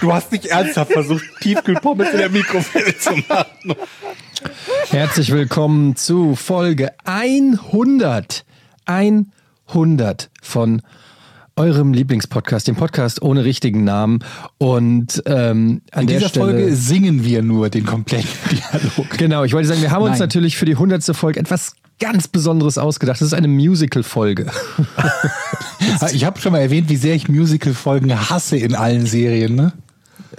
[0.00, 3.74] Du hast nicht ernsthaft versucht, Tiefkühlpommes in der Mikrowelle zu machen.
[4.90, 8.44] Herzlich willkommen zu Folge 100.
[8.86, 10.82] 100 von
[11.56, 14.20] eurem Lieblingspodcast, dem Podcast ohne richtigen Namen.
[14.58, 19.10] Und ähm, an In der dieser Stelle, Folge singen wir nur den kompletten Dialog.
[19.18, 20.20] Genau, ich wollte sagen, wir haben uns Nein.
[20.20, 21.04] natürlich für die 100.
[21.16, 23.20] Folge etwas ganz Besonderes ausgedacht.
[23.20, 24.46] Das ist eine Musical-Folge.
[26.12, 29.54] Ich habe schon mal erwähnt, wie sehr ich Musical-Folgen hasse in allen Serien.
[29.54, 29.72] Ne?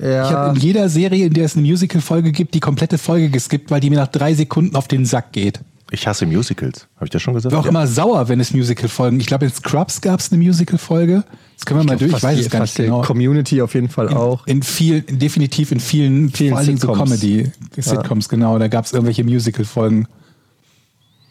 [0.01, 3.69] Ich habe in jeder Serie, in der es eine Musical-Folge gibt, die komplette Folge geskippt,
[3.71, 5.59] weil die mir nach drei Sekunden auf den Sack geht.
[5.91, 6.87] Ich hasse Musicals.
[6.97, 7.51] Habe ich das schon gesagt?
[7.51, 7.69] Ich war auch Ja.
[7.71, 9.19] immer sauer, wenn es Musical-Folgen.
[9.19, 11.23] Ich glaube, in Scrubs gab es eine Musical-Folge.
[11.57, 12.13] Das können wir mal durch.
[12.13, 13.01] Ich weiß die- es gar nicht genau.
[13.01, 14.45] Community auf jeden Fall auch.
[14.47, 17.09] In vielen, definitiv in vielen, Vielen vor allen Dingen so Sitcoms.
[17.09, 18.59] Comedy-Sitcoms, genau.
[18.59, 20.07] Da gab es irgendwelche Musical-Folgen.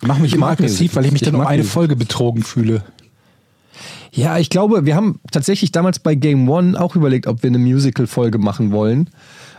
[0.02, 1.32] Mach mich Ich immer aggressiv, weil ich mich Musicals.
[1.32, 1.72] dann Ich um eine Musicals.
[1.72, 2.82] Folge betrogen fühle.
[4.12, 7.58] Ja, ich glaube, wir haben tatsächlich damals bei Game One auch überlegt, ob wir eine
[7.58, 9.10] Musical-Folge machen wollen.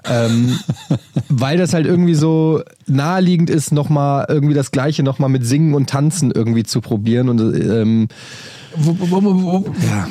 [0.06, 0.58] ähm,
[1.30, 5.90] weil das halt irgendwie so naheliegend ist, nochmal irgendwie das Gleiche nochmal mit Singen und
[5.90, 7.30] Tanzen irgendwie zu probieren.
[7.30, 8.08] Und ähm,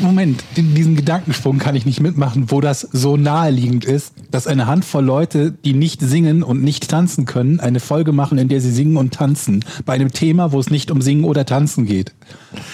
[0.01, 5.05] Moment, diesen Gedankensprung kann ich nicht mitmachen, wo das so naheliegend ist, dass eine Handvoll
[5.05, 8.97] Leute, die nicht singen und nicht tanzen können, eine Folge machen, in der sie singen
[8.97, 9.65] und tanzen.
[9.85, 12.15] Bei einem Thema, wo es nicht um Singen oder Tanzen geht.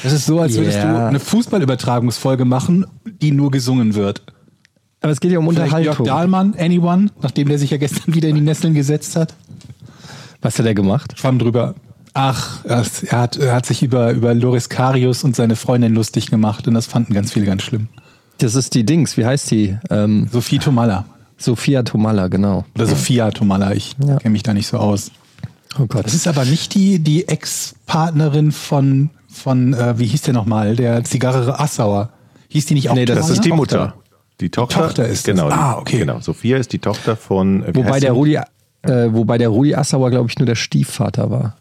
[0.02, 0.92] Das ist so, als würdest Ja.
[1.00, 2.86] du eine Fußballübertragungsfolge machen,
[3.22, 4.22] die nur gesungen wird.
[5.00, 6.06] aber es geht ja um Vielleicht Jörg Unterhaltung.
[6.06, 9.34] Dahlmann, Anyone, nachdem der sich ja gestern wieder in die Nesseln gesetzt hat.
[10.40, 11.12] Was hat er gemacht?
[11.18, 11.74] Schwamm drüber.
[12.14, 16.68] Ach, er hat, er hat sich über, über Loris Karius und seine Freundin lustig gemacht
[16.68, 17.88] und das fanden ganz viele ganz schlimm.
[18.38, 19.76] Das ist die Dings, wie heißt die?
[19.90, 21.04] Ähm, Sophie Tomalla.
[21.36, 22.64] Sophia Tomalla, genau.
[22.76, 24.16] Oder Sophia Tomalla, ich Ja.
[24.18, 25.10] kenne mich da nicht so aus.
[25.78, 26.04] Oh Gott.
[26.04, 31.02] Das ist aber nicht die, die Ex-Partnerin von, von äh, wie hieß der nochmal, der
[31.02, 32.10] Zigarre Assauer.
[32.48, 33.40] Hieß die nicht auch Nee, das Das Tomalla?
[33.40, 33.52] ist die.
[33.52, 33.94] Mutter.
[34.40, 35.34] Die Tochter, Tochter ist das.
[35.34, 35.48] genau.
[35.48, 35.98] die- Ah, okay.
[35.98, 36.20] Genau.
[36.20, 37.64] Sophia ist die Tochter von.
[37.64, 38.12] äh, wobei der?
[38.12, 41.56] Rudi, äh, wobei der Rudi Assauer, glaube ich, nur der Stiefvater war.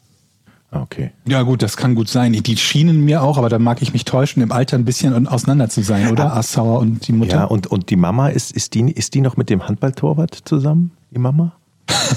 [0.74, 1.12] Ah, Okay.
[1.28, 2.34] Ja gut, das kann gut sein.
[2.34, 5.70] Die schienen mir auch, aber da mag ich mich täuschen, im Alter ein bisschen auseinander
[5.70, 6.36] zu sein, oder?
[6.36, 7.32] Assauer und die Mutter.
[7.38, 10.92] Ja, und, und die Mama, ist, ist, die, ist die noch mit dem Handballtorwart zusammen?
[11.12, 11.54] Die Mama?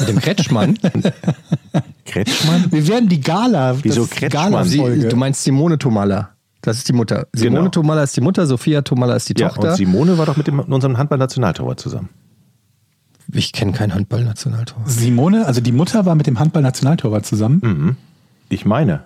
[0.01, 0.79] Mit dem Kretschmann.
[2.07, 2.67] Kretschmann?
[2.71, 3.77] Wir werden die Gala.
[3.83, 4.53] Wieso Kretschmann?
[4.53, 5.03] Gala-Folge.
[5.03, 6.31] Sie, du meinst Simone Tomalla.
[6.63, 7.27] Das ist die Mutter.
[7.33, 7.71] Simone Genau.
[7.71, 9.71] Tomalla ist die Mutter, Sophia Tomalla ist die Ja, Tochter.
[9.71, 12.09] und Simone war doch mit, dem, mit unserem Handball-Nationaltorwart zusammen.
[13.33, 14.79] ich kenne kein Handballnationaltor.
[14.87, 17.61] Simone, also die Mutter war mit dem Handball-Nationaltorwart zusammen.
[17.63, 17.97] Mhm.
[18.49, 19.05] Ich meine.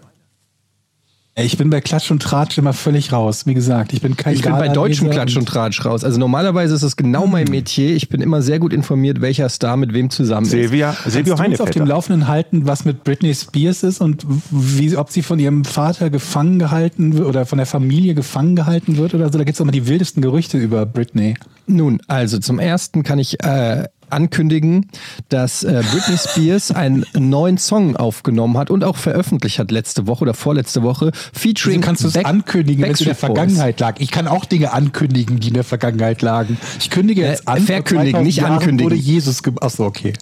[1.37, 3.47] Ich bin bei Klatsch und Tratsch immer völlig raus.
[3.47, 6.05] Wie gesagt, ich bin kein Ich bin bei deutschem Klatsch und Tratsch raus.
[6.05, 7.51] Also normalerweise ist es genau mein Mhm.
[7.53, 7.95] Metier.
[7.95, 10.51] Ich bin immer sehr gut informiert, welcher Star mit wem zusammen ist.
[10.51, 11.87] Silvia, Silvio Kannst du uns auf dem.
[11.87, 16.59] Laufenden halten, was mit Britney Spears ist und wie, ob sie von ihrem Vater gefangen
[16.59, 19.39] gehalten wird oder von der Familie gefangen gehalten wird oder so?
[19.39, 21.35] Da gibt es immer die wildesten Gerüchte über Britney.
[21.67, 24.87] Nun, also zum ersten kann ich äh, ankündigen,
[25.29, 30.23] dass äh, Britney Spears einen neuen Song aufgenommen hat und auch veröffentlicht hat letzte Woche
[30.23, 33.21] oder vorletzte Woche, featuring Wieso kannst du es ankündigen, wenn es in der Boys.
[33.21, 33.97] Vergangenheit lag?
[33.99, 36.57] Ich kann auch Dinge ankündigen, die in der Vergangenheit lagen.
[36.79, 37.63] Ich kündige jetzt Äh, an.
[37.63, 38.91] verkündigen, 2000 nicht Jahren ankündigen.
[38.91, 40.13] Wurde Jesus ge Achso, okay.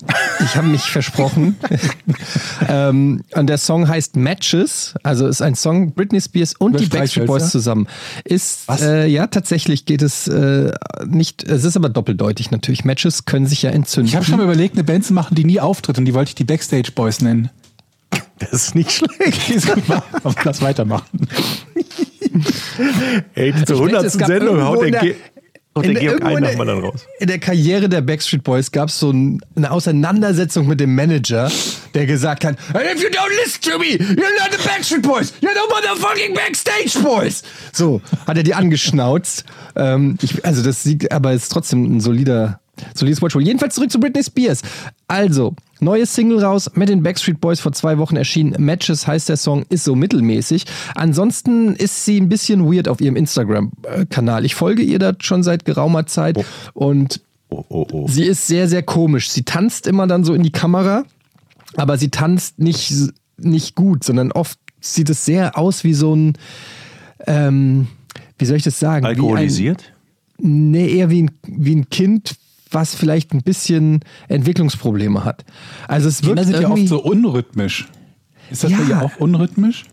[0.45, 1.57] Ich habe mich versprochen.
[2.69, 6.87] ähm, und der Song heißt Matches, also ist ein Song Britney Spears und Über die
[6.87, 7.87] Backstreet Boys zusammen.
[8.25, 10.73] Ist äh, ja tatsächlich geht es äh,
[11.07, 11.45] nicht.
[11.45, 12.85] Es ist aber doppeldeutig natürlich.
[12.85, 14.09] Matches können sich ja entzünden.
[14.09, 16.31] Ich habe schon mal überlegt, eine Band zu machen, die nie auftritt und die wollte
[16.31, 17.51] ich die Backstage Boys nennen.
[18.41, 19.67] Das ist nicht schlecht.
[20.45, 21.27] Lass weitermachen.
[23.35, 24.05] Ey, zur Ich wette, 100.
[24.05, 25.17] es gab Sendung haut der, Ge
[25.77, 27.07] haut der Georg einen nochmal dann raus.
[27.19, 31.51] In der Karriere der Backstreet Boys gab es so ein, eine Auseinandersetzung mit dem Manager,
[31.95, 35.33] der gesagt hat, "And if you don't listen to me, you're not the Backstreet Boys,
[35.41, 37.43] you're the motherfucking Backstage Boys.
[37.73, 39.45] So, hat er die angeschnauzt.
[39.75, 42.61] Ähm, ich, also das sieht, aber ist trotzdem ein solider,
[42.95, 43.45] solides Watchword.
[43.45, 44.63] Jedenfalls zurück zu Britney Spears.
[45.07, 48.55] Also, neue Single raus mit den Backstreet Boys vor zwei Wochen erschienen.
[48.59, 50.65] Matches heißt der Song, ist so mittelmäßig.
[50.95, 54.45] Ansonsten ist sie ein bisschen weird auf ihrem Instagram-Kanal.
[54.45, 56.39] Ich folge ihr da schon seit geraumer Zeit
[56.75, 57.21] und
[57.51, 58.09] Oh, oh, oh.
[58.09, 59.31] Sie ist sehr, sehr komisch.
[59.31, 61.05] Sie tanzt immer dann so in die Kamera,
[61.77, 62.93] aber sie tanzt nicht,
[63.39, 66.35] nicht gut, sondern oft sieht es sehr aus wie so ein,
[67.27, 67.89] ähm,
[68.39, 69.07] wie soll ich das sagen?
[69.07, 69.93] Alkoholisiert?
[70.39, 72.37] Wie ein, nee, eher wie ein, wie ein Kind
[72.71, 75.45] was vielleicht ein bisschen Entwicklungsprobleme hat.
[75.87, 77.89] Also es Kinder wirkt sind ja oft so unrhythmisch.
[78.51, 78.79] Ist das Ja.
[78.79, 79.85] bei ihr auch unrhythmisch?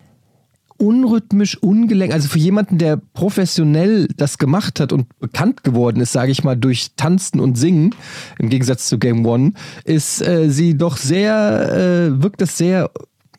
[0.78, 2.12] unrhythmisch, ungelenk.
[2.14, 6.56] Also für jemanden, der professionell das gemacht hat und bekannt geworden ist, sage ich mal,
[6.56, 7.96] durch Tanzen und Singen,
[8.40, 9.54] im Gegensatz zu Game One,
[9.86, 12.92] ist äh, sie doch sehr, äh, wirkt das sehr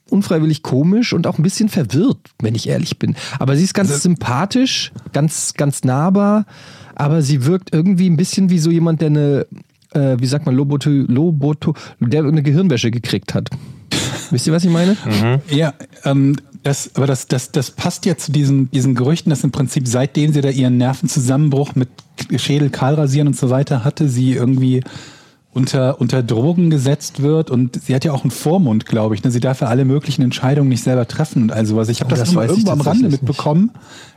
[0.08, 3.16] unfreiwillig komisch und auch ein bisschen verwirrt, wenn ich ehrlich bin.
[3.38, 6.46] Aber sie ist ganz Also sympathisch, ganz, ganz nahbar,
[6.96, 9.46] aber sie wirkt irgendwie ein bisschen wie so jemand, der eine,
[9.92, 13.50] äh, wie sagt man, Loboto, Loboto, der eine Gehirnwäsche gekriegt hat.
[14.30, 14.96] Wisst ihr, was ich meine?
[15.50, 19.52] Ja, ähm, das, aber das, das, das passt ja zu diesen, diesen Gerüchten, dass im
[19.52, 21.88] Prinzip seitdem sie da ihren Nervenzusammenbruch mit
[22.38, 24.82] Schädel, Kahlrasieren und so weiter hatte, sie irgendwie
[25.56, 29.24] unter, unter Drogen gesetzt wird und sie hat ja auch einen Vormund, glaube ich.
[29.24, 29.30] Ne?
[29.30, 31.88] Sie darf ja alle möglichen Entscheidungen nicht selber treffen und all sowas.
[31.88, 33.70] Ich habe Oh, das, das nur irgendwo am Rande mitbekommen.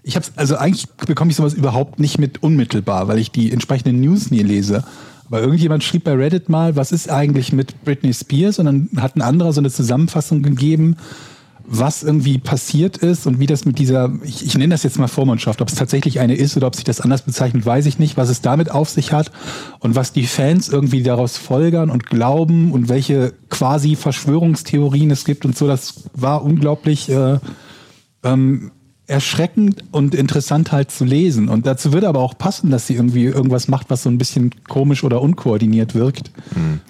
[0.03, 4.01] Ich habe also eigentlich bekomme ich sowas überhaupt nicht mit unmittelbar, weil ich die entsprechenden
[4.01, 4.83] News nie lese.
[5.27, 8.59] Aber irgendjemand schrieb bei Reddit mal, was ist eigentlich mit Britney Spears?
[8.59, 10.97] Und dann hat ein anderer so eine Zusammenfassung gegeben,
[11.71, 15.07] was irgendwie passiert ist und wie das mit dieser, ich, ich nenne das jetzt mal
[15.07, 18.17] Vormundschaft, ob es tatsächlich eine ist oder ob sich das anders bezeichnet, weiß ich nicht,
[18.17, 19.31] was es damit auf sich hat
[19.79, 25.45] und was die Fans irgendwie daraus folgern und glauben und welche quasi Verschwörungstheorien es gibt
[25.45, 27.37] und so, das war unglaublich äh,
[28.23, 28.71] ähm,
[29.09, 31.49] erschreckend und interessant halt zu lesen.
[31.49, 34.51] Und dazu würde aber auch passen, dass sie irgendwie irgendwas macht, was so ein bisschen
[34.67, 36.31] komisch oder unkoordiniert wirkt.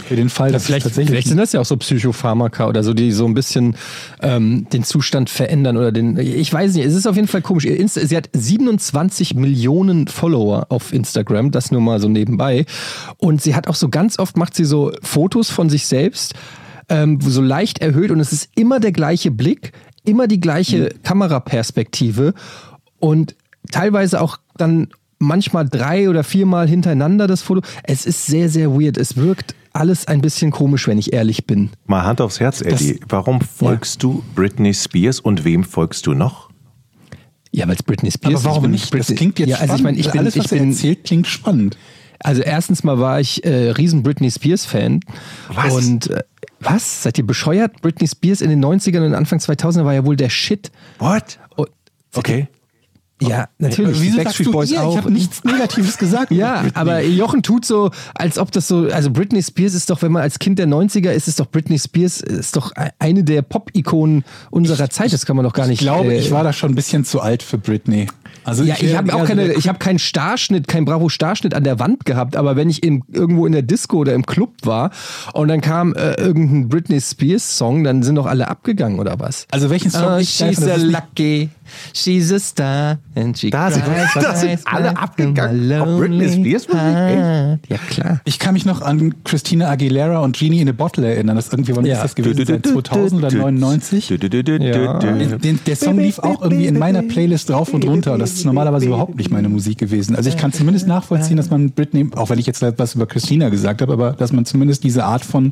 [0.06, 2.84] Für den Fall, dass es Vielleicht, tatsächlich vielleicht sind das ja auch so Psychopharmaka oder
[2.84, 3.76] so, die so ein bisschen
[4.22, 6.18] ähm, den Zustand verändern oder den.
[6.18, 7.66] Ich weiß nicht, es ist auf jeden Fall komisch.
[7.66, 12.66] Insta, sie hat 27 Millionen Follower auf Instagram, das nur mal so nebenbei.
[13.18, 16.34] Und sie hat auch so ganz oft macht sie so Fotos von sich selbst,
[16.90, 19.72] ähm, so leicht erhöht und es ist immer der gleiche Blick,
[20.06, 22.34] immer die gleiche Kameraperspektive
[23.00, 23.36] und
[23.72, 24.88] teilweise auch dann
[25.20, 27.62] manchmal drei oder viermal hintereinander das Foto.
[27.84, 28.98] Es ist sehr, sehr weird.
[28.98, 31.70] Es wirkt alles ein bisschen komisch, wenn ich ehrlich bin.
[31.86, 33.00] Mal Hand aufs Herz, Eddie.
[33.08, 36.50] Warum folgst du Britney Spears und wem folgst du noch?
[37.52, 38.46] Ja, weil es Britney Spears Aber ist.
[38.46, 38.92] warum Ich bin nicht?
[38.92, 40.06] Britney, das klingt jetzt ja, also ich meine, spannend.
[40.08, 41.78] ich bin, Alles, was ich er bin, erzählt, klingt spannend.
[42.24, 45.00] Also erstens mal war ich äh, riesen Britney Spears Fan.
[45.48, 45.74] Was?
[45.74, 46.24] Und äh,
[46.60, 47.04] was?
[47.04, 47.82] Seid ihr bescheuert?
[47.82, 50.72] Britney Spears in den 90ern und Anfang 2000er war ja wohl der Shit.
[51.00, 51.40] What?
[51.56, 51.70] Und,
[52.16, 52.48] Okay.
[53.22, 54.00] Ja, natürlich.
[54.00, 54.82] Wieso die sagst Backstreet Boys ihr?
[54.82, 54.92] auch.
[54.92, 56.32] Ich habe nichts Negatives gesagt.
[56.32, 60.14] Ja, aber Jochen tut so, als ob das so, also Britney Spears ist doch, wenn
[60.14, 64.24] man als Kind der 90er ist, ist doch Britney Spears ist doch eine der Pop-Ikonen
[64.52, 65.12] unserer Zeit.
[65.12, 65.82] Das kann man doch gar nicht.
[65.82, 68.08] ich glaube, äh, ich war da schon ein bisschen zu alt für Britney.
[68.50, 71.80] Also Ja, ich wär habe auch keine, ich habe keinen Starschnitt, keinen Bravo-Starschnitt an der
[71.80, 74.92] Wand gehabt, aber wenn ich in, irgendwo in der Disco oder im Club war
[75.34, 79.46] und dann kam äh, irgendein Britney Spears-Song, dann sind doch alle abgegangen oder was?
[79.52, 81.50] Also welchen Song Oh, ich she's a ist lucky,
[81.94, 83.84] she's a star and she Da sind-
[84.16, 87.60] da sind alle abgegangen auf Britney Spears Musik.
[87.70, 88.22] Ja klar.
[88.26, 91.36] Ich kann mich noch an Christina Aguilera und Genie in a Bottle erinnern.
[91.36, 91.96] Das irgendwie, wann Ja.
[91.98, 92.46] ist das gewesen?
[92.46, 94.10] Seit 2000 oder 99?
[94.10, 94.18] Ja.
[95.00, 98.18] Den, der Song lief auch irgendwie in meiner Playlist rauf und runter.
[98.18, 100.16] Das ist normalerweise überhaupt nicht meine Musik gewesen.
[100.16, 103.50] Also ich kann zumindest nachvollziehen, dass man Britney, auch wenn ich jetzt was über Christina
[103.50, 105.52] gesagt habe, aber dass man zumindest diese Art von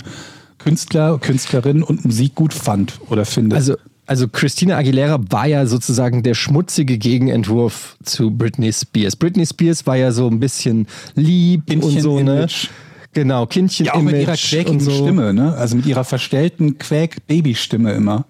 [0.57, 3.57] Künstler, Künstlerin und Musik gut fand oder findet.
[3.57, 3.75] Also,
[4.05, 9.15] also Christina Aguilera war ja sozusagen der schmutzige Gegenentwurf zu Britney Spears.
[9.15, 12.47] Britney Spears war ja so ein bisschen lieb und so, ne?
[12.47, 12.69] Kindchen-Image.
[13.13, 14.91] Genau, Kindchen ja, auch mit ihrer quäkigen so.
[14.91, 15.53] Stimme, ne?
[15.55, 18.25] Also mit ihrer verstellten Quäk-Baby-Stimme immer.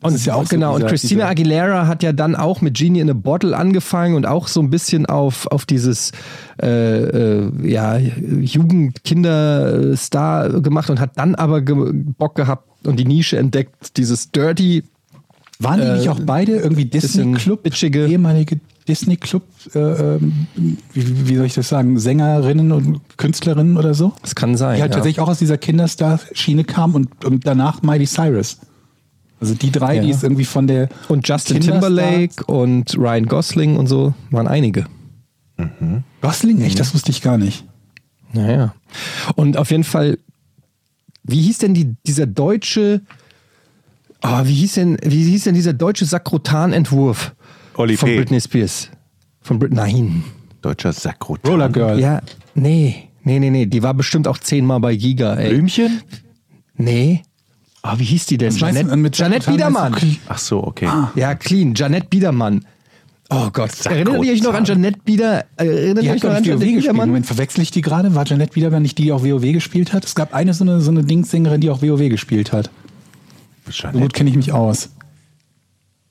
[0.00, 2.76] Das Und ist ja auch genau, und Christina dieser- Aguilera hat ja dann auch mit
[2.76, 6.12] Genie in a Bottle angefangen und auch so ein bisschen auf, auf dieses
[6.62, 13.38] äh, äh, ja, Jugend-Kinder-Star gemacht und hat dann aber ge Bock gehabt und die Nische
[13.38, 14.84] entdeckt, dieses Dirty
[15.60, 19.42] Waren die Äh, nicht auch beide irgendwie Disney-Club, ehemalige Disney-Club,
[19.74, 20.46] äh, ähm,
[20.94, 24.12] wie, wie soll ich das sagen, Sängerinnen und Künstlerinnen oder so?
[24.22, 24.76] Das kann sein.
[24.76, 24.96] Die halt ja.
[24.96, 28.58] tatsächlich auch aus dieser Kinderstar-Schiene kamen und, und danach Miley Cyrus.
[29.40, 30.02] Also die drei, Ja.
[30.02, 34.48] die ist irgendwie von der Und Justin Kinderstar- Timberlake und Ryan Gosling und so waren
[34.48, 34.86] einige.
[36.20, 36.60] Gosling?
[36.62, 37.64] Echt, das wusste ich gar nicht.
[38.32, 38.74] Naja.
[39.36, 40.18] Und auf jeden Fall,
[41.24, 43.00] wie hieß denn die, dieser deutsche,
[44.22, 47.34] oh, wie hieß denn, wie hieß denn dieser deutsche Sakrotan-Entwurf
[47.74, 48.16] von P.
[48.16, 48.90] Britney Spears?
[49.40, 50.24] Von Brit nein.
[50.62, 51.50] Deutscher Sakrotan.
[51.50, 51.98] Roller Girl.
[51.98, 52.20] Ja,
[52.54, 53.66] nee, nee, nee, nee.
[53.66, 55.50] Die war bestimmt auch zehnmal bei Giga, ey.
[55.50, 56.02] Blümchen?
[56.76, 57.22] Nee.
[57.82, 58.54] Oh, wie hieß die denn?
[58.54, 59.96] Janette, mit Sakrotan Biedermann.
[60.28, 60.88] Ach so, okay.
[61.14, 61.74] Ja, clean.
[61.74, 62.64] Janette Biedermann.
[63.30, 63.72] Oh Gott.
[63.72, 64.06] Sakrotan.
[64.06, 65.44] Erinnert ihr euch noch an Janette Bieder?
[65.56, 66.80] Erinnert ihr euch noch an WoW gespielt.
[66.80, 67.08] Biedermann?
[67.08, 68.14] Moment, verwechsel ich die gerade?
[68.14, 70.04] War Janette Wiedermann nicht die, die auch WoW gespielt hat?
[70.04, 72.70] Es gab eine so eine, so eine Dingssängerin, die auch WoW gespielt hat.
[73.70, 74.90] So gut kenne ich mich aus.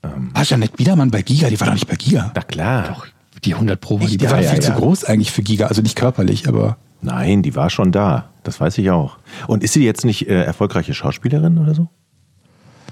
[0.02, 1.50] war Janette Biedermann bei Giga?
[1.50, 2.32] Die war doch nicht bei Giga.
[2.34, 3.04] Na klar.
[3.44, 4.78] Die 100 Pro war die Die war dabei, viel ja, zu ja.
[4.78, 5.68] groß eigentlich für Giga.
[5.68, 8.30] Also nicht körperlich, aber Nein, die war schon da.
[8.44, 9.18] Das weiß ich auch.
[9.48, 11.90] Und ist sie jetzt nicht äh, erfolgreiche Schauspielerin oder so?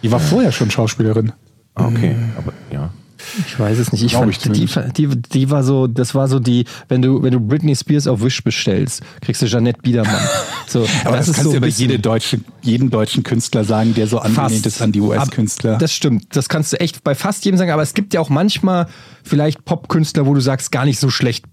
[0.04, 1.32] Die war vorher schon Schauspielerin.
[1.74, 2.92] Ah, okay, aber ja.
[3.48, 4.04] Ich weiß es nicht.
[4.04, 7.24] Ich Glaub fand, ich die, die, die war so, das war so die, wenn du,
[7.24, 10.16] wenn du Britney Spears auf Wish bestellst, kriegst du Jeanette Biedermann.
[10.68, 13.94] So, Aber das, ist kannst so du über bisschen- jede deutsche, jeden deutschen Künstler sagen,
[13.94, 15.78] der so angelehnt ist an die US-Künstler.
[15.78, 16.36] Das stimmt.
[16.36, 17.70] Das kannst du echt bei fast jedem sagen.
[17.72, 18.88] Aber es gibt ja auch manchmal
[19.24, 21.46] vielleicht Popkünstler, wo du sagst, gar nicht so schlecht,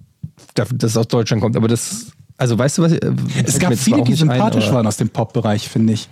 [0.54, 1.56] dass es aus Deutschland kommt.
[1.56, 2.06] Aber das,
[2.36, 2.92] also weißt du was?
[3.44, 6.08] Es gab viele, die sympathisch waren aus dem Pop-Bereich, finde ich.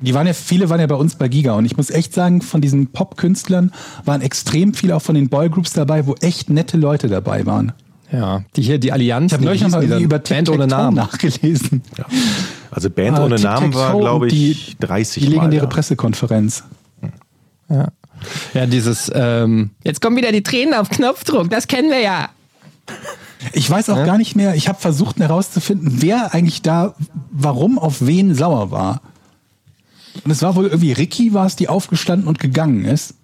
[0.00, 2.40] Die waren ja, viele waren ja bei uns bei Giga und ich muss echt sagen,
[2.40, 3.72] von diesen Pop-Künstlern
[4.04, 7.72] waren extrem viele auch von den Boygroups dabei, wo echt nette Leute dabei waren.
[8.12, 9.32] Ja, die hier, die Allianz.
[9.32, 10.96] Ich habe neulich noch mal irgendwie über Band ohne Namen.
[10.96, 11.82] nachgelesen.
[12.70, 15.74] Also Band Ah, ohne Namen war, glaube ich, die, 30 Die legendäre Mal da.
[15.74, 16.64] Pressekonferenz.
[17.68, 17.88] Ja.
[18.54, 22.30] ja, dieses, ähm, jetzt kommen wieder die Tränen auf Knopfdruck, das kennen wir ja.
[23.52, 26.94] Ich weiß auch gar nicht mehr, ich habe versucht herauszufinden, wer eigentlich da,
[27.30, 29.00] warum auf wen sauer war.
[30.24, 33.14] Und es war wohl irgendwie Ricky war es, die aufgestanden und gegangen ist.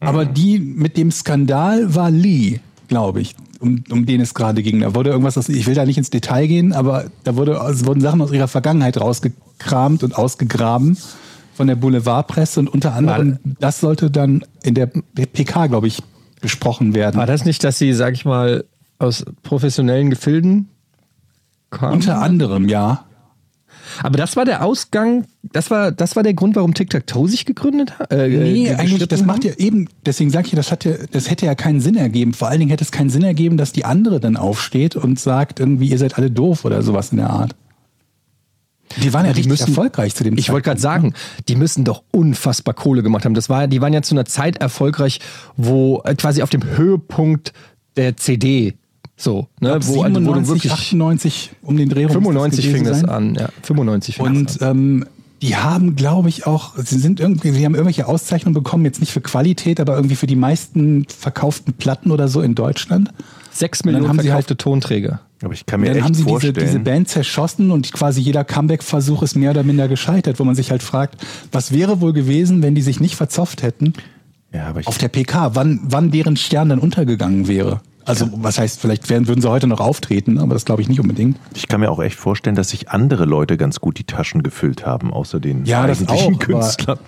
[0.00, 4.80] Aber die mit dem Skandal war Lee, glaube ich, um, um den es gerade ging.
[4.80, 8.00] Da wurde irgendwas, ich will da nicht ins Detail gehen, aber da wurde, es wurden
[8.00, 10.96] Sachen aus ihrer Vergangenheit rausgekramt und ausgegraben
[11.54, 16.02] von der Boulevardpresse und unter anderem, das sollte dann in der PK, glaube ich,
[16.42, 17.16] besprochen werden.
[17.16, 18.64] War das nicht, dass sie, sag ich mal,
[18.98, 20.68] aus professionellen Gefilden
[21.70, 21.94] kam?
[21.94, 23.06] Unter anderem, ja.
[24.02, 27.98] Aber das war der Ausgang, das war, das war der Grund, warum Tic-Tac-Toe sich gegründet
[27.98, 28.12] hat?
[28.12, 29.54] Äh, Nee, eigentlich, das macht haben?
[29.58, 32.32] ja eben, deswegen sage ich, das, hat ja, das hätte ja keinen Sinn ergeben.
[32.32, 35.60] Vor allen Dingen hätte es keinen Sinn ergeben, dass die andere dann aufsteht und sagt,
[35.60, 37.54] irgendwie, ihr seid alle doof oder sowas in der Art.
[39.02, 41.14] Die waren ja richtig müssen- erfolgreich zu dem Ich wollte gerade sagen,
[41.48, 43.34] die müssen doch unfassbar Kohle gemacht haben.
[43.34, 45.20] Das war, die waren ja zu einer Zeit erfolgreich,
[45.56, 47.52] wo äh, quasi auf dem Höhepunkt
[47.96, 48.74] der CD
[49.16, 49.78] so, ne, ne?
[49.86, 52.12] wo, also, wo du 97, wirklich 98 um den Dreh rum.
[52.12, 53.08] 95 fing das sein.
[53.08, 55.06] an, ja, 95 fing das Und ähm,
[55.42, 59.12] die haben, glaube ich, auch, sie sind irgendwie, sie haben irgendwelche Auszeichnungen bekommen, jetzt nicht
[59.12, 63.08] für Qualität, aber irgendwie für die meisten verkauften Platten oder so in Deutschland.
[63.08, 63.14] an.
[63.50, 65.20] Sechs dann Millionen haben sie verkaufte Tonträger.
[65.42, 68.20] Aber ich kann mir dann echt haben sie diese, vorstellen, diese Band zerschossen und quasi
[68.20, 71.16] jeder Comeback-Versuch ist mehr oder minder gescheitert, wo man sich halt fragt,
[71.50, 73.94] was wäre wohl gewesen, wenn die sich nicht verzopft hätten
[74.52, 77.80] ja, aber ich, auf der PK, wann, wann deren Stern dann untergegangen wäre.
[78.04, 81.00] Also was heißt, vielleicht wären, würden sie heute noch auftreten, aber das glaube ich nicht
[81.00, 81.36] unbedingt.
[81.54, 84.84] ich kann mir auch echt vorstellen, dass sich andere Leute ganz gut die Taschen gefüllt
[84.86, 86.98] haben, außer den Ja, das eigentlichen auch, aber- Künstlern.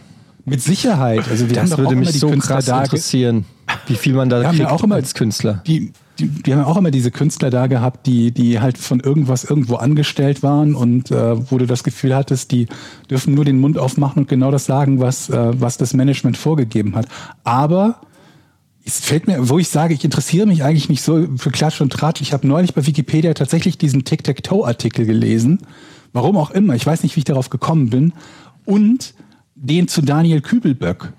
[0.46, 1.22] Mit Sicherheit.
[1.30, 3.46] Also wir haben Das doch würde auch immer mich die so Künstler krass da interessieren,
[3.86, 5.62] wie viel man da Wir haben kriegt ja auch immer als Künstler.
[5.66, 9.00] Die, die, die haben ja auch immer diese Künstler da gehabt, die, die halt von
[9.00, 12.66] irgendwas irgendwo angestellt waren und äh, wo du das Gefühl hattest, die
[13.10, 16.94] dürfen nur den Mund aufmachen und genau das sagen, was, äh, was das Management vorgegeben
[16.94, 17.06] hat.
[17.44, 18.00] Aber
[18.84, 21.92] es fällt mir, wo ich sage, ich interessiere mich eigentlich nicht so für Klatsch und
[21.92, 22.20] Tratsch.
[22.20, 25.60] Ich habe neulich bei Wikipedia tatsächlich diesen Tic-Tac-Toe-Artikel gelesen.
[26.12, 26.74] Warum auch immer.
[26.74, 28.12] Ich weiß nicht, wie ich darauf gekommen bin.
[28.66, 29.14] Und
[29.54, 31.12] den zu Daniel Kübelböck.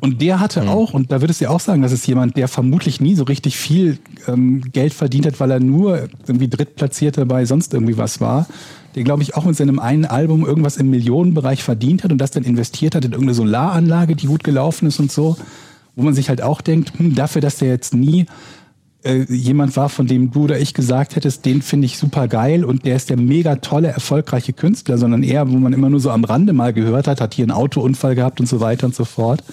[0.00, 2.48] Und der hatte auch, und da würdest du ja auch sagen, das ist jemand, der
[2.48, 7.44] vermutlich nie so richtig viel ähm, Geld verdient hat, weil er nur irgendwie Drittplatzierter bei
[7.46, 8.46] sonst irgendwie was war.
[8.94, 12.30] Der, glaube ich, auch mit seinem einen Album irgendwas im Millionenbereich verdient hat und das
[12.30, 15.36] dann investiert hat in irgendeine Solaranlage, die gut gelaufen ist und so.
[15.96, 18.26] Wo man sich halt auch denkt, hm, dafür, dass der jetzt nie
[19.04, 22.64] äh, jemand war, von dem du oder ich gesagt hättest, den finde ich super geil
[22.64, 26.10] und der ist der mega tolle, erfolgreiche Künstler, sondern eher, wo man immer nur so
[26.10, 29.04] am Rande mal gehört hat, hat hier einen Autounfall gehabt und so weiter und so
[29.04, 29.44] fort.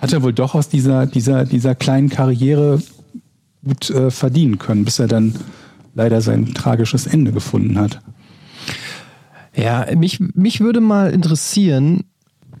[0.00, 2.80] Hat er wohl doch aus dieser, dieser, dieser kleinen Karriere
[3.64, 5.34] gut äh, verdienen können, bis er dann
[5.94, 8.00] leider sein tragisches Ende gefunden hat.
[9.54, 12.04] Ja, mich, mich würde mal interessieren,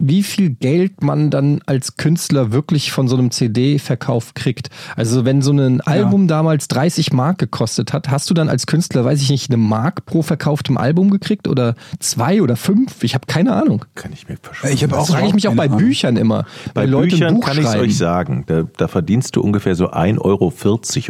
[0.00, 4.70] wie viel Geld man dann als Künstler wirklich von so einem CD-Verkauf kriegt.
[4.96, 9.04] Also wenn so ein Album damals 30 Mark gekostet hat, hast du dann als Künstler,
[9.04, 13.02] weiß ich nicht, eine Mark pro verkauftem Album gekriegt oder zwei oder fünf?
[13.02, 13.84] Ich habe keine Ahnung.
[13.94, 14.74] Kann ich mir verschwören.
[14.74, 15.78] Ich habe auch Das frage ich mich auch bei Ahnung.
[15.78, 16.44] Büchern immer.
[16.74, 18.44] Bei Wenn Leute ein Büchern Buch kann ich euch sagen.
[18.46, 20.52] Da, da verdienst du ungefähr so 1,40 Euro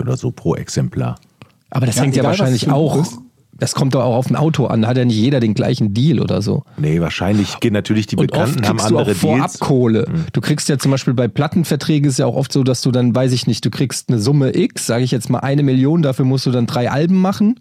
[0.02, 1.16] oder so pro Exemplar.
[1.70, 2.96] Aber das Ja, hängt ja wahrscheinlich auch.
[2.96, 3.18] Buch ist.
[3.58, 4.82] Das kommt doch auch auf ein Auto an.
[4.82, 6.62] Da hat ja nicht jeder den gleichen Deal oder so.
[6.76, 9.58] Nee, wahrscheinlich gehen natürlich die Und oft Bekannten haben kriegst du auch andere vorab Deals.
[9.58, 10.06] Kohle.
[10.32, 13.14] Du kriegst ja zum Beispiel bei Plattenverträgen ist ja auch oft so, dass du dann,
[13.14, 16.24] weiß ich nicht, du kriegst eine Summe X, sage ich jetzt mal eine Million, dafür
[16.24, 17.60] musst du dann drei Alben machen.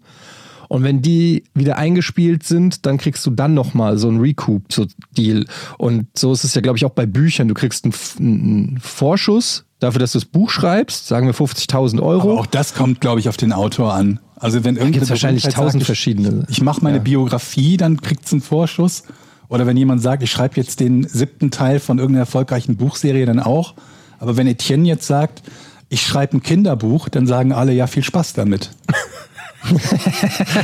[0.68, 5.46] Und wenn die wieder eingespielt sind, dann kriegst du dann nochmal so einen Recoup-Deal.
[5.78, 7.48] Und so ist es ja, glaube ich, auch bei Büchern.
[7.48, 12.32] Du kriegst einen, einen Vorschuss dafür, dass du das Buch schreibst, sagen wir 50.000 Euro.
[12.32, 14.20] Aber auch das kommt, glaube ich, auf den Autor an.
[14.36, 16.44] Also wenn irgendeine wahrscheinlich Berühmtheit tausend sagt, verschiedene.
[16.48, 17.02] Ich, ich mache meine Ja.
[17.02, 19.04] Biografie, dann kriegt's einen Vorschuss.
[19.48, 23.40] Oder wenn jemand sagt, ich schreibe jetzt den siebten Teil von irgendeiner erfolgreichen Buchserie, dann
[23.40, 23.74] auch.
[24.18, 25.42] Aber wenn Etienne jetzt sagt,
[25.88, 28.70] ich schreibe ein Kinderbuch, dann sagen alle, ja, viel Spaß damit.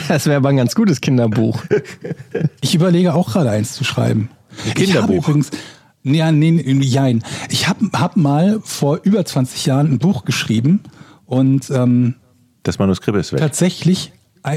[0.08, 1.62] Das wäre aber ein ganz gutes Kinderbuch.
[2.60, 4.30] Ich überlege auch gerade eins zu schreiben.
[4.64, 5.28] Ich habe Kinderbuch.
[5.28, 5.50] übrigens,
[6.04, 7.22] ja, nee, jein.
[7.50, 10.80] Ich habe hab mal vor über 20 Jahren ein Buch geschrieben
[11.26, 12.14] und ähm,
[12.62, 13.40] Das Manuskript ist weg.
[13.40, 14.12] tatsächlich,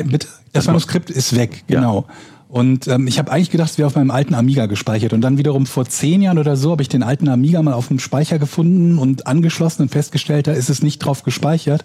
[0.06, 1.80] bitte, das, ma- Manuskript ist weg, Ja.
[1.80, 2.06] genau.
[2.50, 5.12] Und ähm, ich habe eigentlich gedacht, es wäre auf meinem alten Amiga gespeichert.
[5.12, 7.90] Und dann wiederum vor zehn Jahren oder so habe ich den alten Amiga mal auf
[7.90, 11.84] dem Speicher gefunden und angeschlossen und festgestellt, da ist es nicht drauf gespeichert.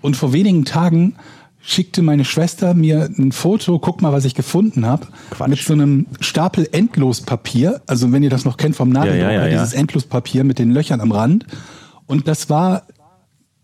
[0.00, 1.16] Und vor wenigen Tagen
[1.70, 5.06] schickte meine Schwester mir ein Foto, guck mal, was ich gefunden habe,
[5.46, 7.80] mit so einem Stapel Endlospapier.
[7.86, 9.50] Also wenn ihr das noch kennt vom Nageldrucker, ja, ja.
[9.50, 11.46] dieses Endlospapier mit den Löchern am Rand.
[12.06, 12.82] Und das war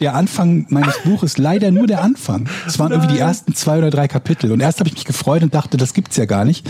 [0.00, 2.48] der Anfang meines Buches leider nur der Anfang.
[2.66, 4.52] Es waren irgendwie die ersten zwei oder drei Kapitel.
[4.52, 6.68] Und erst habe ich mich gefreut und dachte, das gibt's ja gar nicht.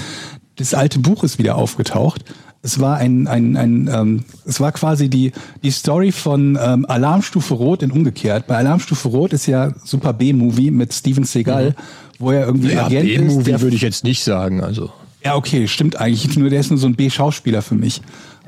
[0.57, 2.25] Das alte Buch ist wieder aufgetaucht.
[2.66, 5.30] Es war ein, ein, ein ähm, es war quasi die,
[5.62, 8.49] die Story von ähm, Alarmstufe Rot in umgekehrt.
[8.49, 11.76] Bei Alarmstufe Rot ist ja Super B-Movie mit Steven Seagal,
[12.18, 13.46] wo er irgendwie Agent ist.
[13.46, 14.62] der- würde ich jetzt nicht sagen.
[14.64, 14.90] Also.
[15.25, 16.37] ja, okay, stimmt eigentlich.
[16.37, 18.02] Nur der ist nur so ein B-Schauspieler für mich.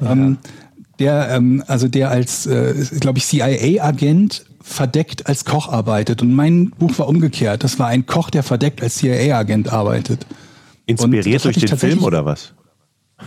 [0.04, 0.38] Ähm,
[0.98, 6.22] der, ähm, also der als, äh, glaube ich, CIA-Agent verdeckt als Koch arbeitet.
[6.22, 7.62] Und mein Buch war umgekehrt.
[7.62, 10.26] Das war ein Koch, der verdeckt als CIA-Agent arbeitet.
[10.86, 12.52] Inspiriert durch den Film oder was?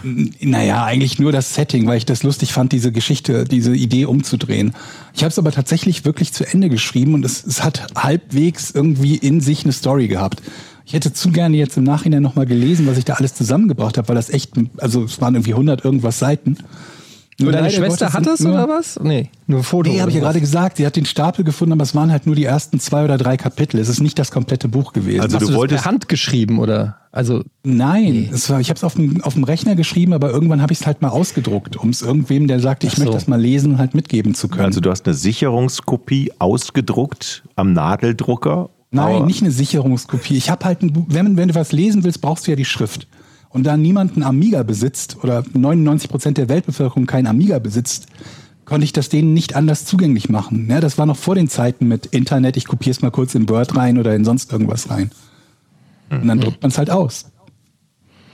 [0.03, 4.74] Naja, eigentlich nur das Setting, weil ich das lustig fand, diese Geschichte, diese Idee umzudrehen.
[5.13, 9.15] Ich habe es aber tatsächlich wirklich zu Ende geschrieben und es, es hat halbwegs irgendwie
[9.15, 10.41] in sich eine Story gehabt.
[10.86, 14.07] Ich hätte zu gerne jetzt im Nachhinein nochmal gelesen, was ich da alles zusammengebracht habe,
[14.07, 16.57] weil das echt, also es waren irgendwie 100 irgendwas Seiten.
[17.41, 19.00] Nur Und deine Schwester hat das nur- oder was?
[19.01, 19.89] Nee, nur ein Foto.
[19.91, 20.77] Nee, habe ich ja gerade gesagt.
[20.77, 23.38] Sie hat den Stapel gefunden, aber es waren halt nur die ersten zwei oder drei
[23.38, 23.79] Kapitel.
[23.79, 25.21] Es ist nicht das komplette Buch gewesen.
[25.21, 26.98] Also Hast du du das wolltest- per Hand geschrieben oder?
[27.12, 30.62] Also Nein, es war, ich habe es auf dem, auf dem Rechner geschrieben, aber irgendwann
[30.62, 33.01] habe ich es halt mal ausgedruckt, um es irgendwem, der sagte, ich so.
[33.01, 34.63] möchte das mal lesen, halt mitgeben zu können.
[34.65, 38.69] Also du hast eine Sicherungskopie ausgedruckt am Nadeldrucker.
[38.91, 40.36] Nein, aber- nicht eine Sicherungskopie.
[40.36, 42.65] Ich habe halt ein Buch, wenn, wenn du was lesen willst, brauchst du ja die
[42.65, 43.07] Schrift.
[43.53, 48.08] Und da niemand einen Amiga besitzt oder 99 Prozent der Weltbevölkerung keinen Amiga besitzt,
[48.65, 50.67] konnte ich das denen nicht anders zugänglich machen.
[50.69, 53.49] Ja, das war noch vor den Zeiten mit Internet, ich kopiere es mal kurz in
[53.49, 55.12] Word rein oder in sonst irgendwas rein.
[56.10, 57.26] Und dann druckt man es halt aus.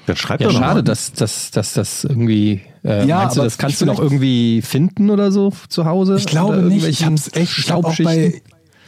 [0.07, 2.61] Dann schreib ja, schade, dass, dass, dass das irgendwie.
[2.83, 6.15] Äh, Ja, meinst du, aber das kannst du noch irgendwie finden oder so zu Hause?
[6.15, 6.87] Ich glaube nicht.
[6.87, 7.57] Ich irgendwelchen hab's echt.
[7.57, 8.41] Ich, auch bei,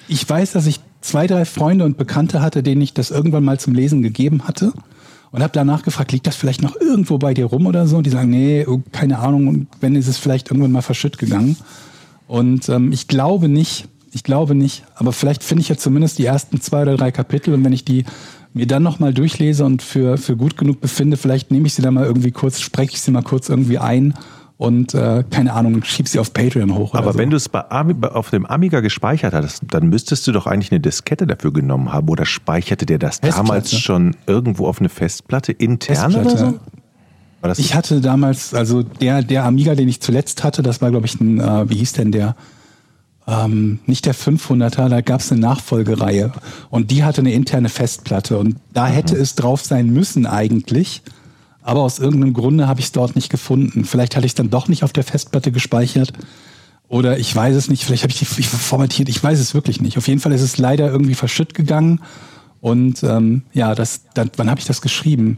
[0.08, 3.60] ich weiß, dass ich zwei, drei Freunde und Bekannte hatte, denen ich das irgendwann mal
[3.60, 4.72] zum Lesen gegeben hatte.
[5.32, 7.98] Und habe danach gefragt, liegt das vielleicht noch irgendwo bei dir rum oder so?
[7.98, 9.48] Und die sagen, nee, keine Ahnung.
[9.48, 11.56] Und wenn ist es vielleicht irgendwann mal verschütt gegangen.
[12.28, 13.88] Und ähm, ich glaube nicht.
[14.12, 14.84] Ich glaube nicht.
[14.96, 17.54] Aber vielleicht finde ich ja zumindest die ersten zwei oder drei Kapitel.
[17.54, 18.06] Und wenn ich die
[18.54, 21.94] mir dann nochmal durchlese und für, für gut genug befinde, vielleicht nehme ich sie dann
[21.94, 24.16] mal irgendwie kurz, spreche ich sie mal kurz irgendwie ein
[24.60, 26.94] und äh, keine Ahnung, schieb sie auf Patreon hoch.
[26.94, 27.20] Aber oder so.
[27.20, 30.82] wenn du es bei auf dem Amiga gespeichert hattest, dann müsstest du doch eigentlich eine
[30.82, 32.10] Diskette dafür genommen haben.
[32.10, 33.48] Oder speicherte der das Festplatte.
[33.48, 36.52] damals schon irgendwo auf eine Festplatte intern oder Festplatte.
[36.52, 36.60] so?
[37.40, 40.92] War das Ich hatte damals, also der, der Amiga, den ich zuletzt hatte, das war,
[40.92, 42.36] glaube ich, ein, äh, wie hieß denn der?
[43.28, 46.34] Ähm, nicht der 500er, da gab es eine Nachfolgereihe.
[46.70, 48.38] Und die hatte eine interne Festplatte.
[48.38, 51.02] Und da hätte es drauf sein müssen eigentlich.
[51.70, 53.86] Aber aus irgendeinem Grunde habe ich es dort nicht gefunden.
[53.86, 56.14] Vielleicht hatte ich es dann doch nicht auf der Festplatte gespeichert.
[56.88, 59.98] Oder ich weiß es nicht, vielleicht habe ich die formatiert, ich weiß es wirklich nicht.
[59.98, 62.02] Auf jeden Fall ist es leider irgendwie verschütt gegangen.
[62.62, 65.38] Und ähm, ja, das, dann, wann habe ich das geschrieben?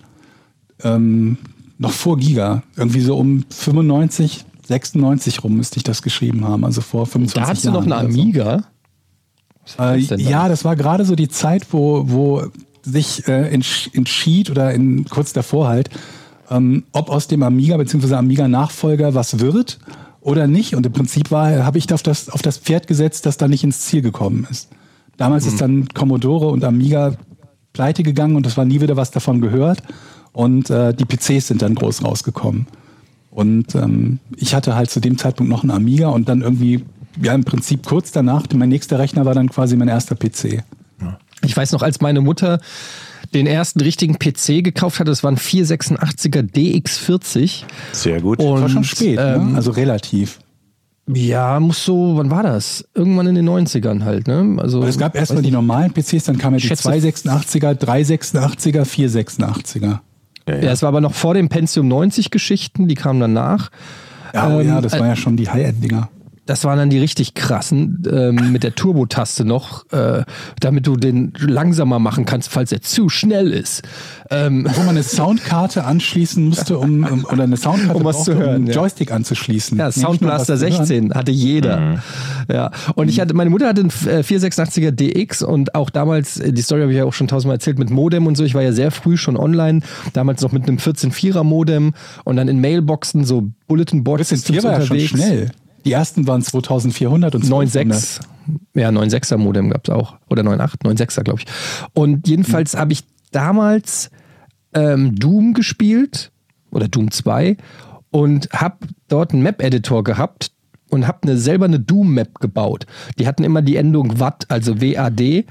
[0.83, 1.37] ähm,
[1.77, 2.63] noch vor Giga.
[2.77, 6.63] Irgendwie so um 95, 96 rum müsste ich das geschrieben haben.
[6.63, 7.89] Also vor 25 Da hast du Jahren.
[7.89, 8.19] noch eine so.
[8.21, 8.63] Amiga.
[9.77, 12.43] War Äh, ja, das war gerade so die Zeit, wo, wo
[12.83, 15.89] sich äh, entsch- entschied oder in, kurz davor halt,
[16.51, 18.15] ähm, ob aus dem Amiga bzw.
[18.15, 19.79] Amiga-Nachfolger was wird
[20.19, 20.75] oder nicht.
[20.75, 23.63] Und im Prinzip war, habe ich auf das, auf das Pferd gesetzt, das da nicht
[23.63, 24.69] ins Ziel gekommen ist.
[25.17, 27.15] Damals ist dann Commodore und Amiga
[27.73, 29.81] pleite gegangen und es war nie wieder was davon gehört.
[30.33, 32.67] Und äh, die PCs sind dann groß rausgekommen.
[33.29, 36.83] Und ähm, ich hatte halt zu dem Zeitpunkt noch einen Amiga und dann irgendwie,
[37.21, 40.63] ja im Prinzip kurz danach, mein nächster Rechner war dann quasi mein erster PC.
[41.43, 42.59] Ich weiß noch, als meine Mutter
[43.33, 47.63] den ersten richtigen PC gekauft hatte, das war ein 486er DX40.
[47.93, 48.39] Sehr gut.
[48.39, 49.55] Und, Das war schon spät, ähm, ne?
[49.55, 50.39] also relativ.
[51.13, 52.85] Ja, muss so, wann war das?
[52.93, 54.57] Irgendwann in den 90ern halt, ne?
[54.61, 58.85] Also, Aber es gab erstmal die normalen PCs, dann kamen ja die Schätze- 286er, 386er,
[58.85, 59.99] 486er.
[60.47, 63.71] ja, Ja, es war aber noch vor den Pentium 90 Geschichten, die kamen danach.
[64.33, 66.07] Ja, oh Ähm, ja, das äh, war ja schon die High-End-Dinger.
[66.51, 70.25] Das waren dann die richtig krassen ähm, mit der Turbo-Taste noch, äh,
[70.59, 73.83] damit du den langsamer machen kannst, falls er zu schnell ist.
[74.29, 78.31] Ähm, Wo man eine Soundkarte anschließen musste, um, um oder eine Soundkarte Um was brauchte,
[78.33, 78.73] zu hören, um einen ja.
[78.73, 79.77] Joystick anzuschließen.
[79.77, 80.85] Ja, Soundblaster was zu hören.
[80.85, 82.01] 16 hatte jeder.
[82.51, 86.51] Ja, und ich hatte, meine Mutter hatte einen äh, 486er DX und auch damals, äh,
[86.51, 88.43] die Story habe ich ja auch schon tausendmal erzählt, mit Modem und so.
[88.43, 89.79] Ich war ja sehr früh schon online,
[90.11, 91.93] damals noch mit einem 14.4er Modem
[92.25, 95.51] und dann in Mailboxen so Bulletin Board Das ist hier war ja schon schnell.
[95.85, 97.99] Die ersten waren 2400 und 1200.
[97.99, 98.21] 9.6.
[98.73, 100.15] Ja, 9.6er Modem gab es auch.
[100.29, 101.45] Oder 9.8, 9.6er, glaube ich.
[101.93, 104.09] Und jedenfalls habe ich damals
[104.73, 106.31] ähm, Doom gespielt
[106.71, 107.57] oder Doom 2
[108.09, 110.51] und habe dort einen Map-Editor gehabt
[110.89, 112.85] und habe eine, selber eine Doom-Map gebaut.
[113.17, 115.45] Die hatten immer die Endung WAD, also WAD.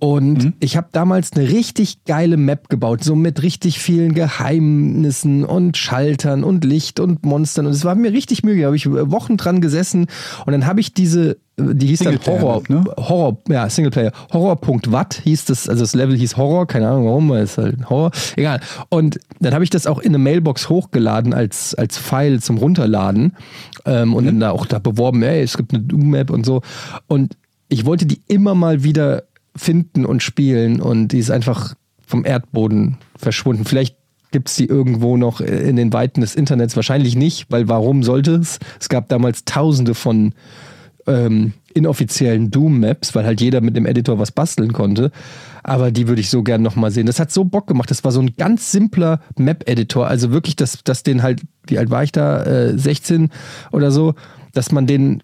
[0.00, 5.76] Und ich habe damals eine richtig geile Map gebaut, so mit richtig vielen Geheimnissen und
[5.76, 7.66] Schaltern und Licht und Monstern.
[7.66, 8.60] Und es war mir richtig Mühe.
[8.60, 10.06] Da habe ich Wochen dran gesessen
[10.46, 12.84] und dann habe ich diese, die hieß dann Horror, ne?
[12.96, 14.12] Horror, ja, Singleplayer.
[14.32, 18.12] Horror.watt hieß das, also das Level hieß Horror, keine Ahnung warum, weil es halt Horror,
[18.36, 18.60] egal.
[18.90, 23.36] Und dann habe ich das auch in eine Mailbox hochgeladen als, als File zum Runterladen
[23.84, 26.62] ähm, und dann da auch da beworben, ey, es gibt eine Doom-Map und so.
[27.08, 27.36] Und
[27.68, 29.24] ich wollte die immer mal wieder
[29.58, 31.74] finden und spielen und die ist einfach
[32.06, 33.64] vom Erdboden verschwunden.
[33.64, 33.96] Vielleicht
[34.30, 36.76] gibt es die irgendwo noch in den Weiten des Internets.
[36.76, 38.58] Wahrscheinlich nicht, weil warum sollte es?
[38.80, 40.34] Es gab damals tausende von
[41.06, 45.10] ähm, inoffiziellen Doom-Maps, weil halt jeder mit dem Editor was basteln konnte.
[45.62, 47.06] Aber die würde ich so gern nochmal sehen.
[47.06, 47.90] Das hat so Bock gemacht.
[47.90, 50.06] Das war so ein ganz simpler Map-Editor.
[50.06, 52.42] Also wirklich, dass, dass den halt, wie alt war ich da?
[52.42, 53.30] Äh, 16
[53.72, 54.14] oder so,
[54.52, 55.22] dass man den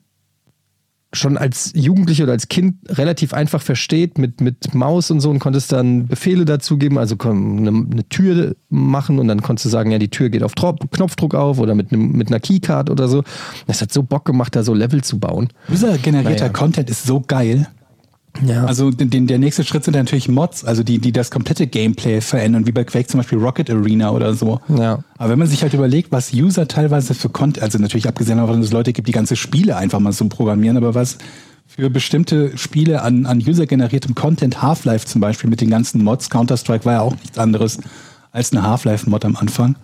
[1.14, 5.38] schon als Jugendlicher oder als Kind relativ einfach versteht mit, mit Maus und so und
[5.38, 9.90] konntest dann Befehle dazu geben, also eine, eine Tür machen und dann konntest du sagen,
[9.90, 13.08] ja, die Tür geht auf Trop Knopfdruck auf oder mit, einem, mit einer Keycard oder
[13.08, 13.22] so.
[13.66, 15.48] Das hat so Bock gemacht, da so Level zu bauen.
[15.70, 16.52] User-generierter Naja.
[16.52, 17.66] Content ist so geil.
[18.42, 18.64] Ja.
[18.64, 22.20] Also den, den, der nächste Schritt sind natürlich Mods, also die, die das komplette Gameplay
[22.20, 24.60] verändern, wie bei Quake zum Beispiel Rocket Arena oder so.
[24.68, 24.98] Ja.
[25.18, 28.56] Aber wenn man sich halt überlegt, was User teilweise für Content, also natürlich abgesehen davon,
[28.56, 31.18] dass es Leute gibt, die ganze Spiele einfach mal so programmieren, aber was
[31.66, 36.84] für bestimmte Spiele an, an user-generiertem Content, Half-Life zum Beispiel mit den ganzen Mods, Counter-Strike
[36.84, 37.78] war ja auch nichts anderes
[38.32, 39.76] als eine Half-Life-Mod am Anfang.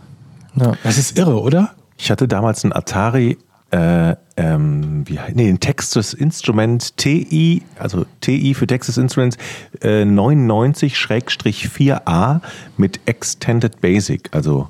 [0.57, 0.73] Ja.
[0.83, 1.71] Das ist irre, oder?
[1.97, 3.39] Ich hatte damals einen Atari,
[3.71, 9.37] äh, ähm, wie, nee, ein Texas Instrument TI, also TI für Texas Instruments
[9.83, 12.41] äh, 99-4A
[12.77, 14.69] mit Extended Basic, also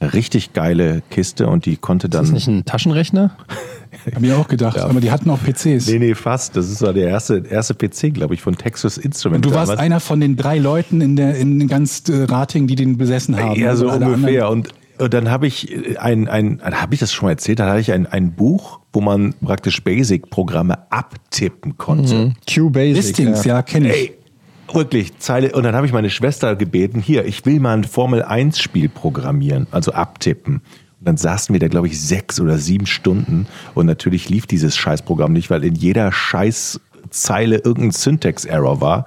[0.00, 2.34] richtig geile Kiste und die konnte Ist das dann.
[2.34, 3.36] nicht ein Taschenrechner?
[4.14, 4.78] Hab ich auch gedacht.
[4.78, 5.86] Aber die hatten auch PCs.
[5.86, 6.54] Nee, nee, fast.
[6.56, 9.46] Das ist war der erste, erste PC, glaube ich, von Texas Instruments.
[9.46, 9.80] Und du warst damals.
[9.84, 13.58] einer von den drei Leuten in der in ganz äh, Rating, die den besessen haben.
[13.58, 14.48] Ja, so ungefähr.
[14.48, 17.58] anderen- Und, und dann habe ich ein, ein habe ich das schon mal erzählt?
[17.58, 22.34] Da hatte ich ein, ein Buch, wo man praktisch Basic-Programme abtippen konnte.
[22.48, 22.96] Q-Basic.
[22.96, 24.10] Listings, ja, kenne ich.
[24.10, 24.18] Ey,
[24.72, 25.52] wirklich, Zeile.
[25.52, 29.92] Und dann habe ich meine Schwester gebeten, hier, ich will mal ein Formel-1-Spiel programmieren, also
[29.92, 30.62] abtippen.
[31.00, 33.46] Und dann saßen wir da, glaube ich, sechs oder sieben Stunden.
[33.74, 39.06] Und natürlich lief dieses Scheißprogramm nicht, weil in jeder Scheißzeile irgendein Syntax-Error war.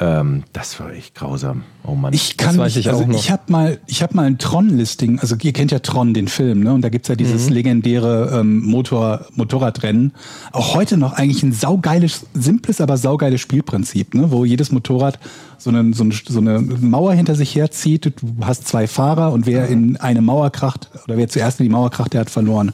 [0.00, 1.64] Ähm, das war echt grausam.
[1.84, 2.12] Oh Mann.
[2.12, 3.18] Ich kann weiß nicht, ich also auch noch.
[3.18, 6.60] ich habe mal, ich habe mal ein Tron-Listing, also ihr kennt ja Tron, den Film,
[6.60, 6.72] ne?
[6.72, 7.54] Und da gibt's ja dieses Mhm.
[7.54, 10.12] legendäre ähm, Motor, Motorradrennen.
[10.52, 14.30] Auch heute noch eigentlich ein saugeiles, simples, aber saugeiles Spielprinzip, ne?
[14.30, 15.18] Wo jedes Motorrad
[15.58, 18.04] so eine, so, eine, so eine Mauer hinter sich herzieht.
[18.04, 21.70] Du hast zwei Fahrer und wer in eine Mauer kracht, oder wer zuerst in die
[21.72, 22.72] Mauer kracht, der hat verloren.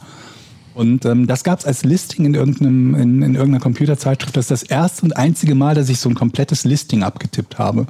[0.75, 4.37] Und ähm, das gab's als Listing in, irgendeinem, in, in irgendeiner Computerzeitschrift.
[4.37, 7.87] Das ist das erste und einzige Mal, dass ich so ein komplettes Listing abgetippt habe.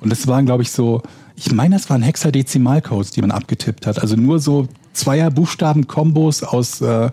[0.00, 1.02] Und das waren, glaube ich, so,
[1.34, 4.00] ich meine, das waren Hexadezimalcodes, die man abgetippt hat.
[4.00, 7.10] Also nur so zweier Buchstaben-Kombos aus äh,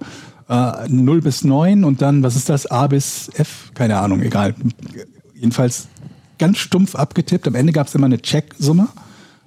[0.48, 3.72] äh, 0 bis 9 und dann, was ist das, A bis F?
[3.74, 4.54] Keine Ahnung, egal.
[5.34, 5.88] Jedenfalls
[6.38, 7.48] ganz stumpf abgetippt.
[7.48, 8.90] Am Ende gab es immer eine Checksumme.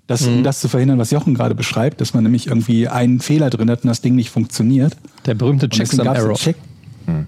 [0.06, 3.50] Das, Um das zu verhindern, was Jochen gerade beschreibt, dass man nämlich irgendwie einen Fehler
[3.50, 4.96] drin hat und das Ding nicht funktioniert.
[5.26, 6.38] Der berühmte Checksum Arrow.
[6.38, 6.56] Check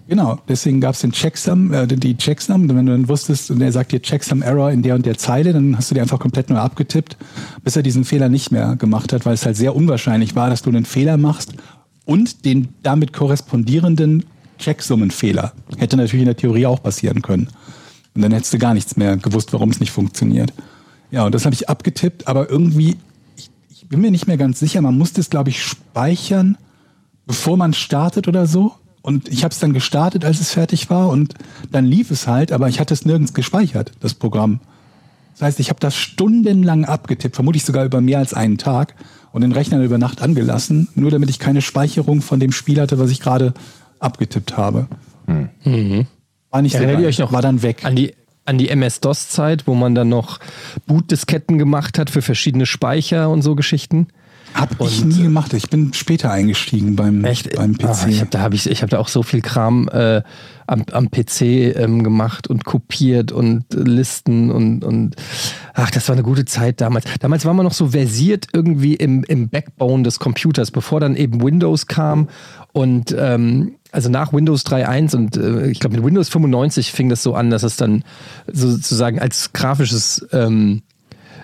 [0.08, 2.62] Genau, deswegen gab es den Checksum, äh, die Checksum.
[2.62, 5.18] Und wenn du dann wusstest, und er sagt dir Checksum Error in der und der
[5.18, 7.16] Zeile, dann hast du dir einfach komplett neu abgetippt,
[7.62, 10.62] bis er diesen Fehler nicht mehr gemacht hat, weil es halt sehr unwahrscheinlich war, dass
[10.62, 11.54] du einen Fehler machst
[12.04, 14.24] und den damit korrespondierenden
[14.58, 15.52] Checksummenfehler.
[15.78, 17.48] Hätte natürlich in der Theorie auch passieren können.
[18.14, 20.52] Und dann hättest du gar nichts mehr gewusst, warum es nicht funktioniert.
[21.14, 22.96] Ja, und das habe ich abgetippt, aber irgendwie,
[23.36, 26.58] ich, ich bin mir nicht mehr ganz sicher, man musste es, glaube ich, speichern,
[27.24, 28.72] bevor man startet oder so.
[29.00, 31.34] Und ich habe es dann gestartet, als es fertig war und
[31.70, 34.58] dann lief es halt, aber ich hatte es nirgends gespeichert, das Programm.
[35.34, 38.96] Das heißt, ich habe das stundenlang abgetippt, vermutlich sogar über mehr als einen Tag
[39.30, 42.98] und den Rechner über Nacht angelassen, nur damit ich keine Speicherung von dem Spiel hatte,
[42.98, 43.54] was ich gerade
[44.00, 44.88] abgetippt habe.
[46.50, 47.02] War nicht so Erinnert geil.
[47.04, 47.84] ihr euch noch War dann weg.
[47.84, 50.40] An die, an die MS-DOS-Zeit, wo man dann noch
[50.86, 54.08] Bootdisketten gemacht hat für verschiedene Speicher und so Geschichten?
[54.54, 55.52] Hab ich nie gemacht.
[55.52, 57.56] Ich bin später eingestiegen beim, Echt?
[57.56, 57.84] beim PC.
[57.84, 60.22] Ah, ich habe da, hab ich, ich hab da auch so viel Kram äh,
[60.68, 61.42] am, am PC
[61.76, 65.16] ähm, gemacht und kopiert und äh, Listen und, und
[65.74, 67.04] ach, das war eine gute Zeit damals.
[67.18, 71.42] Damals war man noch so versiert irgendwie im, im Backbone des Computers, bevor dann eben
[71.42, 72.28] Windows kam
[72.72, 77.24] und ähm, also nach Windows 3.1 und äh, ich glaube mit Windows 95 fing das
[77.24, 78.04] so an, dass es dann
[78.46, 80.82] sozusagen als grafisches ähm,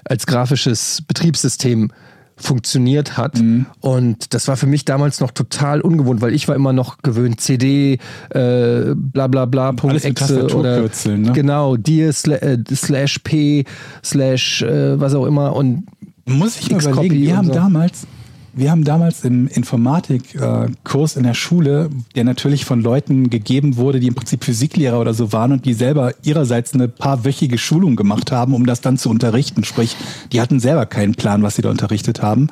[0.05, 1.93] als grafisches Betriebssystem
[2.41, 3.39] funktioniert hat.
[3.81, 7.41] Und das war für mich damals noch total ungewohnt, weil ich war immer noch gewöhnt,
[7.41, 7.99] CD,
[8.31, 11.33] äh, bla bla bla, Punkt Exe oder ne?
[11.33, 13.65] genau, dir äh, slash P
[14.05, 15.87] slash äh, was auch immer und
[16.27, 17.55] Muss ich mal X-Copy überlegen, wir haben so.
[17.55, 18.07] damals,
[18.53, 24.09] wir haben damals im Informatik-Kurs in der Schule, der natürlich von Leuten gegeben wurde, die
[24.09, 28.33] im Prinzip Physiklehrer oder so waren und die selber ihrerseits eine paar wöchige Schulung gemacht
[28.33, 29.65] haben, um das dann zu unterrichten.
[29.65, 29.97] Sprich,
[30.33, 32.49] die hatten selber keinen Plan, was sie da unterrichtet haben.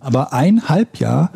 [0.00, 1.30] Aber ein Halbjahr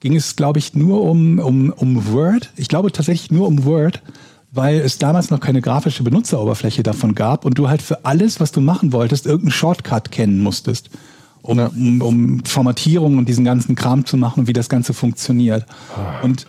[0.00, 2.50] ging es, glaube ich, nur um, um, um Word.
[2.56, 4.02] Ich glaube tatsächlich nur um Word,
[4.50, 8.52] weil es damals noch keine grafische Benutzeroberfläche davon gab und du halt für alles, was
[8.52, 10.90] du machen wolltest, irgendeinen Shortcut kennen musstest,
[11.42, 15.66] um, um, um Formatierung und diesen ganzen Kram zu machen und wie das Ganze funktioniert.
[16.22, 16.46] Und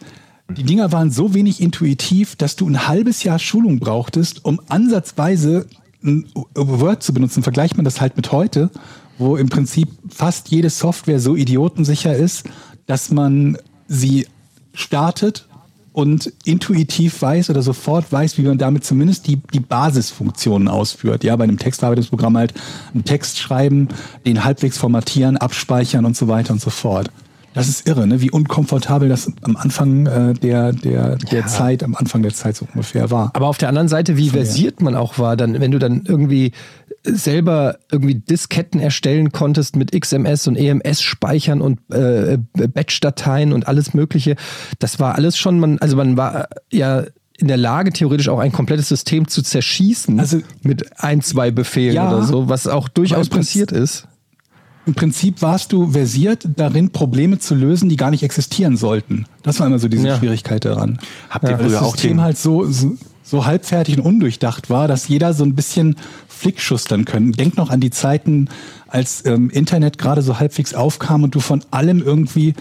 [0.55, 5.67] die Dinger waren so wenig intuitiv, dass du ein halbes Jahr Schulung brauchtest, um ansatzweise
[6.03, 7.43] ein Word zu benutzen.
[7.43, 8.69] Vergleicht man das halt mit heute,
[9.17, 12.49] wo im Prinzip fast jede Software so idiotensicher ist,
[12.85, 14.27] dass man sie
[14.73, 15.47] startet
[15.93, 21.23] und intuitiv weiß oder sofort weiß, wie man damit zumindest die, die Basisfunktionen ausführt.
[21.23, 22.53] Ja, bei einem Textverarbeitungsprogramm halt
[22.93, 23.87] einen Text schreiben,
[24.25, 27.09] den halbwegs formatieren, abspeichern und so weiter und so fort.
[27.53, 28.21] Das ist irre, ne?
[28.21, 32.67] wie unkomfortabel das am Anfang äh, der, der, der Zeit, am Anfang der Zeit so
[32.73, 33.31] ungefähr war.
[33.33, 36.51] Aber auf der anderen Seite, wie versiert man auch war, dann, wenn du dann irgendwie
[37.03, 44.35] selber irgendwie Disketten erstellen konntest mit XMS und EMS-Speichern und äh, Batch-Dateien und alles Mögliche,
[44.79, 47.03] das war alles schon, man, also man war ja
[47.37, 51.95] in der Lage, theoretisch auch ein komplettes System zu zerschießen Also- mit ein, zwei Befehlen
[51.95, 54.07] Ja, oder so, was auch durchaus passiert ist.
[54.85, 59.25] Im Prinzip warst du versiert darin, Probleme zu lösen, die gar nicht existieren sollten.
[59.41, 60.17] Das war immer so diese Ja.
[60.17, 60.99] Schwierigkeit daran.
[61.29, 64.69] Habt ihr Weil früher das auch System den, halt so, so, so halbfertig und undurchdacht
[64.69, 65.95] war, dass jeder so ein bisschen
[66.27, 67.31] flickschustern können.
[67.31, 68.49] Denk noch an die Zeiten,
[68.89, 72.53] als ähm, Internet gerade so halbwegs aufkam und du von allem irgendwie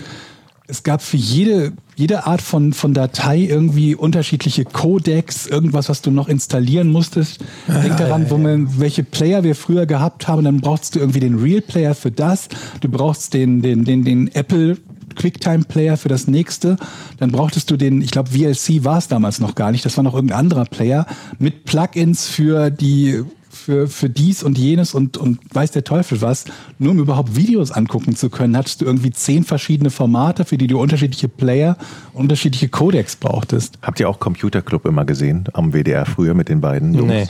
[0.73, 6.11] es gab für jede, jede Art von, von Datei irgendwie unterschiedliche Codecs, irgendwas, was du
[6.11, 7.45] noch installieren musstest.
[7.69, 10.45] Denk daran, wo man, welche Player wir früher gehabt haben.
[10.45, 12.49] Dann brauchst du irgendwie den Real Player für das.
[12.81, 14.79] Du brauchst den, den, den, den Apple
[15.15, 16.79] QuickTime Player für das nächste.
[17.19, 19.85] Dann brauchtest du den, ich glaube, VLC war es damals noch gar nicht.
[19.85, 21.07] Das war noch irgendein anderer Player
[21.39, 23.23] mit Plugins für die
[23.63, 26.45] für, für dies und jenes und, und weiß der Teufel was,
[26.79, 30.67] nur um überhaupt Videos angucken zu können, hattest du irgendwie zehn verschiedene Formate, für die
[30.67, 31.77] du unterschiedliche Player,
[32.13, 33.79] unterschiedliche Codecs brauchtest.
[33.83, 37.09] habt ihr auch Computerclub immer gesehen am WDR früher mit den beiden Jungs?
[37.09, 37.27] Nee.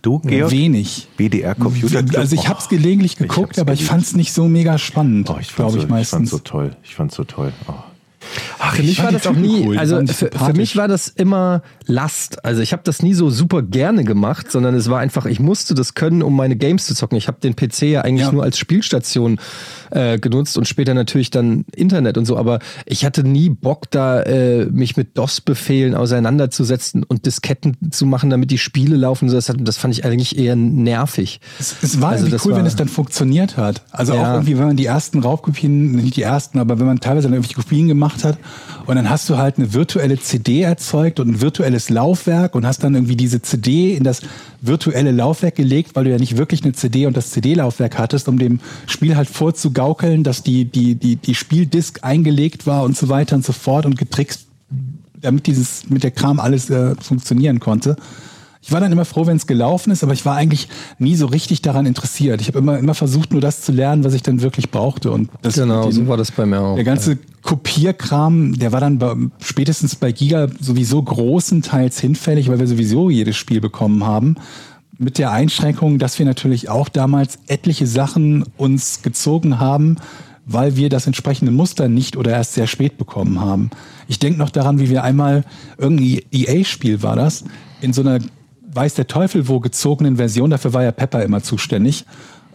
[0.00, 0.50] Du, Georg?
[0.50, 1.08] Wenig.
[1.18, 2.16] WDR Computerclub?
[2.18, 4.78] Also ich habe es gelegentlich ich geguckt, hab's aber ich fand es nicht so mega
[4.78, 6.30] spannend, Oh, ich fand's glaube so, ich ich fand's meistens.
[6.30, 6.76] so toll.
[6.82, 7.52] Ich fand's so toll.
[7.68, 7.74] Oh.
[8.72, 12.44] Für mich war das auch nie, cool, also für, für mich war das immer Last.
[12.44, 15.74] Also ich habe das nie so super gerne gemacht, sondern es war einfach, ich musste
[15.74, 17.16] das können, um meine Games zu zocken.
[17.18, 18.32] Ich habe den PC ja eigentlich Ja.
[18.32, 19.40] nur als Spielstation
[19.90, 24.22] äh, genutzt und später natürlich dann Internet und so, aber ich hatte nie Bock da,
[24.22, 29.28] äh, mich mit DOS-Befehlen auseinanderzusetzen und Disketten zu machen, damit die Spiele laufen.
[29.30, 31.40] Das, hat, das fand ich eigentlich eher nervig.
[31.58, 33.82] Es, es war Also irgendwie cool, war- wenn es dann funktioniert hat.
[33.90, 34.22] Also Ja.
[34.22, 37.34] auch irgendwie, wenn man die ersten Raubkopien, nicht die ersten, aber wenn man teilweise dann
[37.34, 38.38] irgendwelche Kopien gemacht hat
[38.86, 42.82] und dann hast du halt eine virtuelle CD erzeugt und ein virtuelles Laufwerk und hast
[42.82, 44.22] dann irgendwie diese CD in das
[44.60, 48.38] virtuelle Laufwerk gelegt, weil du ja nicht wirklich eine CD und das CD-Laufwerk hattest, um
[48.38, 53.36] dem Spiel halt vorzugaukeln, dass die, die, die, die Spieldisk eingelegt war und so weiter
[53.36, 54.46] und so fort und getrickst,
[55.20, 57.96] damit dieses, mit der Kram alles äh, funktionieren konnte.
[58.62, 60.68] Ich war dann immer froh, wenn es gelaufen ist, aber ich war eigentlich
[60.98, 62.42] nie so richtig daran interessiert.
[62.42, 65.10] Ich habe immer, immer versucht, nur das zu lernen, was ich dann wirklich brauchte.
[65.10, 66.74] Und das, Genau, den- so war das bei mir auch.
[66.74, 72.66] Der ganze Kopierkram, der war dann bei, spätestens bei Giga sowieso großenteils hinfällig, weil wir
[72.66, 74.36] sowieso jedes Spiel bekommen haben.
[74.98, 79.96] Mit der Einschränkung, dass wir natürlich auch damals etliche Sachen uns gezogen haben,
[80.44, 83.70] weil wir das entsprechende Muster nicht oder erst sehr spät bekommen haben.
[84.08, 85.44] Ich denke noch daran, wie wir einmal
[85.78, 87.44] irgendein EA-Spiel war das,
[87.80, 88.18] in so einer
[88.72, 92.04] weiß der Teufel wo gezogenen Version, dafür war ja Pepper immer zuständig,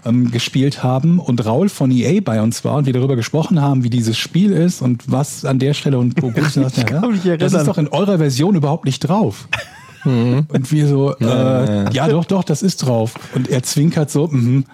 [0.05, 3.83] ähm, gespielt haben und Raul von EA bei uns war und wir darüber gesprochen haben,
[3.83, 7.23] wie dieses Spiel ist und was an der Stelle und wo gut ist, ja, mich
[7.39, 9.47] das ist doch in eurer Version überhaupt nicht drauf.
[10.05, 13.15] Und wir so, äh, ja doch, doch, das ist drauf.
[13.33, 14.65] Und er zwinkert so, mhm.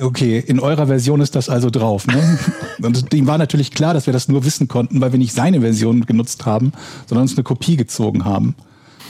[0.00, 2.06] Okay, in eurer Version ist das also drauf.
[2.06, 2.38] Ne?
[2.82, 5.62] Und ihm war natürlich klar, dass wir das nur wissen konnten, weil wir nicht seine
[5.62, 6.72] Version genutzt haben,
[7.06, 8.54] sondern uns eine Kopie gezogen haben.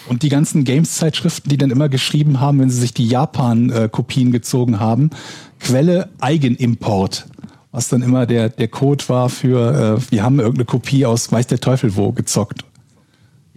[0.08, 4.80] Und die ganzen Games-Zeitschriften, die dann immer geschrieben haben, wenn sie sich die Japan-Kopien gezogen
[4.80, 5.10] haben,
[5.60, 7.26] Quelle Eigenimport.
[7.72, 11.48] Was dann immer der, der Code war für, äh, wir haben irgendeine Kopie aus weiß
[11.48, 12.64] der Teufel wo gezockt.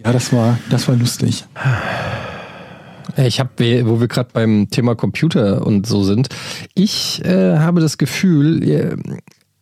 [0.04, 1.44] Ja, das war, das war lustig.
[3.16, 6.28] Äh, Ich habe, wo wir gerade beim Thema Computer und so sind,
[6.74, 8.96] ich äh, habe das Gefühl, äh,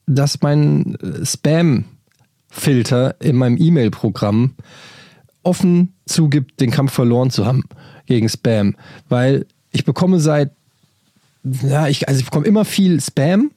[0.06, 4.54] dass mein äh, Spam-Filter in meinem E-Mail-Programm
[5.42, 7.64] offen zugibt, den Kampf verloren zu haben
[8.06, 8.76] gegen Spam,
[9.08, 10.50] weil ich bekomme seit,
[11.44, 13.50] ja, ich, also ich bekomme immer viel Spam.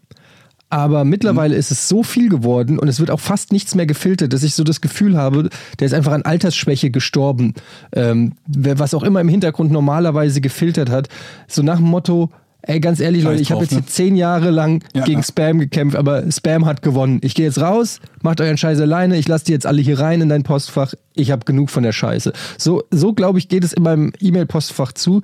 [0.69, 4.33] Aber mittlerweile ist es so viel geworden und es wird auch fast nichts mehr gefiltert,
[4.33, 7.53] dass ich so das Gefühl habe, der ist einfach an Altersschwäche gestorben.
[7.91, 11.09] Ähm, was auch immer im Hintergrund normalerweise gefiltert hat.
[11.47, 12.31] So nach dem Motto,
[12.63, 13.79] ey, ganz ehrlich, Leute, ich habe jetzt ne?
[13.79, 15.23] hier zehn Jahre lang Ja, gegen ja.
[15.23, 17.19] Spam gekämpft, aber Spam hat gewonnen.
[17.23, 20.21] Ich gehe jetzt raus, macht euren Scheiß alleine, ich lasse die jetzt alle hier rein
[20.21, 20.93] in dein Postfach.
[21.13, 22.33] Ich habe genug von der Scheiße.
[22.57, 25.21] So, so glaube ich, geht es in meinem E-Mail-Postfach zu.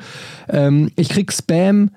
[0.47, 1.91] Ähm, ich krieg Spam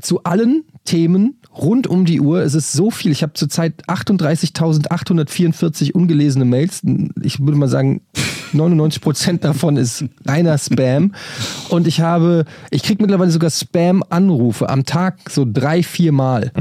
[0.00, 2.42] zu allen Themen rund um die Uhr.
[2.42, 3.10] Es ist so viel.
[3.10, 6.82] Ich habe zurzeit 38.844 ungelesene Mails.
[7.22, 8.02] Ich würde mal sagen,
[8.52, 11.14] 99 Prozent davon ist reiner Spam.
[11.68, 16.52] Und ich habe, ich kriege mittlerweile sogar Spam-Anrufe am Tag so drei, vier Mal.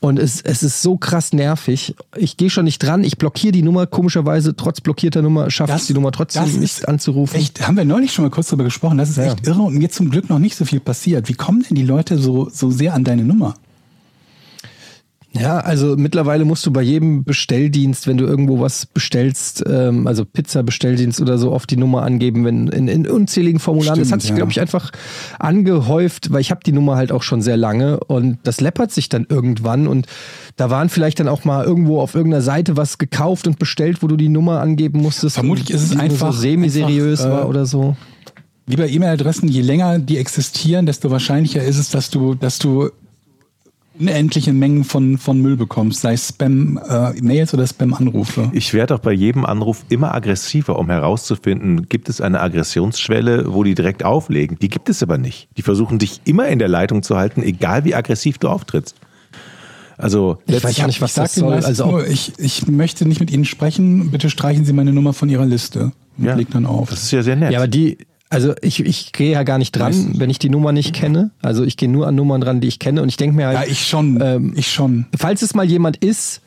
[0.00, 1.94] Und es, es ist so krass nervig.
[2.16, 3.04] Ich gehe schon nicht dran.
[3.04, 3.86] Ich blockiere die Nummer.
[3.86, 7.38] Komischerweise, trotz blockierter Nummer, schaffe ich die Nummer trotzdem nicht anzurufen.
[7.38, 8.98] Echt, haben wir neulich schon mal kurz drüber gesprochen.
[8.98, 11.28] Das ist echt irre und mir zum Glück noch nicht so viel passiert.
[11.28, 13.54] Wie kommen denn die Leute so, so sehr an deine Nummer?
[15.34, 20.26] Ja, also mittlerweile musst du bei jedem Bestelldienst, wenn du irgendwo was bestellst, ähm, also
[20.26, 23.98] Pizza-Bestelldienst oder so, oft die Nummer angeben, wenn in, in unzähligen Formularen.
[23.98, 24.36] das Stimmt, hat sich, ja.
[24.36, 24.90] glaube ich, einfach
[25.38, 29.08] angehäuft, weil ich habe die Nummer halt auch schon sehr lange und das läppert sich
[29.08, 30.06] dann irgendwann und
[30.56, 34.08] da waren vielleicht dann auch mal irgendwo auf irgendeiner Seite was gekauft und bestellt, wo
[34.08, 35.36] du die Nummer angeben musstest.
[35.36, 37.96] Vermutlich ist es einfach- so semi-seriös einfach, äh, war oder so.
[38.66, 42.90] Wie bei E-Mail-Adressen, je länger die existieren, desto wahrscheinlicher ist es, dass du, dass du
[43.98, 48.50] unendliche Mengen von, von Müll bekommst, sei es Spam-Mails oder Spam-Anrufe.
[48.52, 53.64] Ich werde auch bei jedem Anruf immer aggressiver, um herauszufinden, gibt es eine Aggressionsschwelle, wo
[53.64, 54.58] die direkt auflegen.
[54.60, 55.48] Die gibt es aber nicht.
[55.56, 58.96] Die versuchen dich immer in der Leitung zu halten, egal wie aggressiv du auftrittst.
[59.98, 61.54] Also Ich weiß gar nicht, was das soll.
[61.54, 65.28] Also nur, ich, ich möchte nicht mit Ihnen sprechen, bitte streichen Sie meine Nummer von
[65.28, 65.92] Ihrer Liste.
[66.18, 66.90] Und ja, leg dann auf.
[66.90, 67.52] das ist ja sehr nett.
[67.52, 67.98] Ja, aber die,
[68.32, 70.18] also ich, ich gehe ja gar nicht dran, Meistens.
[70.18, 71.30] wenn ich die Nummer nicht kenne.
[71.42, 73.58] Also ich gehe nur an Nummern dran, die ich kenne und ich denke mir halt,
[73.58, 74.18] ja, ich schon.
[74.22, 75.04] Ähm, ich schon.
[75.16, 76.40] falls es mal jemand ist,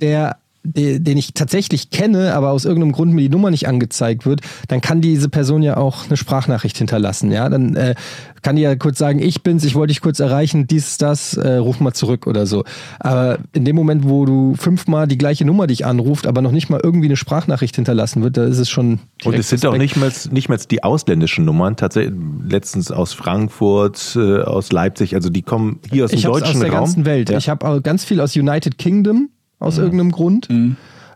[0.00, 4.26] der de- den ich tatsächlich kenne, aber aus irgendeinem Grund mir die Nummer nicht angezeigt
[4.26, 7.32] wird, dann kann diese Person ja auch eine Sprachnachricht hinterlassen.
[7.32, 7.94] Ja, dann äh,
[8.42, 11.56] kann die ja kurz sagen, ich bin's, ich wollte dich kurz erreichen, dies, das, äh,
[11.56, 12.64] ruf mal zurück oder so.
[12.98, 16.68] Aber in dem Moment, wo du fünfmal die gleiche Nummer dich anruft, aber noch nicht
[16.68, 19.00] mal irgendwie eine Sprachnachricht hinterlassen wird, da ist es schon.
[19.24, 22.14] Und es sind auch nicht mehr, nicht mehr die ausländischen Nummern, tatsächlich
[22.46, 26.60] letztens aus Frankfurt, äh, aus Leipzig, also die kommen hier aus dem Ich deutschen aus
[26.60, 26.80] der Raum.
[26.80, 27.30] ganzen Welt.
[27.30, 27.38] Ja.
[27.38, 30.48] Ich habe auch ganz viel aus United Kingdom aus irgendeinem Grund.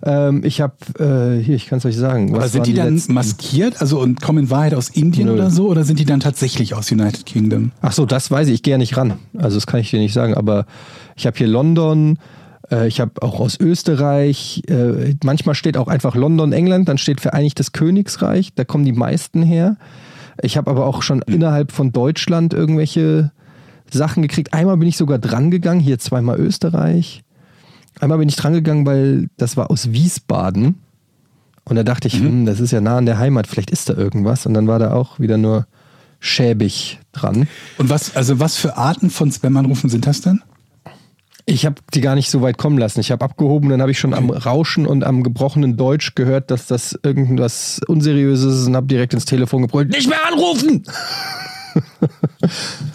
[0.07, 2.35] Ähm, ich habe äh, hier, ich kann es euch sagen.
[2.35, 3.15] Aber sind waren die dann letzten?
[3.15, 5.35] maskiert, also und kommen in Wahrheit aus Indien Nö.
[5.35, 7.73] oder so, oder sind die dann tatsächlich aus United Kingdom?
[7.81, 8.55] Ach so, das weiß ich.
[8.55, 9.15] Ich gehe ja nicht ran.
[9.37, 10.35] Also das kann ich dir nicht sagen.
[10.35, 10.67] Aber
[11.17, 12.19] ich habe hier London.
[12.71, 17.23] äh, Ich habe auch aus Österreich, äh, manchmal steht auch einfach London, England, dann steht
[17.23, 19.77] Vereinigtes Königsreich, da kommen die meisten her.
[20.43, 23.31] Ich habe aber auch schon innerhalb von Deutschland irgendwelche
[23.91, 24.53] Sachen gekriegt.
[24.53, 27.24] Einmal bin ich sogar dran gegangen, hier zweimal Österreich.
[28.01, 30.77] Einmal bin ich dran gegangen, weil das war aus Wiesbaden.
[31.65, 33.95] Und da dachte ich, hm, das ist ja nah an der Heimat, vielleicht ist da
[33.95, 34.45] irgendwas.
[34.47, 35.67] Und dann war da auch wieder nur
[36.21, 37.49] schäbig dran.
[37.79, 40.43] Und was, also was für Arten von Spam-Anrufen sind das denn?
[41.47, 43.01] Ich habe die gar nicht so weit kommen lassen.
[43.01, 46.67] Ich habe abgehoben, dann habe ich schon am Rauschen und am gebrochenen Deutsch gehört, dass
[46.67, 50.85] das irgendwas Unseriöses ist und habe direkt ins Telefon gebrüllt, nicht mehr anrufen!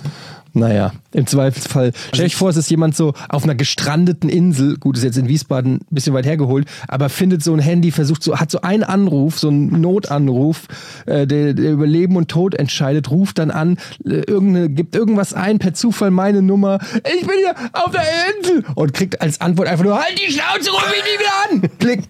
[0.54, 1.92] naja, im Zweifelsfall.
[2.14, 5.28] Stell euch vor, es ist jemand so auf einer gestrandeten Insel, gut, ist jetzt in
[5.28, 8.84] Wiesbaden ein bisschen weit hergeholt, aber findet so ein Handy, versucht so, hat so einen
[8.84, 10.68] Anruf, so einen Notanruf,
[11.06, 15.34] äh, der, der über Leben und Tod entscheidet, ruft dann an, äh, irgendeine, gibt irgendwas
[15.34, 18.04] ein, per Zufall meine Nummer, ich bin hier auf der
[18.38, 21.78] Insel und kriegt als Antwort einfach nur, halt die Schnauze, ruf mich nie wieder an!
[21.80, 22.04] Klick.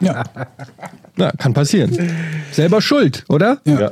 [0.00, 0.22] Ja.
[1.16, 1.96] Na, kann passieren.
[2.52, 3.58] Selber schuld, oder?
[3.64, 3.90] ja.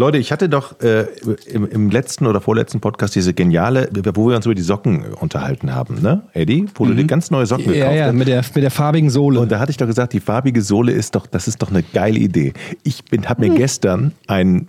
[0.00, 1.06] Leute, ich hatte doch äh,
[1.48, 5.74] im, im letzten oder vorletzten Podcast diese geniale, wo wir uns über die Socken unterhalten
[5.74, 6.66] haben, ne, Eddie?
[6.76, 8.14] Wo du dir ganz neue Socken Ja, gekauft ja, hast.
[8.14, 9.40] mit der, mit der farbigen Sohle.
[9.40, 11.82] Und da hatte ich doch gesagt, die farbige Sohle ist doch, das ist doch eine
[11.82, 12.52] geile Idee.
[12.84, 14.68] Ich habe mir gestern ein,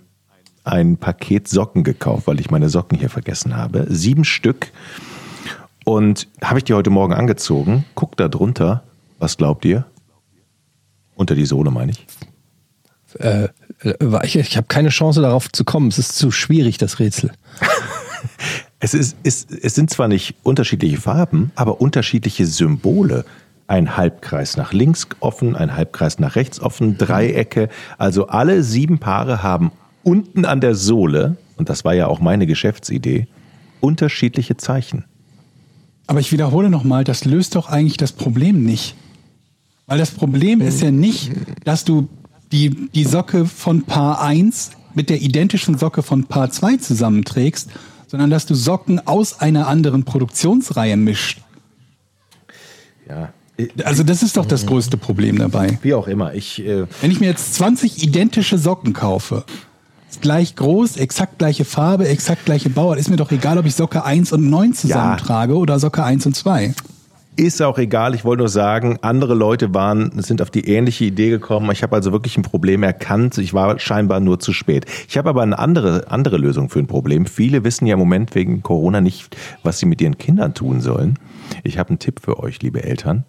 [0.64, 3.86] ein Paket Socken gekauft, weil ich meine Socken hier vergessen habe.
[3.88, 4.72] Sieben Stück.
[5.84, 7.84] Und habe ich die heute Morgen angezogen.
[7.94, 8.82] Guck da drunter.
[9.20, 9.86] Was glaubt ihr?
[11.14, 12.04] Unter die Sohle, meine ich.
[13.20, 13.48] äh, äh,
[14.24, 15.88] ich ich habe keine Chance darauf zu kommen.
[15.88, 17.32] Es ist zu schwierig, das Rätsel.
[18.82, 23.26] Es, ist, ist, es sind zwar nicht unterschiedliche Farben, aber unterschiedliche Symbole.
[23.66, 27.68] Ein Halbkreis nach links offen, ein Halbkreis nach rechts offen, Dreiecke.
[27.98, 29.70] Also alle sieben Paare haben
[30.02, 33.28] unten an der Sohle, und das war ja auch meine Geschäftsidee,
[33.80, 35.04] unterschiedliche Zeichen.
[36.06, 38.96] Aber ich wiederhole nochmal, das löst doch eigentlich das Problem nicht.
[39.86, 41.32] Weil das Problem ist ja nicht,
[41.64, 42.08] dass du
[42.52, 47.70] die, die Socke von Paar 1 mit der identischen Socke von Paar 2 zusammenträgst,
[48.06, 51.40] sondern dass du Socken aus einer anderen Produktionsreihe mischt.
[53.08, 53.32] Ja.
[53.84, 55.78] Also das ist doch das größte Problem dabei.
[55.82, 56.34] Wie auch immer.
[56.34, 59.44] Ich, äh, Wenn ich mir jetzt 20 identische Socken kaufe,
[60.20, 64.04] gleich groß, exakt gleiche Farbe, exakt gleiche Bauart, ist mir doch egal, ob ich Socke
[64.04, 66.74] 1 und 9 zusammentrage oder Socke 1 und 2.
[67.40, 71.30] Ist auch egal, ich wollte nur sagen, andere Leute waren, sind auf die ähnliche Idee
[71.30, 71.70] gekommen.
[71.72, 73.38] Ich habe also wirklich ein Problem erkannt.
[73.38, 74.84] Ich war scheinbar nur zu spät.
[75.08, 77.24] Ich habe aber eine andere, andere Lösung für ein Problem.
[77.24, 81.18] Viele wissen ja im Moment wegen Corona nicht, was sie mit ihren Kindern tun sollen.
[81.64, 83.24] Ich habe einen Tipp für euch, liebe Eltern.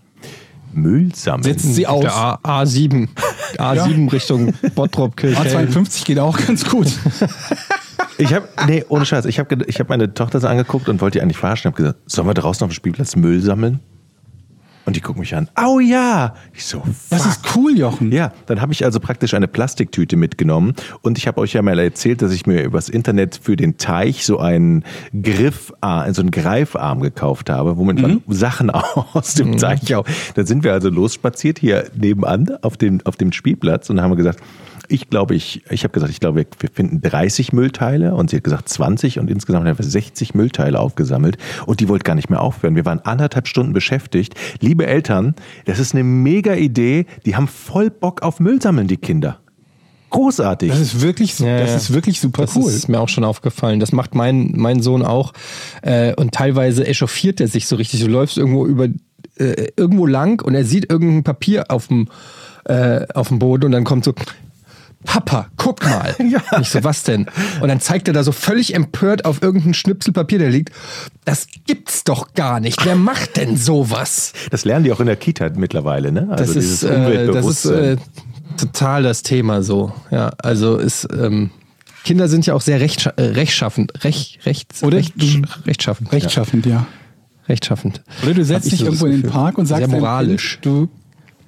[0.74, 1.44] Müll sammeln.
[1.44, 1.84] Setzen Sie.
[1.84, 3.08] Der A, A7.
[3.56, 5.70] A7 Richtung Bottrop, Kirchhellen.
[5.70, 6.88] A52 geht auch ganz gut.
[8.18, 11.18] Ich habe, nee, ohne Scheiß, ich habe ich hab meine Tochter so angeguckt und wollte
[11.18, 11.62] die eigentlich verarschen.
[11.62, 13.80] Ich habe gesagt, sollen wir draußen auf dem Spielplatz Müll sammeln?
[14.86, 15.48] Und die guckt mich an.
[15.56, 16.34] Au ja!
[16.54, 17.32] Ich so, Das fuck.
[17.32, 18.12] ist cool, Jochen.
[18.12, 21.78] Ja, dann habe ich also praktisch eine Plastiktüte mitgenommen und ich habe euch ja mal
[21.80, 24.84] erzählt, dass ich mir übers Internet für den Teich so einen
[25.22, 28.70] Griff, so einen Greifarm gekauft habe, womit man Sachen
[29.14, 30.06] aus dem Teich auch.
[30.36, 34.40] Dann sind wir also losspaziert hier nebenan auf dem, auf dem Spielplatz und haben gesagt,
[34.88, 38.44] ich glaube, ich, ich habe gesagt, ich glaube, wir finden 30 Müllteile und sie hat
[38.44, 42.42] gesagt 20 und insgesamt haben wir 60 Müllteile aufgesammelt und die wollte gar nicht mehr
[42.42, 42.76] aufhören.
[42.76, 44.36] Wir waren anderthalb Stunden beschäftigt.
[44.60, 47.06] Liebe Eltern, das ist eine mega Idee.
[47.26, 49.40] Die haben voll Bock auf Müll sammeln, die Kinder.
[50.12, 50.70] Großartig.
[50.70, 51.76] Das ist wirklich, Ja, das ja.
[51.78, 52.70] ist wirklich super Das cool.
[52.70, 53.80] ist mir auch schon aufgefallen.
[53.80, 55.32] Das macht mein, mein Sohn auch.
[55.82, 58.02] Äh, und teilweise echauffiert er sich so richtig.
[58.02, 58.90] Du läufst irgendwo über
[59.38, 62.10] äh, irgendwo lang und er sieht irgendein Papier auf dem,
[62.66, 64.14] äh, auf dem Boden und dann kommt so.
[65.04, 66.16] Papa, guck mal.
[66.32, 66.42] Ja.
[66.62, 67.28] Ich so, was denn?
[67.62, 70.72] Und dann zeigt er da so völlig empört auf irgendeinen Schnipsel Papier, der liegt.
[71.26, 72.86] Das gibt's doch gar nicht.
[72.86, 74.34] Wer macht denn sowas?
[74.52, 76.28] Das lernen die auch in der Kita mittlerweile, ne?
[76.30, 77.98] Das Also ist, dieses äh, das ist äh,
[78.58, 79.92] total das Thema so.
[80.12, 81.50] Ja, also ist ähm,
[82.04, 84.98] Kinder sind ja auch sehr rechtscha äh, rechtschaffend, recht, rechts, Oder?
[84.98, 85.14] recht,
[85.66, 86.86] rechtschaffend, Rechtschaffend, ja.
[87.48, 88.02] rechtschaffend.
[88.24, 89.30] Oder du setzt ich dich so das irgendwo in den.
[89.32, 90.60] Park und sagst moralisch.
[90.62, 90.90] Kind, du,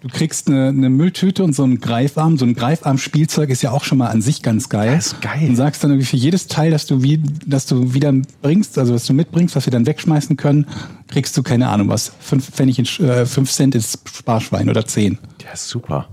[0.04, 2.38] du kriegst eine, eine Mülltüte und so einen Greifarm.
[2.38, 4.95] So ein Greifarm-Spielzeug ist ja auch schon mal an sich ganz geil.
[4.95, 5.47] Das ist geil.
[5.49, 8.93] Und sagst dann irgendwie für jedes Teil, das du, wie, das du wieder bringst, also
[8.93, 10.68] was du mitbringst, was wir dann wegschmeißen können,
[11.08, 12.12] kriegst du keine Ahnung was.
[12.20, 15.18] Fünf Pfennig, in, äh, fünf Cent ins Sparschwein oder zehn.
[15.41, 16.10] Ja, super.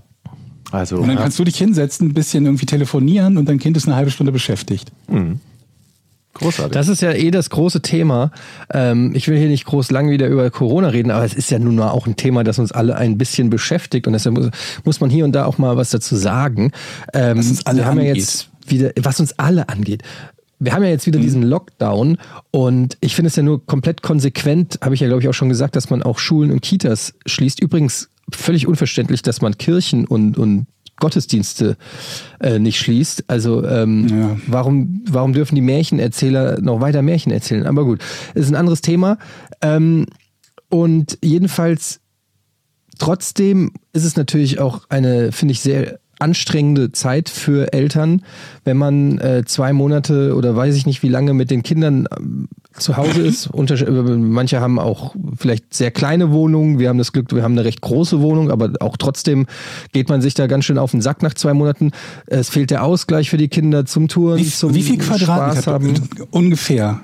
[0.70, 3.88] Also, Und dann kannst du dich hinsetzen, ein bisschen irgendwie telefonieren und dein Kind ist
[3.88, 4.92] eine halbe Stunde beschäftigt.
[6.34, 6.72] Großartig.
[6.72, 8.30] Das ist ja eh das große Thema.
[8.72, 11.58] Ähm, ich will hier nicht groß lang wieder über Corona reden, aber es ist ja
[11.58, 14.50] nun mal auch ein Thema, das uns alle ein bisschen beschäftigt und deshalb muss,
[14.84, 16.72] muss man hier und da auch mal was dazu sagen.
[17.14, 18.16] Ähm, Was uns alle wir haben ja angeht.
[18.16, 20.02] jetzt wieder, was uns alle angeht.
[20.62, 22.18] Wir haben ja jetzt wieder diesen Lockdown
[22.50, 25.48] und ich finde es ja nur komplett konsequent, habe ich ja glaube ich auch schon
[25.48, 27.60] gesagt, dass man auch Schulen und Kitas schließt.
[27.60, 30.66] Übrigens völlig unverständlich, dass man Kirchen und, und
[31.00, 31.76] Gottesdienste
[32.40, 33.24] äh, nicht schließt.
[33.26, 34.36] Also ähm, Ja.
[34.46, 37.66] warum, warum dürfen die Märchenerzähler noch weiter Märchen erzählen?
[37.66, 38.00] Aber gut,
[38.34, 39.18] ist ein anderes Thema.
[39.60, 40.06] Ähm,
[40.68, 41.98] und jedenfalls
[42.98, 48.22] trotzdem ist es natürlich auch eine, finde ich, sehr anstrengende Zeit für Eltern,
[48.64, 52.06] wenn man äh, zwei Monate oder weiß ich nicht wie lange mit den Kindern
[52.80, 53.50] zu Hause ist.
[53.54, 56.78] Manche haben auch vielleicht sehr kleine Wohnungen.
[56.78, 59.46] Wir haben das Glück, wir haben eine recht große Wohnung, aber auch trotzdem
[59.92, 61.92] geht man sich da ganz schön auf den Sack nach zwei Monaten.
[62.26, 65.72] Es fehlt der Ausgleich für die Kinder zum Touren, Wie, zum wie viel Spaß Quadratmeter?
[65.72, 65.94] haben.
[66.30, 67.00] Ungefähr.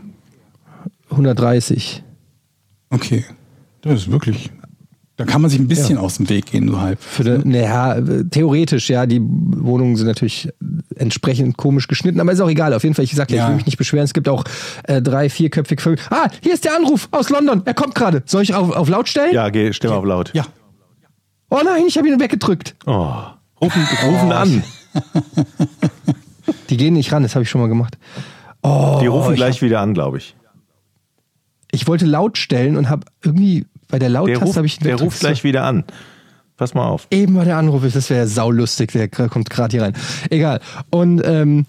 [1.11, 2.03] 130.
[2.91, 3.25] Okay.
[3.83, 4.51] Das ist wirklich.
[5.19, 7.01] Da kann man sich ein bisschen aus dem Weg gehen, so halb.
[7.03, 7.97] Für die, naja,
[8.31, 10.51] theoretisch, ja, die Wohnungen sind natürlich
[10.95, 12.75] entsprechend komisch geschnitten, aber ist auch egal.
[12.75, 13.49] Auf jeden Fall, ich sag ja, ich Ja.
[13.49, 14.05] will mich nicht beschweren.
[14.05, 14.45] Es gibt auch
[14.85, 16.13] äh, drei, vierköpfig, fünf.
[16.13, 17.63] Ah, hier ist der Anruf aus London.
[17.65, 18.23] Er kommt gerade.
[18.27, 19.33] Soll ich auf, auf laut stellen?
[19.33, 20.33] ja, geh, stimme auf laut.
[20.35, 20.45] Ja.
[21.49, 22.75] Oh nein, ich habe ihn weggedrückt.
[22.87, 23.15] Oh.
[23.63, 24.63] Rufen, rufen an.
[26.71, 27.97] Die gehen nicht ran, das habe ich schon mal gemacht.
[28.63, 30.35] Oh, Die rufen ich gleich wieder an, glaube ich.
[31.71, 35.45] Ich wollte laut stellen und habe irgendwie bei der Lauttaste habe ich der ruft gleich
[35.45, 35.85] wieder an.
[36.57, 37.07] Pass mal auf.
[37.11, 39.93] Eben war der Anruf, das wäre saulustig, der kommt gerade hier rein.
[40.31, 40.61] Egal.
[40.91, 41.67] Und ähm,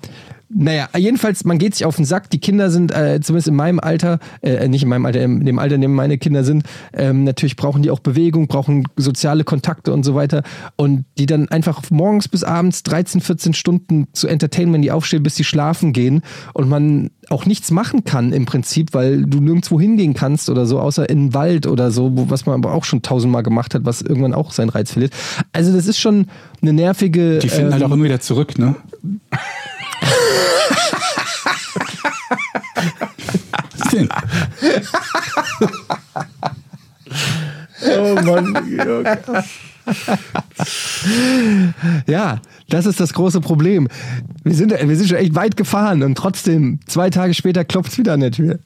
[0.50, 2.30] naja, jedenfalls, man geht sich auf den Sack.
[2.30, 5.60] Die Kinder sind, äh, zumindest in meinem Alter, äh, nicht in meinem Alter, in dem
[5.60, 9.92] Alter, in dem meine Kinder sind, ähm, natürlich brauchen die auch Bewegung, brauchen soziale Kontakte
[9.92, 10.44] und so weiter.
[10.78, 15.22] Und die dann einfach morgens bis abends 13, 14 Stunden zu entertainen, wenn die aufstehen,
[15.22, 16.22] bis sie schlafen gehen
[16.54, 20.80] und man auch nichts machen kann im Prinzip, weil du nirgendwo hingehen kannst oder so,
[20.80, 23.84] außer in den Wald oder so, wo, was man aber auch schon tausendmal gemacht hat,
[23.84, 25.14] was irgendwann auch seinen Reiz verliert.
[25.52, 26.28] Also das ist schon
[26.62, 27.40] eine nervige...
[27.40, 28.76] Die finden halt ähm, auch immer wieder zurück, ne?
[33.78, 34.10] Was denn?
[37.98, 38.56] Oh Mann,
[42.08, 43.88] Ja, das ist das große Problem.
[44.44, 47.98] Wir sind, wir sind schon echt weit gefahren und trotzdem, zwei Tage später klopft es
[47.98, 48.60] wieder an der Tür.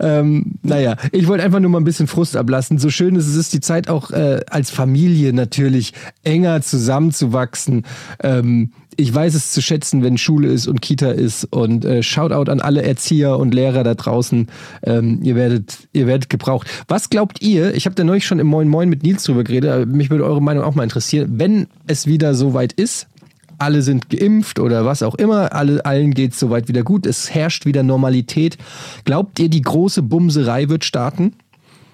[0.00, 2.78] Ähm, naja, ich wollte einfach nur mal ein bisschen Frust ablassen.
[2.78, 5.92] So schön ist es, ist die Zeit auch äh, als Familie natürlich
[6.24, 7.84] enger zusammenzuwachsen.
[8.22, 11.44] Ähm, ich weiß es zu schätzen, wenn Schule ist und Kita ist.
[11.44, 14.48] Und äh, Shoutout an alle Erzieher und Lehrer da draußen.
[14.82, 16.68] Ähm, ihr, werdet, ihr werdet gebraucht.
[16.88, 17.74] Was glaubt ihr?
[17.74, 19.88] Ich habe da neulich schon im Moin Moin mit Nils drüber geredet.
[19.88, 21.34] Mich würde eure Meinung auch mal interessieren.
[21.34, 23.08] Wenn es wieder so weit ist,
[23.58, 27.32] alle sind geimpft oder was auch immer, alle, allen geht es soweit wieder gut, es
[27.34, 28.58] herrscht wieder Normalität.
[29.04, 31.32] Glaubt ihr, die große Bumserei wird starten?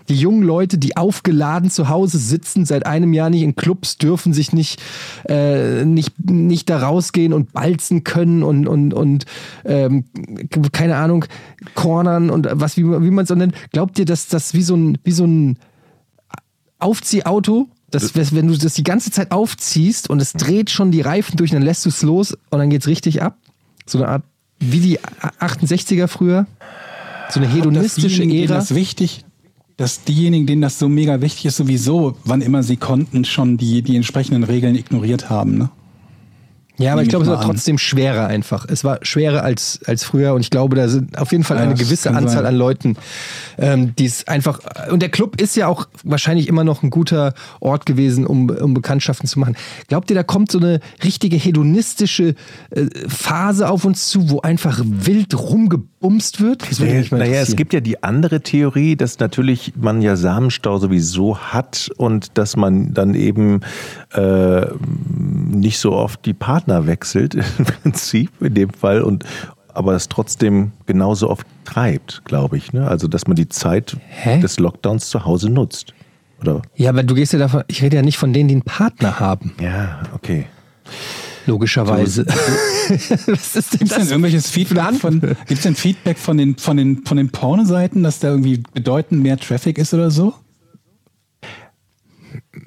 [0.09, 4.33] Die jungen Leute, die aufgeladen zu Hause sitzen, seit einem Jahr nicht in Clubs, dürfen
[4.33, 4.83] sich nicht,
[5.29, 9.27] äh, nicht, nicht da rausgehen und balzen können und, und, und
[9.65, 10.05] ähm,
[10.73, 11.25] keine Ahnung,
[11.75, 13.55] cornern und was, wie, wie man es so nennt.
[13.73, 15.59] Glaubt ihr, dass das wie so ein, wie so ein
[16.79, 21.37] Aufziehauto, das, wenn du das die ganze Zeit aufziehst und es dreht schon die Reifen
[21.37, 23.37] durch, dann lässt du es los und dann geht's richtig ab?
[23.87, 24.23] So eine Art,
[24.59, 26.47] wie die 68er früher?
[27.31, 28.55] So eine hedonistische Ära?
[28.55, 29.25] das wichtig,
[29.77, 33.83] dass diejenigen, denen das so mega wichtig ist, sowieso, wann immer sie konnten, schon die,
[33.83, 35.59] die entsprechenden Regeln ignoriert haben.
[35.59, 35.71] Ne?
[36.79, 37.45] Ja, aber ich glaube, es war an.
[37.47, 38.67] trotzdem schwerer einfach.
[38.69, 41.65] Es war schwerer als, als früher und ich glaube, da sind auf jeden Fall Ja,
[41.65, 42.47] eine das gewisse Anzahl sein.
[42.47, 42.97] an Leuten,
[43.59, 44.61] ähm, die es einfach.
[44.91, 48.73] Und der Club ist ja auch wahrscheinlich immer noch ein guter Ort gewesen, um, um
[48.75, 49.55] Bekanntschaften zu machen.
[49.89, 52.35] Glaubt ihr, da kommt so eine richtige hedonistische
[52.71, 56.69] äh, Phase auf uns zu, wo einfach wild rumgebumst wird?
[56.71, 60.17] Das würde mich mal Naja, es gibt ja die andere Theorie, dass natürlich man ja
[60.17, 63.61] Samenstau sowieso hat und dass man dann eben
[64.15, 64.67] äh,
[65.51, 66.33] nicht so oft die
[66.63, 69.25] Partner wechselt, im Prinzip in dem Fall, und
[69.75, 72.73] aber es trotzdem genauso oft treibt, glaube ich.
[72.75, 72.87] Ne?
[72.87, 74.39] Also, dass man die Zeit Hä?
[74.41, 75.95] des Lockdowns zu Hause nutzt.
[76.43, 76.61] Oder?
[76.75, 79.19] Ja, aber du gehst ja davon, ich rede ja nicht von denen, die einen Partner
[79.19, 80.47] haben, Ja, okay.
[81.47, 82.27] logischerweise.
[83.27, 84.11] Was ist denn Gibt es denn das?
[84.11, 88.29] irgendwelches Feedback von, gibt's denn Feedback von den, von den, von den Pornoseiten, dass da
[88.29, 90.35] irgendwie bedeutend mehr Traffic ist oder so?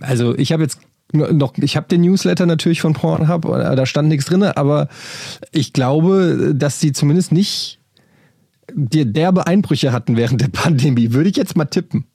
[0.01, 0.79] Also ich habe jetzt
[1.15, 4.87] noch, ich habe den Newsletter natürlich von Pornhub, äh, da stand nichts drin, aber
[5.51, 7.79] ich glaube, dass sie zumindest nicht
[8.73, 12.05] die derbe Einbrüche hatten während der Pandemie, würde ich jetzt mal tippen.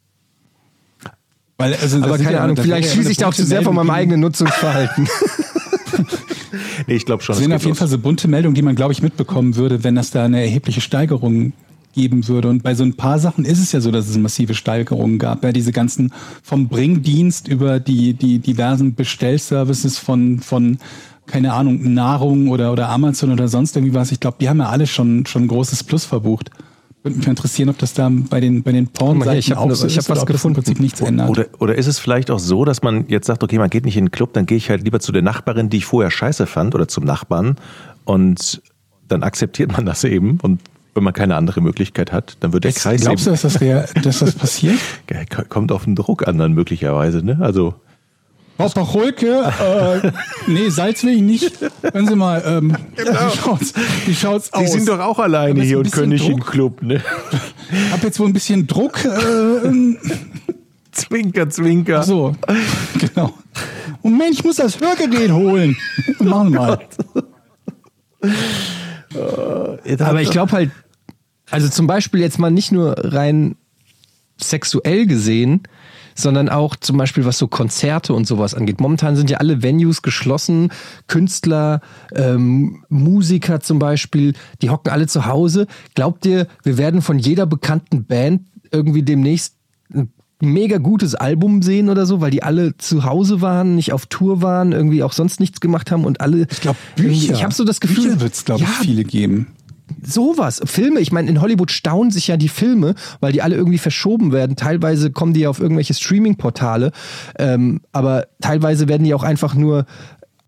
[1.59, 3.91] Weil, also, Aber keine ja- Ahnung, vielleicht schließe ich da auch zu sehr von meinem
[3.91, 5.09] eigenen Nutzungsverhalten.
[6.87, 7.35] Nee, ich glaube schon.
[7.35, 7.79] Das es sind auf jeden los.
[7.79, 10.81] Fall so bunte Meldungen, die man, glaube ich, mitbekommen würde, wenn das da eine erhebliche
[10.81, 11.53] Steigerung
[11.93, 12.49] geben würde.
[12.49, 15.45] Und bei so ein paar Sachen ist es ja so, dass es massive Steigerungen gab.
[15.45, 16.13] Ja, diese ganzen
[16.43, 20.79] vom Bringdienst über die, die diversen Bestellservices von, von
[21.27, 24.13] keine Ahnung, Nahrung oder, oder Amazon oder sonst irgendwie was.
[24.13, 26.51] Ich glaube, die haben ja alle schon, schon ein großes Plus verbucht.
[27.03, 29.59] Würde mich interessieren, ob das da bei den, bei den mal hier, ich Pornseiten hab
[29.59, 30.59] auch ne- so ich ist oder was ob das gefunden.
[30.59, 31.31] im Prinzip nichts ändert.
[31.31, 33.97] Oder, oder ist es vielleicht auch so, dass man jetzt sagt, okay, man geht nicht
[33.97, 36.47] in den Club, dann gehe ich halt lieber zu der Nachbarin, die ich vorher scheiße
[36.47, 37.57] fand, oder zum Nachbarn
[38.05, 38.61] und
[39.09, 40.61] dann akzeptiert man das eben und
[40.95, 43.89] wenn man keine andere Möglichkeit hat, dann wird der Kreis Glaubst du, dass das, der,
[44.03, 44.79] dass das passiert?
[45.49, 47.39] Kommt auf den Druck an dann möglicherweise, ne?
[47.41, 47.75] Also
[48.57, 50.11] Frau Pacholke, äh,
[50.47, 51.61] nee, Salz will ich nicht.
[51.81, 53.73] Hören Sie mal, ähm, wie schaut's,
[54.05, 54.71] wie schaut's aus?
[54.71, 57.03] Sie sind doch auch alleine hier und können nicht in den Club, ne?
[57.91, 59.03] hab jetzt wohl ein bisschen Druck.
[59.05, 59.71] Äh,
[60.93, 62.03] Zwinker, zwinker.
[62.03, 62.35] so,
[62.99, 63.33] genau.
[64.03, 65.77] Moment, ich muss das Hörgerät holen.
[66.19, 66.79] Machen wir mal.
[70.01, 70.71] Aber ich glaube halt,
[71.51, 73.57] also zum Beispiel jetzt mal nicht nur rein
[74.39, 75.63] sexuell gesehen,
[76.15, 78.81] sondern auch zum Beispiel was so Konzerte und sowas angeht.
[78.81, 80.71] Momentan sind ja alle Venues geschlossen,
[81.07, 81.81] Künstler,
[82.15, 85.67] ähm, Musiker zum Beispiel, die hocken alle zu Hause.
[85.95, 89.57] Glaubt ihr, wir werden von jeder bekannten Band irgendwie demnächst
[90.41, 94.43] mega gutes Album sehen oder so, weil die alle zu Hause waren, nicht auf Tour
[94.43, 96.47] waren, irgendwie auch sonst nichts gemacht haben und alle.
[96.51, 97.35] Ich glaube, Bücher.
[97.35, 99.49] Ich habe so das Gefühl, Bücher wird es, glaube ich, ja, viele geben.
[100.03, 100.61] sowas.
[100.65, 104.33] Filme, ich meine, in Hollywood staunen sich ja die Filme, weil die alle irgendwie verschoben
[104.33, 104.57] werden.
[104.57, 106.93] Teilweise kommen die ja auf irgendwelche Streaming-Portale,
[107.39, 109.87] ähm, aber teilweise werden die auch einfach nur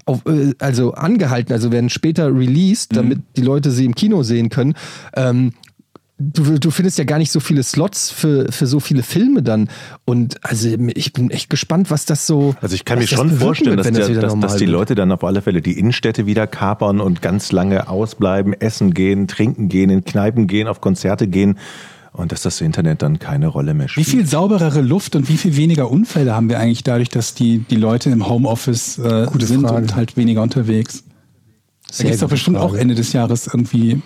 [0.05, 4.49] auf, äh, also angehalten, also werden später released, damit die Leute sie im Kino sehen
[4.49, 4.75] können.
[5.15, 5.53] Ähm,
[6.19, 9.69] Du, du findest ja gar nicht so viele Slots für, für so viele Filme dann.
[10.05, 12.55] Und also ich bin echt gespannt, was das so.
[12.61, 14.67] Also ich kann mir schon vorstellen, wird, dass, das der, dass, dass die.
[14.67, 19.27] Leute dann auf alle Fälle die Innenstädte wieder kapern und ganz lange ausbleiben, essen gehen,
[19.27, 21.59] trinken gehen, in Kneipen gehen, auf Konzerte gehen
[22.13, 24.07] und dass das Internet dann keine Rolle mehr Wie spielt.
[24.07, 27.77] viel sauberere Luft und wie viel weniger Unfälle haben wir eigentlich dadurch, dass die, die
[27.77, 29.77] Leute im Homeoffice äh, sind Frage.
[29.77, 31.05] und halt weniger unterwegs?
[31.89, 32.81] Da Sehr gibt es doch bestimmt auch Frage.
[32.81, 34.03] Ende des Jahres irgendwie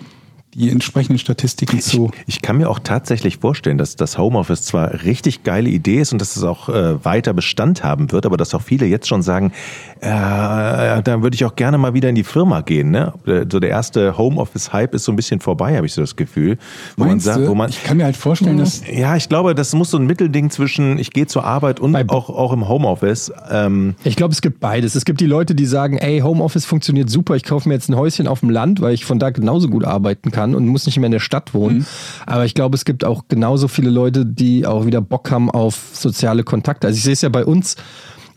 [0.57, 2.09] die entsprechenden Statistiken zu.
[2.25, 6.19] Ich kann mir auch tatsächlich vorstellen, dass das Homeoffice zwar richtig geile Idee ist und
[6.19, 9.51] dass es auch äh, weiter Bestand haben wird, aber dass auch viele jetzt schon sagen,
[9.99, 12.89] äh, da würde ich auch gerne mal wieder in die Firma gehen.
[12.89, 13.13] Ne?
[13.27, 16.57] Äh, So der erste Homeoffice-Hype ist so ein bisschen vorbei, habe ich so das Gefühl.
[16.95, 19.73] Wo man sagt, wo man, ich kann mir halt vorstellen, dass ja, ich glaube, das
[19.73, 23.31] muss so ein Mittelding zwischen ich gehe zur Arbeit und auch, auch im Homeoffice.
[23.51, 24.95] Ähm, Ich glaube, es gibt beides.
[24.95, 27.95] Es gibt die Leute, die sagen, ey, Homeoffice funktioniert super, ich kaufe mir jetzt ein
[27.95, 30.97] Häuschen auf dem Land, weil ich von da genauso gut arbeiten kann und muss nicht
[30.97, 31.85] mehr in der Stadt wohnen.
[32.25, 35.91] Aber ich glaube, es gibt auch genauso viele Leute, die auch wieder Bock haben auf
[35.93, 36.87] soziale Kontakte.
[36.87, 37.75] Also ich sehe es ja bei uns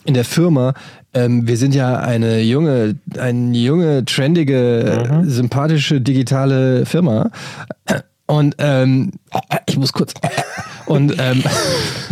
[0.05, 0.75] in der Firma.
[1.13, 7.31] Ähm, wir sind ja eine junge, eine junge, trendige, sympathische digitale Firma.
[8.27, 9.13] Und ähm,
[9.67, 10.15] ich muss kurz.
[10.87, 11.43] Und ähm,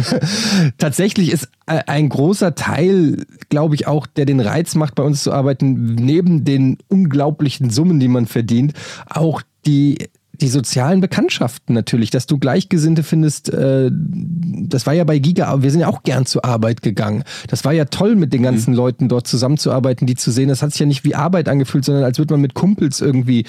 [0.78, 5.32] tatsächlich ist ein großer Teil, glaube ich, auch, der den Reiz macht, bei uns zu
[5.32, 8.72] arbeiten, neben den unglaublichen Summen, die man verdient,
[9.08, 9.98] auch die
[10.40, 15.70] die sozialen Bekanntschaften natürlich, dass du Gleichgesinnte findest, äh, das war ja bei Giga, wir
[15.72, 17.24] sind ja auch gern zur Arbeit gegangen.
[17.48, 20.48] Das war ja toll, mit den ganzen Leuten dort zusammenzuarbeiten, die zu sehen.
[20.48, 23.46] Das hat sich ja nicht wie Arbeit angefühlt, sondern als würde man mit Kumpels irgendwie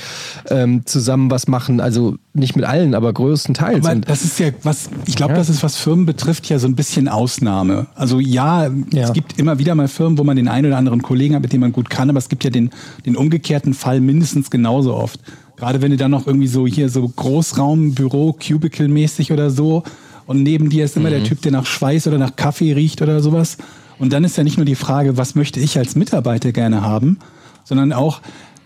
[0.50, 1.80] ähm, zusammen was machen.
[1.80, 3.86] Also nicht mit allen, aber größtenteils.
[3.86, 5.38] Aber das ist ja was, ich glaube, Ja.
[5.38, 7.86] das ist was Firmen betrifft ja so ein bisschen Ausnahme.
[7.94, 9.04] Also ja, Ja.
[9.04, 11.54] es gibt immer wieder mal Firmen, wo man den einen oder anderen Kollegen hat, mit
[11.54, 12.72] dem man gut kann, aber es gibt ja den,
[13.06, 15.20] den umgekehrten Fall mindestens genauso oft.
[15.60, 19.84] Gerade wenn du dann noch irgendwie so hier so Großraumbüro, Cubicle-mäßig oder so
[20.26, 23.20] und neben dir ist immer der Typ, der nach Schweiß oder nach Kaffee riecht oder
[23.20, 23.58] sowas.
[23.98, 27.18] Und dann ist ja nicht nur die Frage, was möchte ich als Mitarbeiter gerne haben,
[27.66, 28.22] sondern auch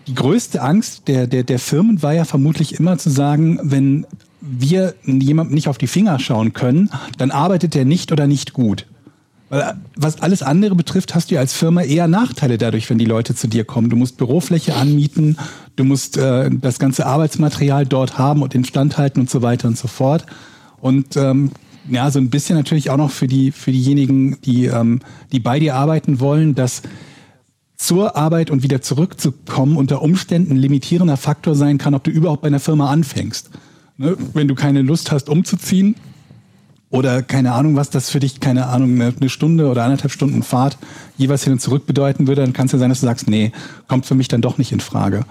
[0.06, 4.06] die größte Angst der, der, der Firmen war ja vermutlich immer zu sagen, wenn
[4.40, 8.86] wir jemandem nicht auf die Finger schauen können, dann arbeitet der nicht oder nicht gut.
[9.48, 12.98] Weil äh, was alles andere betrifft, hast du ja als Firma eher Nachteile dadurch, wenn
[12.98, 13.90] die Leute zu dir kommen.
[13.90, 15.36] Du musst Bürofläche anmieten,
[15.76, 19.78] du musst äh, das ganze Arbeitsmaterial dort haben und instand halten und so weiter und
[19.78, 20.26] so fort.
[20.80, 21.50] Und ähm,
[21.88, 25.00] ja, so ein bisschen natürlich auch noch für die für diejenigen, die ähm,
[25.32, 26.82] die bei dir arbeiten wollen, dass
[27.76, 32.42] zur Arbeit und wieder zurückzukommen unter Umständen ein limitierender Faktor sein kann, ob du überhaupt
[32.42, 33.50] bei einer Firma anfängst.
[33.98, 34.16] Ne?
[34.32, 35.96] Wenn du keine Lust hast, umzuziehen
[36.94, 40.78] oder keine Ahnung, was das für dich, keine Ahnung, eine, Stunde oder anderthalb Stunden Fahrt
[41.16, 43.50] jeweils hin und zurück bedeuten würde, dann kann es ja sein, dass du sagst, nee,
[43.88, 45.24] kommt für mich dann doch nicht in Frage.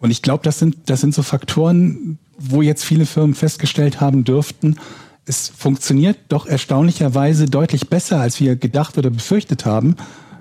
[0.00, 4.24] Und ich glaube, das sind, das sind so Faktoren, wo jetzt viele Firmen festgestellt haben
[4.24, 4.78] dürften,
[5.26, 9.94] es funktioniert doch erstaunlicherweise deutlich besser, als wir gedacht oder befürchtet haben,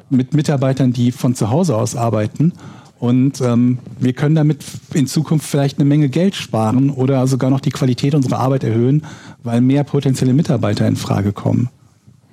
[0.09, 2.53] mit Mitarbeitern, die von zu Hause aus arbeiten.
[2.99, 7.59] Und ähm, wir können damit in Zukunft vielleicht eine Menge Geld sparen oder sogar noch
[7.59, 9.03] die Qualität unserer Arbeit erhöhen,
[9.43, 11.69] weil mehr potenzielle Mitarbeiter in Frage kommen.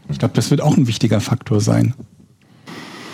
[0.09, 1.95] Ich glaube, das wird auch ein wichtiger Faktor sein.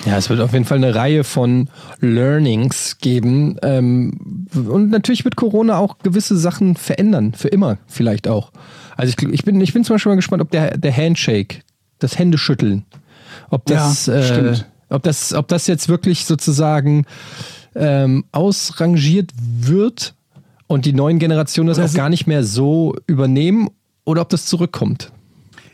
[0.05, 1.69] Ja, es wird auf jeden Fall eine Reihe von
[2.01, 3.57] Learnings geben.
[3.63, 7.35] Ähm, und natürlich wird Corona auch gewisse Sachen verändern.
[7.35, 8.53] Für immer vielleicht auch.
[8.97, 11.61] Also ich, ich, bin, ich bin zum Beispiel mal gespannt, ob der, der Handshake,
[11.99, 12.85] das Händeschütteln,
[13.51, 14.67] ob das, Ja, äh, stimmt.
[14.91, 17.07] Ob das, ob das jetzt wirklich sozusagen
[17.75, 20.15] ähm, ausrangiert wird
[20.67, 23.69] und die neuen Generationen das Oder auch so- gar nicht mehr so übernehmen
[24.05, 25.13] oder ob das zurückkommt.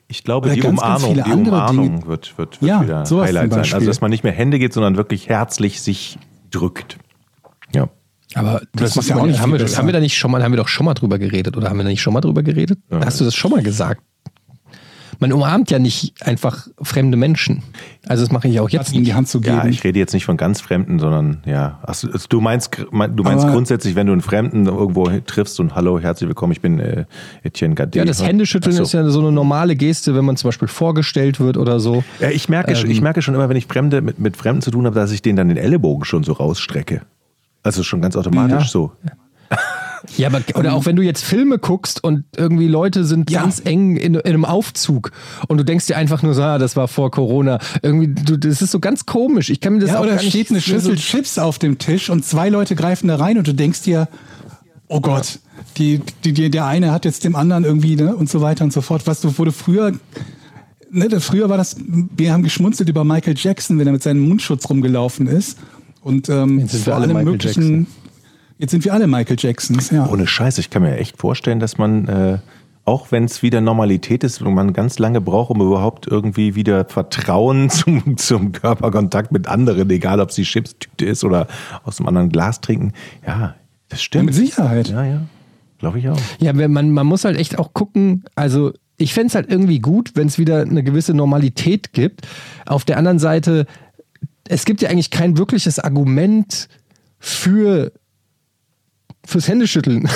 [0.07, 2.07] Ich glaube, Oder die ganz, ganz Umarmung, viele die Umarmung Dinge.
[2.07, 3.73] wird, wird, wird Ja, wieder Highlight sein.
[3.75, 6.19] Also, dass man nicht mehr Hände geht, sondern wirklich herzlich sich
[6.51, 6.99] drückt.
[7.75, 7.89] Ja.
[8.35, 10.31] Aber Das macht ist ja man auch nicht haben, wir, haben wir da nicht schon
[10.31, 12.21] mal, haben wir doch schon mal drüber geredet oder haben wir da nicht schon mal
[12.21, 12.79] drüber geredet?
[12.91, 14.03] Hast du das schon mal gesagt?
[15.25, 17.63] Man umarmt ja nicht einfach fremde Menschen.
[18.07, 19.15] Also das mache ich auch jetzt ihnen die.
[19.15, 19.57] Hand zu geben.
[19.57, 21.79] Ja, ich rede jetzt nicht von ganz Fremden, sondern ja.
[21.87, 25.75] Ach, so, du meinst, du meinst Aber- grundsätzlich, wenn du einen Fremden irgendwo triffst und
[25.75, 27.07] Hallo, herzlich willkommen, ich bin äh,
[27.43, 27.99] Etienne Gade.
[27.99, 28.83] Ja, das Händeschütteln so.
[28.83, 32.05] ist ja so eine normale Geste, wenn man zum Beispiel vorgestellt wird oder so.
[32.21, 34.73] Ja, ich merke, schon- ich merke schon immer, wenn ich Fremde mit, mit Fremden zu
[34.73, 37.01] tun habe, dass ich denen dann den Ellenbogen schon so rausstrecke.
[37.63, 38.69] Also schon ganz automatisch Ja.
[38.69, 38.93] so.
[40.17, 43.43] Ja, aber oder auch wenn du jetzt Filme guckst und irgendwie Leute sind Ja.
[43.43, 45.11] ganz eng in, in einem Aufzug
[45.49, 47.59] und du denkst dir einfach nur so, ah, das war vor Corona.
[47.83, 49.51] Irgendwie, du, das ist so ganz komisch.
[49.51, 51.79] Ich kann mir das Ja, auch oder gar nicht steht eine Schüssel Chips auf dem
[51.79, 54.09] Tisch und zwei Leute greifen da rein und du denkst dir,
[54.89, 55.39] oh Gott,
[55.77, 58.73] die, die, die, der eine hat jetzt dem anderen irgendwie ne, und so weiter und
[58.73, 59.07] so fort.
[59.07, 59.93] Was du wurde früher,
[60.91, 64.69] ne, früher war das, wir haben geschmunzelt über Michael Jackson, wenn er mit seinem Mundschutz
[64.69, 65.59] rumgelaufen ist
[66.03, 67.63] und ähm, vor alle allem Michael möglichen.
[67.63, 67.87] Jackson.
[68.59, 70.09] Jetzt sind wir alle Michael Jacksons, ja.
[70.09, 72.39] Ohne Scheiß, ich kann mir echt vorstellen, dass man, äh,
[72.85, 76.85] auch wenn es wieder Normalität ist und man ganz lange braucht, um überhaupt irgendwie wieder
[76.85, 81.49] Vertrauen zum, zum Körperkontakt mit anderen, egal ob sie Chipstüte ist oder
[81.83, 82.93] aus einem anderen Glas trinken.
[83.27, 83.57] Ja,
[83.89, 84.27] das stimmt.
[84.27, 84.89] Mit Sicherheit.
[84.89, 85.21] Ja, ja.
[85.79, 86.21] Glaube ich auch.
[86.39, 90.29] Ja, man, man muss halt echt auch gucken, also ich fänd's halt irgendwie gut, wenn
[90.29, 92.27] es wieder eine gewisse Normalität gibt.
[92.65, 93.67] Auf der anderen Seite,
[94.47, 96.69] es gibt ja eigentlich kein wirkliches Argument
[97.19, 97.93] für
[99.27, 100.09] fürs Händeschütteln.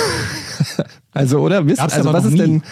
[1.13, 1.65] also, oder?
[1.67, 2.37] Wisst, also was ist nie.
[2.37, 2.63] denn.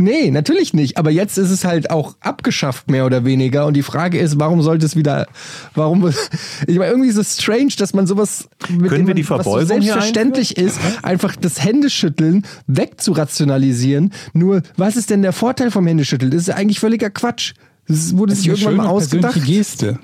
[0.00, 0.96] Nee, natürlich nicht.
[0.96, 3.66] Aber jetzt ist es halt auch abgeschafft, mehr oder weniger.
[3.66, 5.26] Und die Frage ist, warum sollte es wieder,
[5.74, 6.08] warum,
[6.68, 9.44] ich meine, irgendwie ist es strange, dass man sowas, mit Können dem wir die was
[9.44, 14.12] so selbstverständlich ist, einfach das Händeschütteln wegzurationalisieren.
[14.32, 16.30] Nur, was ist denn der Vorteil vom Händeschütteln?
[16.30, 17.54] Das ist eigentlich völliger Quatsch.
[17.88, 19.44] Das wurde sich irgendwann mal ausgedacht.
[19.44, 19.98] Geste.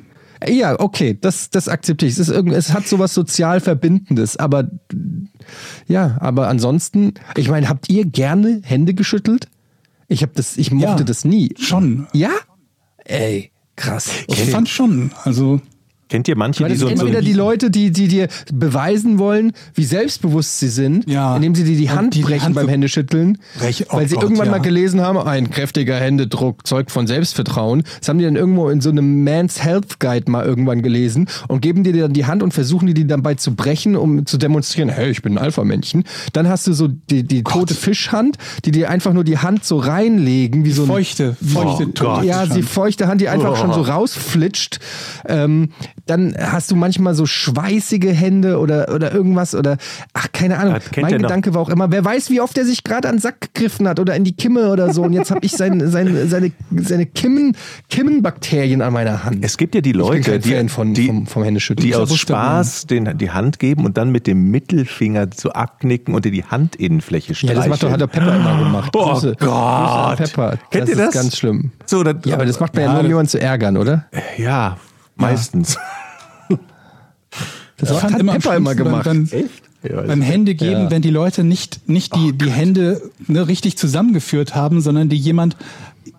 [0.47, 2.15] Ja, okay, das, das akzeptiere ich.
[2.15, 4.69] Es, ist irgend, es hat sowas sozial Verbindendes, aber
[5.87, 9.49] ja, aber ansonsten, ich meine, habt ihr gerne Hände geschüttelt?
[10.09, 11.55] Ich habe das, ich mochte Ja, das nie.
[11.59, 12.07] Schon.
[12.13, 12.31] Ja?
[13.05, 14.11] Ey, krass.
[14.29, 15.13] Ich fand schon.
[15.25, 15.61] Also
[16.15, 19.19] Kennt ihr manche, die das so, sind so entweder die Leute, die, die dir beweisen
[19.19, 21.35] wollen, wie selbstbewusst sie sind, Ja.
[21.35, 23.87] indem sie dir die Hand die die brechen Hand beim so Händeschütteln, brechen.
[23.91, 24.53] Oh weil sie Gott, irgendwann ja.
[24.53, 27.83] mal gelesen haben, ein kräftiger Händedruck zeugt von Selbstvertrauen.
[27.99, 31.63] Das haben die dann irgendwo in so einem Man's Health Guide mal irgendwann gelesen und
[31.63, 34.91] geben dir dann die Hand und versuchen dir die dabei zu brechen, um zu demonstrieren,
[34.91, 36.05] hey, ich bin ein Alpha-Männchen.
[36.33, 39.79] Dann hast du so die, die tote Fischhand, die dir einfach nur die Hand so
[39.79, 42.25] reinlegen, wie so ein feuchte, feuchte Oh Gott.
[42.25, 43.57] ja, die feuchte Hand, die einfach Oh.
[43.57, 44.79] schon so rausflitscht.
[45.27, 45.71] Ähm,
[46.07, 49.79] dann hast du manchmal so schweißige Hände oder, oder irgendwas oder
[50.13, 50.75] ach, keine Ahnung.
[50.75, 53.09] Ja, mein ihr noch- Gedanke war auch immer, wer weiß, wie oft er sich gerade
[53.09, 55.03] an den Sack gegriffen hat oder in die Kimme oder so.
[55.03, 57.57] Und jetzt habe ich sein, sein, seine, seine Kimmen,
[57.89, 59.39] Kimmenbakterien an meiner Hand.
[59.43, 61.87] Es gibt ja die Leute, die, von, die, vom, vom Händeschütteln.
[61.87, 62.15] die aus.
[62.15, 66.45] Spaß den, die Hand geben und dann mit dem Mittelfinger so abknicken und dir die
[66.45, 67.57] Handinnenfläche ja, streicheln.
[67.59, 68.93] das macht doch, hat der Pepper immer gemacht.
[68.97, 70.17] Oh Grüße, Gott.
[70.19, 70.59] Grüße Pepper.
[70.71, 71.07] Kennt das ihr das?
[71.09, 71.71] ist ganz schlimm.
[71.87, 73.77] So, das, Ja, aber das macht man ja, Ja, nur, um das- jemanden zu ärgern,
[73.77, 74.07] oder?
[74.37, 74.77] ja,
[75.17, 75.77] meistens.
[77.77, 79.05] Das Ich hat fand Pepper immer gemacht.
[79.05, 79.29] Beim,
[79.83, 80.91] Ja, beim Hände geben, Ja.
[80.93, 85.57] wenn die Leute nicht, nicht die, die Hände ne, richtig zusammengeführt haben, sondern die jemand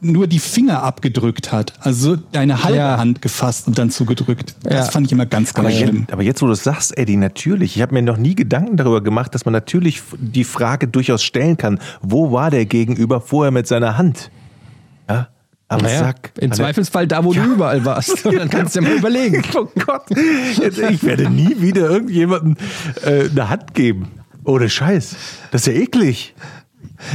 [0.02, 1.74] nur die Finger abgedrückt hat.
[1.80, 2.98] Also deine halbe Ja.
[2.98, 4.56] Hand gefasst und dann zugedrückt.
[4.64, 4.91] Das Ja.
[4.91, 6.00] fand ich immer ganz, ganz Aber, schlimm.
[6.02, 7.78] jetzt, aber jetzt, wo du es sagst, Eddie, natürlich.
[7.78, 11.56] Ich habe mir noch nie Gedanken darüber gemacht, dass man natürlich die Frage durchaus stellen
[11.56, 14.30] kann, wo war der Gegenüber vorher mit seiner Hand?
[15.10, 15.30] Ja,
[15.76, 16.32] am Naja, Sack.
[16.39, 18.26] Im Zweifelsfall da, wo du überall warst.
[18.26, 19.43] Und dann kannst du ja mal überlegen.
[19.55, 22.57] Oh Gott, ich werde nie wieder irgendjemandem
[23.05, 24.07] äh, eine Hand geben.
[24.43, 25.15] Ohne Scheiß.
[25.51, 26.36] Das ist ja eklig.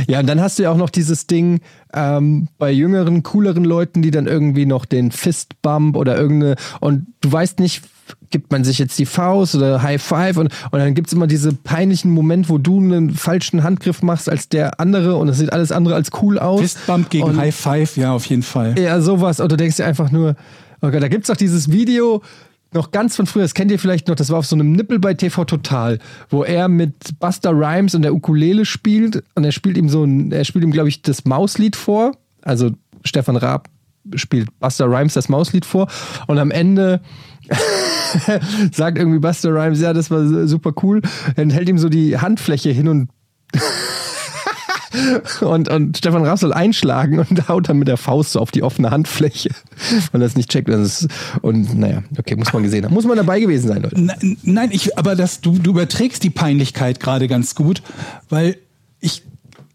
[0.06, 1.60] Ja, und dann hast du ja auch noch dieses Ding
[1.92, 7.30] ähm, bei jüngeren, cooleren Leuten, die dann irgendwie noch den Fistbump oder irgendeine und du
[7.30, 7.82] weißt nicht,
[8.30, 11.52] gibt man sich jetzt die Faust oder High Five und, und dann gibt's immer diese
[11.52, 15.72] peinlichen Moment, wo du einen falschen Handgriff machst als der andere und es sieht alles
[15.72, 16.60] andere als cool aus.
[16.60, 18.78] Fistbump gegen und, High Five, ja, auf jeden Fall.
[18.78, 19.40] Ja, sowas.
[19.40, 20.36] Und du denkst dir einfach nur,
[20.82, 22.22] oh Gott, da gibt's doch dieses Video,
[22.72, 24.98] noch ganz von früher, das kennt ihr vielleicht noch, das war auf so einem Nippel
[24.98, 25.98] bei TV Total,
[26.28, 30.30] wo er mit Buster Rhymes und der Ukulele spielt und er spielt ihm so ein,
[30.30, 32.12] er spielt ihm, glaube ich, das Mauslied vor.
[32.42, 32.70] Also
[33.04, 33.68] Stefan Raab
[34.14, 35.88] spielt Buster Rhymes das Mauslied vor
[36.26, 37.00] und am Ende
[38.72, 41.02] sagt irgendwie Buster Rhymes, ja, das war super cool,
[41.36, 43.10] dann hält ihm so die Handfläche hin und
[45.40, 48.62] und, und Stefan Raab soll einschlagen und haut dann mit der Faust so auf die
[48.62, 49.50] offene Handfläche,
[50.12, 50.68] er es nicht checkt.
[50.68, 51.08] Das ist,
[51.42, 52.94] und naja, okay, muss man gesehen haben.
[52.94, 54.00] Muss man dabei gewesen sein, Leute.
[54.00, 57.82] Nein, nein, ich, aber das, du, du überträgst die Peinlichkeit gerade ganz gut,
[58.28, 58.56] weil
[59.00, 59.22] ich,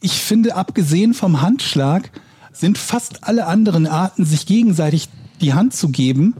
[0.01, 2.09] ich finde, abgesehen vom Handschlag
[2.51, 5.09] sind fast alle anderen Arten, sich gegenseitig
[5.41, 6.35] die Hand zu geben,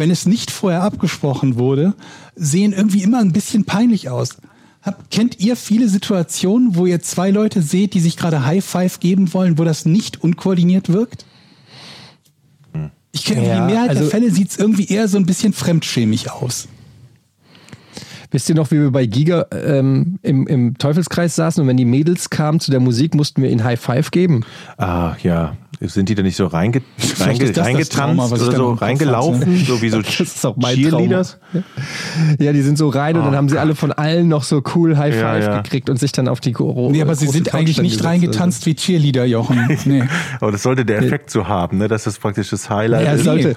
[0.00, 1.94] wenn es nicht vorher abgesprochen wurde,
[2.34, 4.38] sehen irgendwie immer ein bisschen peinlich aus.
[4.82, 8.98] Hab, kennt ihr viele Situationen, wo ihr zwei Leute seht, die sich gerade High Five
[8.98, 11.26] geben wollen, wo das nicht unkoordiniert wirkt?
[13.12, 15.52] Ich kenne Ja, die Mehrheit also- der Fälle sieht es irgendwie eher so ein bisschen
[15.52, 16.66] fremdschämig aus.
[18.30, 21.84] Wisst ihr noch, wie wir bei Giga ähm, im, im Teufelskreis saßen und wenn die
[21.84, 24.44] Mädels kamen zu der Musik, mussten wir ihnen High Five geben?
[24.78, 25.56] Ah, ja.
[25.82, 26.82] Sind die da nicht so reinge,
[27.20, 29.64] reinge, das das Trauma, oder da so reingelaufen?
[29.64, 31.38] So wie so Das ist auch mein Cheerleaders?
[32.38, 34.98] Ja, die sind so rein und dann haben sie alle von allen noch so cool
[34.98, 35.60] High Ja, Five ja.
[35.62, 38.04] gekriegt und sich dann auf die Gro Nee, aber sie sind Couch eigentlich nicht gesetzt.
[38.06, 39.78] reingetanzt wie Cheerleader, Jochen.
[39.86, 40.02] Nee.
[40.40, 41.88] Aber das sollte der Effekt so haben, ne?
[41.88, 43.24] dass das praktisch das Highlight Ja, es ist.
[43.24, 43.56] sollte,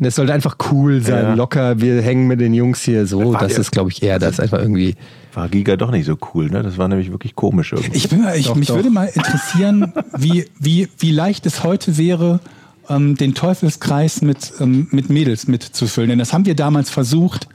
[0.00, 1.34] es sollte einfach cool sein, Ja.
[1.34, 1.80] locker.
[1.80, 3.32] Wir hängen mit den Jungs hier so.
[3.32, 4.38] War Das ist, glaube ich, eher das.
[4.38, 4.96] Einfach irgendwie.
[5.38, 6.64] War Giga doch nicht so cool, ne?
[6.64, 7.96] Das war nämlich wirklich komisch irgendwie.
[7.96, 8.74] Ich bin mal, ich, Doch, mich doch.
[8.74, 12.40] würde mal interessieren, wie, wie, wie leicht es heute wäre,
[12.88, 16.10] ähm, den Teufelskreis mit, ähm, mit Mädels mitzufüllen.
[16.10, 17.48] Denn das haben wir damals versucht.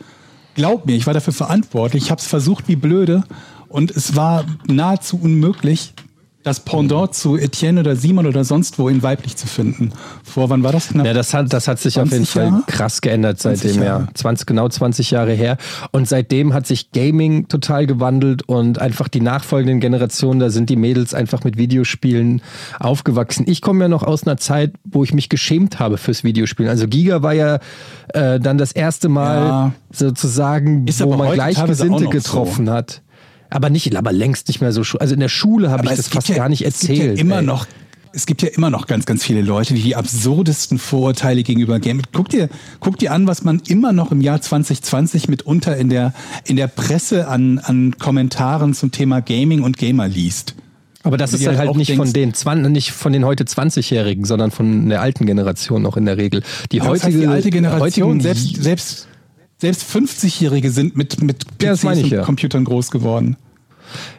[0.56, 2.06] Glaub mir, ich war dafür verantwortlich.
[2.06, 3.26] Ich habe es versucht wie blöde
[3.68, 5.94] und es war nahezu unmöglich,
[6.44, 9.92] das Pendant zu Etienne oder Simon oder sonst wo in weiblich zu finden.
[10.24, 10.90] Vor wann war das?
[10.90, 12.64] Knapp Ja, das hat, das hat sich auf jeden 20 Fall Jahre?
[12.68, 14.08] krass geändert 20 seitdem, ja.
[14.14, 15.58] 20, genau 20 Jahre her.
[15.92, 20.76] Und seitdem hat sich Gaming total gewandelt und einfach die nachfolgenden Generationen, da sind die
[20.76, 22.42] Mädels einfach mit Videospielen
[22.80, 23.46] aufgewachsen.
[23.48, 26.70] Ich komme ja noch aus einer Zeit, wo ich mich geschämt habe fürs Videospielen.
[26.70, 27.60] Also Giga war ja
[28.14, 29.72] äh, dann das erste Mal Ja.
[29.92, 32.10] sozusagen, Ist wo man Gleichgesinnte noch so.
[32.10, 33.02] getroffen hat.
[33.54, 34.82] Aber nicht, aber längst nicht mehr so.
[35.00, 37.18] Also in der Schule habe ich das fast ja, gar nicht es gibt erzählt.
[37.18, 37.44] Ja immer ey.
[37.46, 37.68] noch,
[38.12, 42.04] es gibt ja immer noch ganz, ganz viele Leute, die die absurdesten Vorurteile gegenüber Gaming.
[42.14, 42.50] Guck dir,
[42.80, 46.14] guck dir an, was man immer noch im Jahr 2020 mitunter in der,
[46.46, 50.56] in der Presse an, an Kommentaren zum Thema Gaming und Gamer liest.
[51.04, 53.44] Aber das Wo ist halt auch nicht denkst- von den Zwan nicht von den heute
[53.44, 56.42] 20-Jährigen, sondern von der alten Generation noch in der Regel.
[56.72, 59.08] Die Ja, das heutige, heißt, die alte Generation, selbst, selbst,
[59.64, 62.24] selbst 50-Jährige sind mit, mit Ja, PCs ich, und ja.
[62.24, 63.38] Computern groß geworden.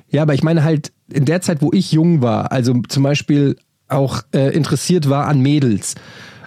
[0.09, 3.57] Ja, aber ich meine halt in der Zeit, wo ich jung war, also zum Beispiel
[3.88, 5.97] auch äh, interessiert war an Mädels.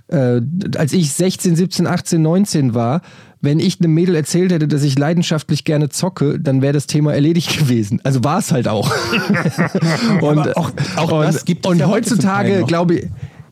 [0.08, 0.42] Äh,
[0.78, 3.02] als ich 16, 17, 18, 19 war,
[3.40, 7.14] wenn ich einem Mädel erzählt hätte, dass ich leidenschaftlich gerne zocke, dann wäre das Thema
[7.14, 8.02] erledigt gewesen.
[8.04, 8.90] Also war es halt auch.
[10.22, 13.08] und Aber auch- auch und, das gibt es und ja heutzutage, glaube ich,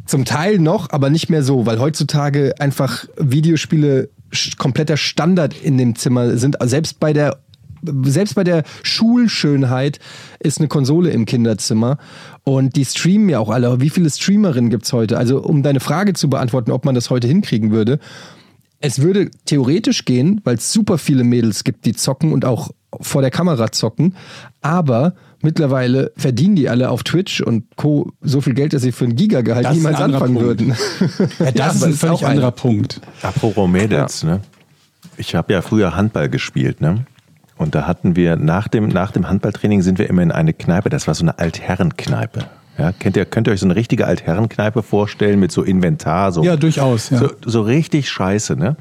[0.07, 4.09] zum Teil noch, aber nicht mehr so, weil heutzutage einfach Videospiele
[4.57, 6.57] kompletter Standard in dem Zimmer sind.
[6.63, 7.39] Selbst bei der
[8.03, 9.99] selbst bei der Schulschönheit
[10.39, 11.99] ist eine Konsole im Kinderzimmer
[12.43, 13.79] und die streamen ja auch alle.
[13.79, 15.19] Wie viele Streamerinnen gibt's heute?
[15.19, 17.99] Also um deine Frage zu beantworten, ob man das heute hinkriegen würde,
[18.81, 22.71] es würde theoretisch gehen, weil es super viele Mädels gibt, die zocken und auch
[23.01, 24.15] vor der Kamera zocken.
[24.61, 25.15] Aber
[25.45, 28.11] mittlerweile verdienen die alle auf Twitch und Co.
[28.21, 30.47] so viel Geld, dass sie für ein Gigagehalt Das ist ein niemals anfangen Punkt.
[30.59, 30.75] würden.
[31.39, 32.99] Ja, das ist aber ein ist völlig auch ein- anderer Punkt.
[33.21, 34.41] Apropos Mädels, ne?
[35.17, 37.05] Ich habe ja früher Handball gespielt, ne?
[37.57, 40.89] Und da hatten wir nach dem, nach dem Handballtraining sind wir immer in eine Kneipe,
[40.89, 42.39] das war so eine Altherrenkneipe.
[42.77, 46.43] Ja, kennt ihr, könnt ihr euch so eine richtige Altherrenkneipe vorstellen mit so Inventar, so,
[46.43, 47.19] Ja, durchaus, ja.
[47.19, 48.75] so, so richtig scheiße, ne?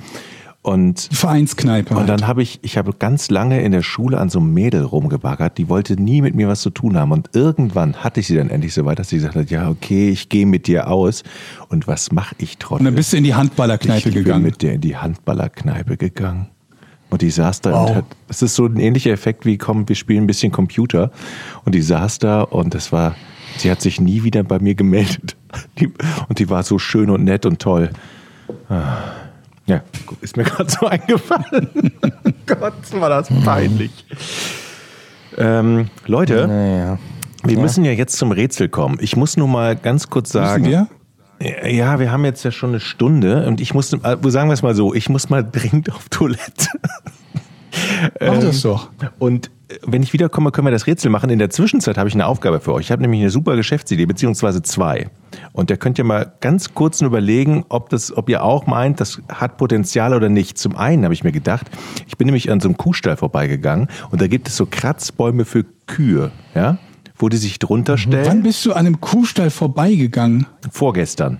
[0.64, 1.92] Und Vereinskneipe.
[1.92, 2.08] und halt.
[2.08, 5.58] dann habe ich, ich habe ganz lange in der Schule an so einem Mädel rumgebaggert,
[5.58, 7.12] die wollte nie mit mir was zu tun haben.
[7.12, 10.08] Und irgendwann hatte ich sie dann endlich so weit, dass sie gesagt hat, ja, okay,
[10.08, 11.22] ich gehe mit dir aus.
[11.68, 12.78] Und was mache ich trotzdem?
[12.78, 14.42] Und dann bist du in die Handballerkneipe ich gegangen.
[14.42, 16.48] bin mit der in die Handballerkneipe gegangen.
[17.10, 17.90] Und die saß da Wow.
[17.90, 21.10] und hat, es ist so ein ähnlicher Effekt wie, komm, wir spielen ein bisschen Computer.
[21.66, 23.14] Und die saß da und das war,
[23.58, 25.36] sie hat sich nie wieder bei mir gemeldet.
[25.78, 25.92] Die,
[26.28, 27.90] und die war so schön und nett und toll.
[28.70, 28.96] Ah.
[29.66, 29.82] Ja,
[30.20, 31.92] ist mir gerade so eingefallen.
[32.46, 34.04] Gott, war das peinlich.
[35.36, 36.98] Ähm, Leute, Naja.
[37.44, 38.98] wir müssen ja jetzt zum Rätsel kommen.
[39.00, 40.64] Ich muss nur mal ganz kurz sagen.
[40.66, 40.86] Wir?
[41.40, 44.62] Ja, wir haben jetzt ja schon eine Stunde und ich musste, äh, sagen wir es
[44.62, 46.68] mal so, ich muss mal dringend auf Toilette.
[48.20, 48.90] Mach das doch.
[49.18, 49.50] Und
[49.82, 51.30] wenn ich wiederkomme, können wir das Rätsel machen.
[51.30, 52.86] In der Zwischenzeit habe ich eine Aufgabe für euch.
[52.86, 55.08] Ich habe nämlich eine super Geschäftsidee, beziehungsweise zwei.
[55.52, 59.20] Und da könnt ihr mal ganz kurz überlegen, ob, das, ob ihr auch meint, das
[59.28, 60.58] hat Potenzial oder nicht.
[60.58, 61.66] Zum einen habe ich mir gedacht,
[62.06, 65.64] ich bin nämlich an so einem Kuhstall vorbeigegangen und da gibt es so Kratzbäume für
[65.86, 66.78] Kühe, ja,
[67.16, 68.26] wo die sich drunter stellen.
[68.26, 70.46] Wann bist du an einem Kuhstall vorbeigegangen?
[70.70, 71.38] Vorgestern.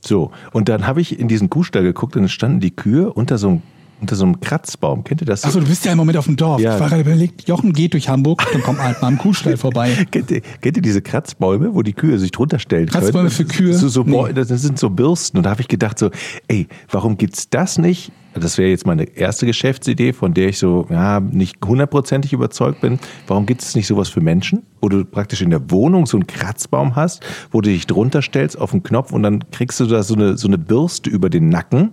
[0.00, 3.38] So, und dann habe ich in diesen Kuhstall geguckt und es standen die Kühe unter
[3.38, 3.62] so einem,
[4.00, 5.04] unter so einem Kratzbaum.
[5.04, 5.44] Kennt ihr das?
[5.44, 6.60] Achso, du bist ja im Moment auf dem Dorf.
[6.60, 6.74] Ja.
[6.74, 10.06] Ich war gerade überlegt, Jochen geht durch Hamburg, dann kommt halt mal am Kuhstall vorbei.
[10.10, 13.30] Kennt ihr, kennt ihr diese Kratzbäume, wo die Kühe sich drunter stellen Kratzbäume können?
[13.30, 13.74] für Kühe?
[13.74, 14.32] So, so, Nee.
[14.34, 15.38] Das sind so Bürsten.
[15.38, 16.10] Und da habe ich gedacht so,
[16.48, 18.12] ey, warum gibt's das nicht?
[18.34, 22.98] Das wäre jetzt meine erste Geschäftsidee, von der ich so ja, nicht hundertprozentig überzeugt bin.
[23.28, 26.26] Warum gibt es nicht sowas für Menschen, wo du praktisch in der Wohnung so einen
[26.26, 30.02] Kratzbaum hast, wo du dich drunter stellst auf den Knopf und dann kriegst du da
[30.02, 31.92] so eine, so eine Bürste über den Nacken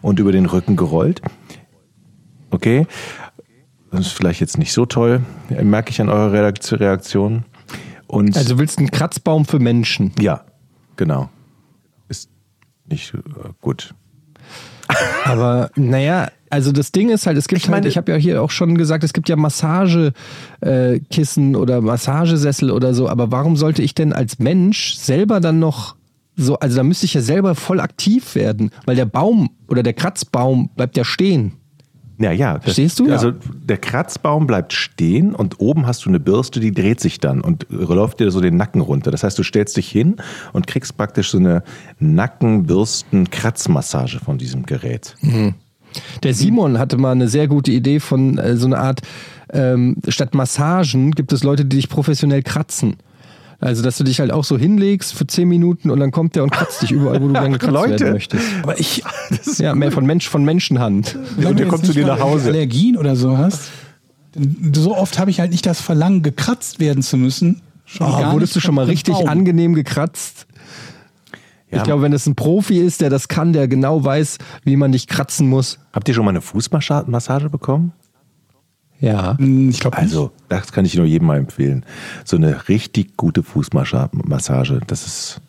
[0.00, 1.22] und über den Rücken gerollt.
[2.50, 2.86] Okay,
[3.90, 5.22] das ist vielleicht jetzt nicht so toll,
[5.62, 7.44] merke ich an eurer Reakt- Reaktion.
[8.06, 10.12] Und Also willst du einen Kratzbaum für Menschen?
[10.20, 10.44] ja,
[10.96, 11.28] genau.
[12.08, 12.28] Ist
[12.86, 13.18] nicht äh,
[13.60, 13.94] gut.
[15.24, 18.18] Aber naja, also das Ding ist halt, es gibt Ich meine- halt, ich habe ja
[18.18, 23.56] hier auch schon gesagt, es gibt ja Massagekissen äh, oder Massagesessel oder so, aber warum
[23.56, 25.94] sollte ich denn als Mensch selber dann noch
[26.36, 29.92] so, also da müsste ich ja selber voll aktiv werden, weil der Baum oder der
[29.92, 31.52] Kratzbaum bleibt ja stehen.
[32.20, 32.58] Ja, ja.
[32.60, 33.10] Verstehst du?
[33.10, 37.40] Also der Kratzbaum bleibt stehen und oben hast du eine Bürste, die dreht sich dann
[37.40, 39.10] und läuft dir so den Nacken runter.
[39.10, 40.16] Das heißt, du stellst dich hin
[40.52, 41.62] und kriegst praktisch so eine
[41.98, 45.16] Nackenbürsten-Kratzmassage von diesem Gerät.
[46.22, 49.00] Der Simon hatte mal eine sehr gute Idee von äh, so einer Art,
[49.52, 52.96] ähm, statt Massagen gibt es Leute, die dich professionell kratzen.
[53.60, 56.42] Also, dass du dich halt auch so hinlegst für 10 Minuten und dann kommt der
[56.44, 58.00] und kratzt dich überall, wo du gerne gekratzt Leute.
[58.04, 58.44] werden möchtest.
[58.62, 59.02] Aber ich,
[59.58, 61.16] Ja, mehr von Mensch, von Menschenhand.
[61.36, 62.48] wenn der du jetzt kommt zu dir nach Hause.
[62.48, 63.70] Allergien oder so hast,
[64.72, 67.60] so oft habe ich halt nicht das Verlangen, gekratzt werden zu müssen.
[67.84, 69.28] Schon Oh, wurdest du schon mal richtig Baum.
[69.28, 70.46] angenehm gekratzt?
[71.70, 71.78] Ja.
[71.78, 74.92] Ich glaube, wenn es ein Profi ist, der das kann, der genau weiß, wie man
[74.92, 75.78] dich kratzen muss.
[75.92, 77.92] Habt ihr schon mal eine Fußmassage bekommen?
[79.00, 79.36] Ja.
[79.38, 81.84] Hm, Ich glaube Also, das kann ich nur jedem mal empfehlen.
[82.24, 85.40] So eine richtig gute Fußmassage, das ist,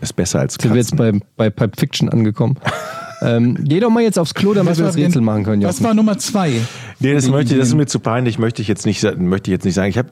[0.00, 2.56] ist besser als Sind wir jetzt bei, bei Pulp Fiction angekommen.
[3.22, 5.62] ähm, geh doch mal jetzt aufs Klo, damit was wir das Rätsel denn- machen können.
[5.64, 5.84] was Jochen.
[5.86, 6.52] war Nummer zwei?
[7.00, 9.64] Nee, das, möchte, das ist mir zu peinlich, möchte ich jetzt nicht, möchte ich jetzt
[9.64, 9.90] nicht sagen.
[9.90, 10.10] Ich habe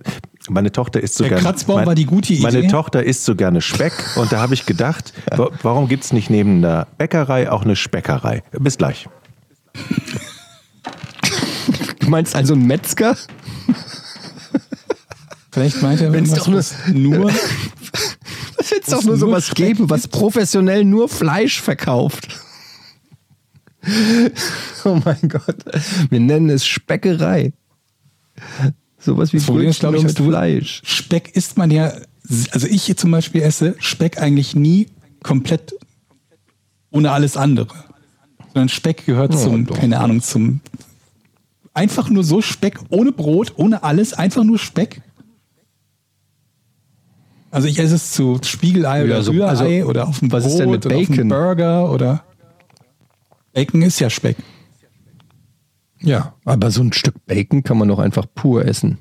[0.48, 1.44] meine Tochter isst so Der gerne.
[1.44, 2.42] Kratzbaum mein- war die gute Idee?
[2.42, 6.12] Meine Tochter isst so gerne Speck und da habe ich gedacht, wa- warum gibt es
[6.12, 8.42] nicht neben der Bäckerei auch eine Speckerei?
[8.58, 9.06] Bis gleich.
[12.10, 13.16] Du meinst also einen Metzger?
[15.52, 17.30] Vielleicht meint er, Wenn's was, doch nur- nur
[18.58, 22.26] Es wird Das doch nur sowas geben, was professionell nur Fleisch verkauft.
[24.84, 25.56] Oh mein Gott.
[26.10, 27.52] Wir nennen es Speckerei.
[28.98, 30.82] Sowas wie Brötchen mit Fleisch.
[30.84, 31.92] Speck isst man ja,
[32.50, 34.88] also ich hier zum Beispiel esse Speck eigentlich nie
[35.22, 35.74] komplett
[36.90, 37.68] ohne alles andere.
[38.52, 39.78] Sondern Speck gehört zum, doch.
[39.78, 40.60] keine Ahnung, zum
[41.80, 45.00] einfach nur so Speck ohne Brot, ohne alles, einfach nur Speck.
[47.50, 50.60] Also ich esse es zu Spiegelei oder so- Rührei also, oder auf dem was Brot
[50.60, 51.16] denn mit oder auf Bacon?
[51.16, 52.24] dem Burger oder
[53.54, 54.36] Bacon ist ja Speck.
[56.02, 58.98] Ja, aber so ein Stück Bacon kann man doch einfach pur essen.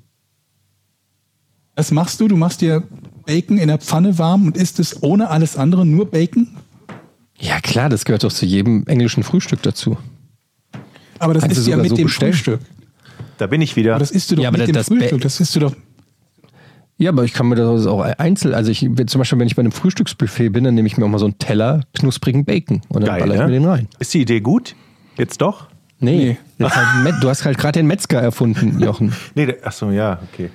[1.76, 2.28] Was machst du?
[2.30, 2.84] Du machst dir
[3.26, 6.48] Bacon in der Pfanne warm und isst es ohne alles andere, nur Bacon?
[7.38, 9.98] Ja klar, das gehört doch zu jedem englischen Frühstück dazu.
[11.20, 12.34] Aber das Kannst ist ja mit so dem bestellen.
[12.34, 12.60] Frühstück.
[13.38, 13.92] Da bin ich wieder.
[13.94, 15.22] Aber das isst du doch Ja, aber mit dem das Frühstück.
[15.22, 15.76] Das isst du doch.
[16.98, 19.62] Ja, aber ich kann mir das auch einzeln, also ich zum Beispiel, wenn ich bei
[19.62, 23.02] einem Frühstücksbuffet bin, dann nehme ich mir auch mal so einen Teller knusprigen Bacon und
[23.02, 23.46] dann Geil, baller ich ne?
[23.48, 23.88] mir den rein.
[24.00, 24.76] Ist die Idee gut?
[25.18, 25.68] Jetzt doch?
[26.02, 26.66] Nee, Nee.
[26.70, 29.14] halt du hast halt gerade den Metzger erfunden, Jochen.
[29.34, 30.50] Nee, der, ach so, ja, okay.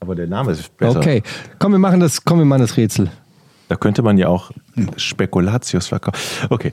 [0.00, 0.98] Aber der Name ist besser.
[0.98, 1.22] Okay,
[1.58, 3.10] komm, wir machen das, komm, wir machen das Rätsel.
[3.68, 4.50] Da könnte man ja auch
[4.96, 6.18] Spekulatius verkaufen.
[6.50, 6.72] Okay.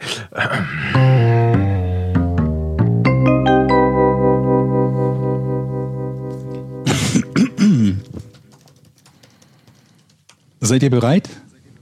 [10.60, 11.30] Seid ihr bereit?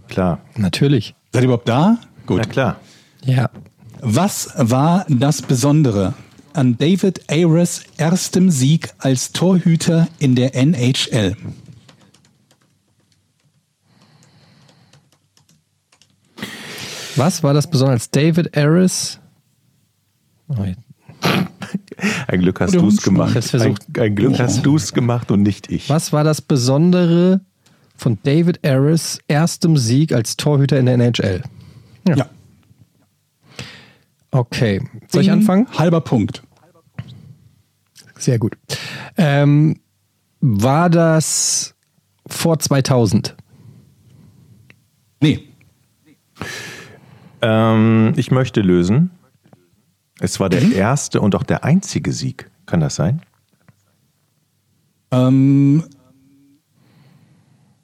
[0.07, 0.39] Klar.
[0.55, 1.15] Natürlich.
[1.33, 1.97] Seid ihr überhaupt da?
[2.25, 2.39] Gut.
[2.39, 2.79] Na klar.
[3.25, 3.49] Ja.
[4.01, 6.13] Was war das Besondere
[6.53, 11.35] an David Ayres erstem Sieg als Torhüter in der NHL?
[17.15, 18.11] Was war das besonders?
[18.11, 19.19] David Harris?
[20.49, 20.81] Oh, jetzt-
[22.27, 23.31] Ein Glück hast du es gemacht.
[23.31, 23.85] Ich hab's versucht.
[23.97, 25.89] Ein, ein Glück hast du es gemacht und nicht ich.
[25.89, 27.41] Was war das Besondere
[27.97, 31.43] von David Harris erstem Sieg als Torhüter in der NHL?
[32.07, 32.29] Ja.
[34.31, 34.81] Okay.
[35.09, 35.67] Soll ich anfangen?
[35.77, 36.43] Halber Punkt.
[38.17, 38.57] Sehr gut.
[39.17, 39.79] Ähm,
[40.39, 41.75] war das
[42.27, 43.35] vor 2000?
[45.21, 45.47] Nee.
[47.41, 49.11] Ähm, ich möchte lösen.
[50.19, 50.71] Es war der Mhm.
[50.73, 52.49] erste und auch der einzige Sieg.
[52.65, 53.21] Kann das sein?
[55.11, 55.83] Ähm,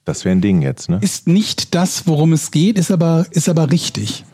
[0.05, 0.99] Das wäre ein Ding jetzt, ne?
[1.01, 4.25] ist nicht das, worum es geht, ist aber, ist aber richtig.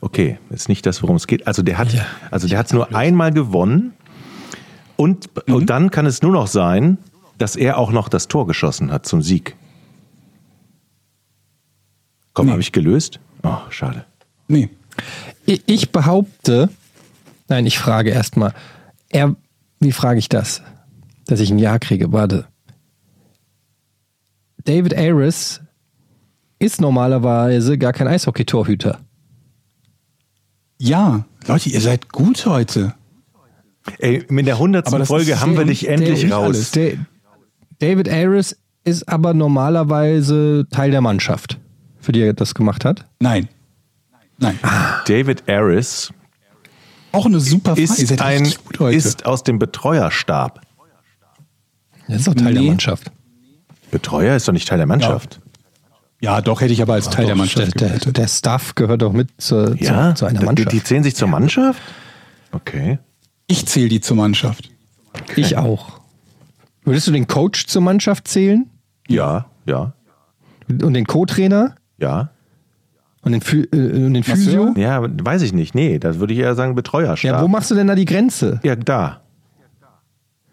[0.00, 1.46] Okay, ist nicht das, worum es geht.
[1.46, 2.06] Also der hat, Ja.
[2.30, 3.92] also der hat es nur einmal gewonnen
[4.96, 5.54] und, Mhm.
[5.54, 6.98] und dann kann es nur noch sein,
[7.38, 9.56] dass er auch noch das Tor geschossen hat zum Sieg.
[12.32, 12.52] Komm, Nee.
[12.52, 13.20] habe ich gelöst?
[13.42, 14.04] Oh, schade.
[14.48, 14.70] Nee.
[15.44, 16.70] Ich, ich behaupte,
[17.48, 18.54] nein, ich frage erstmal,
[19.10, 19.36] er,
[19.80, 20.62] wie frage ich das,
[21.26, 22.12] dass ich ein Ja kriege?
[22.12, 22.46] Warte.
[24.66, 25.60] David Ayres
[26.58, 29.00] ist normalerweise gar kein Eishockey-Torhüter.
[30.78, 32.94] Ja, Leute, ihr seid gut heute.
[33.98, 36.72] Ey, mit der hundertsten Aber das Folge ist haben wir der- dich endlich der- raus.
[36.74, 36.98] alles.
[37.78, 41.58] David Ayres ist aber normalerweise Teil der Mannschaft,
[42.00, 43.06] für die er das gemacht hat.
[43.20, 43.48] Nein.
[44.38, 44.58] Nein.
[45.06, 46.12] David Aris
[47.12, 47.82] Auch eine super Frage.
[47.82, 48.52] Ist, ein,
[48.92, 50.60] ist aus dem Betreuerstab.
[52.08, 52.68] Das ist doch Teil der Nee.
[52.68, 53.10] Mannschaft.
[53.98, 55.40] Betreuer ist doch nicht Teil der Mannschaft.
[56.20, 59.28] Ja, doch, hätte ich aber als Teil der Mannschaft Der, der, Staff gehört doch mit
[59.38, 60.72] zur, Ja, zu, zu einer die, Mannschaft.
[60.72, 61.80] die zählen sich zur Mannschaft?
[62.52, 62.98] Okay.
[63.46, 64.70] Ich zähle die zur Mannschaft.
[65.36, 66.00] ich auch.
[66.84, 68.70] Würdest du den Coach zur Mannschaft zählen?
[69.08, 69.92] Ja, ja,
[70.68, 71.74] Und den Co-Trainer?
[71.98, 72.30] ja.
[73.22, 74.22] Und den, Phy- äh, und den?
[74.22, 74.72] Physio?
[74.76, 75.74] Ja, weiß ich nicht.
[75.74, 77.24] Nee, das würde ich eher sagen Betreuerstab.
[77.28, 78.60] Ja, wo machst du denn da die Grenze?
[78.62, 79.20] Ja, da.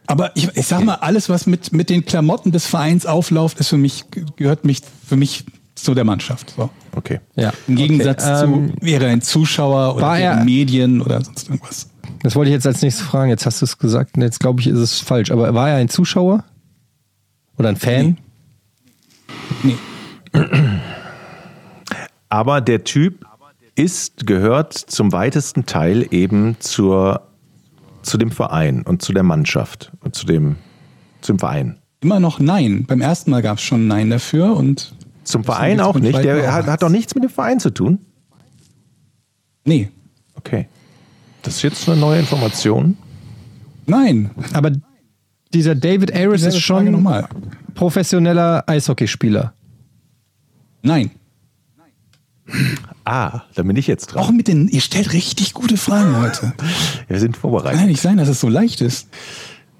[0.07, 3.69] Aber ich, ich sag mal, alles, was mit, mit den Klamotten des Vereins aufläuft, ist
[3.69, 5.45] für mich, gehört mich, für mich
[5.75, 6.53] zu der Mannschaft.
[6.55, 6.69] So.
[6.95, 7.19] Okay.
[7.35, 7.51] Ja.
[7.67, 11.89] Im Gegensatz Okay, ähm, zu, wäre ein Zuschauer oder er- Medien oder sonst irgendwas.
[12.21, 13.29] Das wollte ich jetzt als nächstes fragen.
[13.29, 14.15] Jetzt hast du es gesagt.
[14.15, 15.31] und Jetzt glaube ich, ist es falsch.
[15.31, 16.43] Aber war er ein Zuschauer?
[17.57, 18.17] Oder ein Fan?
[19.63, 19.75] Nee.
[22.29, 23.25] Aber der Typ
[23.75, 27.27] ist, gehört zum weitesten Teil eben zur,
[28.03, 30.57] zu dem Verein und zu der Mannschaft und zu dem,
[31.21, 31.77] zum Verein.
[32.01, 32.85] Immer noch Nein.
[32.85, 34.93] Beim ersten Mal gab es schon Nein dafür und
[35.23, 36.21] Zum Verein auch nicht.
[36.23, 37.99] Der hat, hat doch nichts mit dem Verein zu tun.
[39.65, 39.89] nee.
[40.35, 40.67] Okay.
[41.41, 42.97] Das ist jetzt eine neue Information.
[43.85, 44.31] Nein.
[44.53, 44.71] Aber
[45.53, 47.05] dieser David Ayres ist schon
[47.73, 49.53] professioneller Eishockeyspieler.
[50.81, 51.11] Nein.
[53.05, 54.37] Ah, da bin ich jetzt Auch dran.
[54.37, 56.53] mit den, ihr stellt richtig gute Fragen heute.
[57.07, 57.79] Wir sind Kann vorbereitet.
[57.81, 59.07] ja nicht sein, dass es so leicht ist.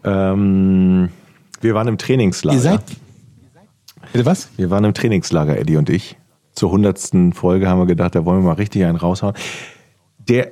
[0.04, 1.10] Ähm,
[1.62, 2.56] wir waren im Trainingslager.
[2.56, 2.82] Ihr seid.
[4.12, 4.50] Bitte was?
[4.58, 6.18] Wir waren im Trainingslager, Eddie und ich.
[6.54, 9.34] Zur hundertsten Folge haben wir gedacht, da wollen wir mal richtig einen raushauen.
[10.20, 10.52] Der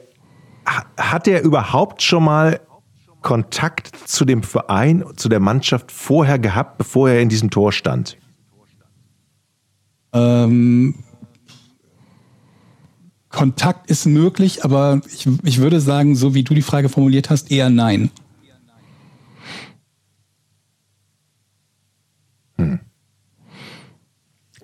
[0.66, 2.60] ha- hat der überhaupt schon mal
[3.22, 8.18] Kontakt zu dem Verein, zu der Mannschaft vorher gehabt, bevor er in diesem Tor stand?
[10.14, 10.96] Ähm,
[13.32, 17.52] Kontakt ist möglich, aber ich, ich würde sagen, so wie du die Frage formuliert hast,
[17.52, 18.12] eher nein.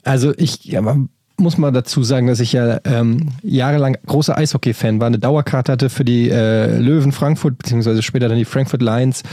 [0.03, 0.81] Also ich ja,
[1.39, 5.89] muss mal dazu sagen, dass ich ja ähm, jahrelang großer Eishockey-Fan war, eine Dauerkarte hatte
[5.89, 9.23] für die äh, Löwen Frankfurt, beziehungsweise später dann die Frankfurt Lions.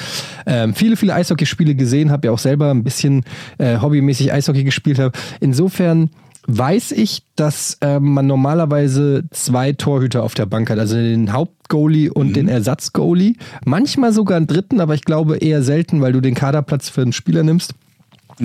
[0.46, 3.24] Ähm, viele, viele Eishockeyspiele gesehen, habe ja auch selber ein bisschen
[3.58, 5.12] äh, hobbymäßig Eishockey gespielt habe.
[5.40, 6.10] Insofern
[6.46, 12.12] weiß ich, dass ähm, man normalerweise zwei Torhüter auf der Bank hat, also den Hauptgoalie
[12.12, 13.34] und den Ersatzgoalie.
[13.64, 17.12] Manchmal sogar einen dritten, aber ich glaube eher selten, weil du den Kaderplatz für einen
[17.12, 17.74] Spieler nimmst.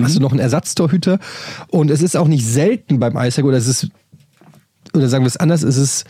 [0.00, 1.18] Hast du noch einen Ersatztorhüter?
[1.68, 3.88] Und es ist auch nicht selten beim Eishockey, oder es ist,
[4.94, 6.04] oder sagen wir es anders, es ist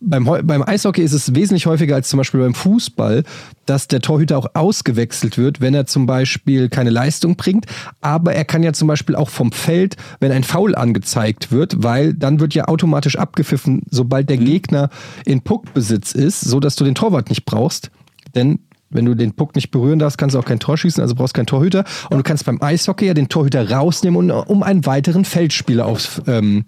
[0.00, 3.24] beim, beim Eishockey ist es wesentlich häufiger als zum Beispiel beim Fußball,
[3.66, 7.66] dass der Torhüter auch ausgewechselt wird, wenn er zum Beispiel keine Leistung bringt.
[8.00, 12.14] Aber er kann ja zum Beispiel auch vom Feld, wenn ein Foul angezeigt wird, weil
[12.14, 14.90] dann wird ja automatisch abgepfiffen, sobald der Gegner
[15.24, 17.90] in Puckbesitz ist, so dass du den Torwart nicht brauchst.
[18.34, 18.60] Denn
[18.90, 21.34] wenn du den Puck nicht berühren darfst, kannst du auch kein Tor schießen, also brauchst
[21.34, 21.84] keinen Torhüter.
[22.10, 26.22] Und du kannst beim Eishockey ja den Torhüter rausnehmen, um, um einen weiteren Feldspieler aufs
[26.26, 26.64] ähm,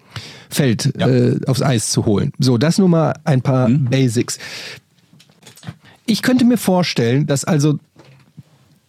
[0.48, 2.32] Feld, äh, aufs Eis zu holen.
[2.38, 4.38] So, das nur mal ein paar Basics.
[6.06, 7.78] Ich könnte mir vorstellen, dass also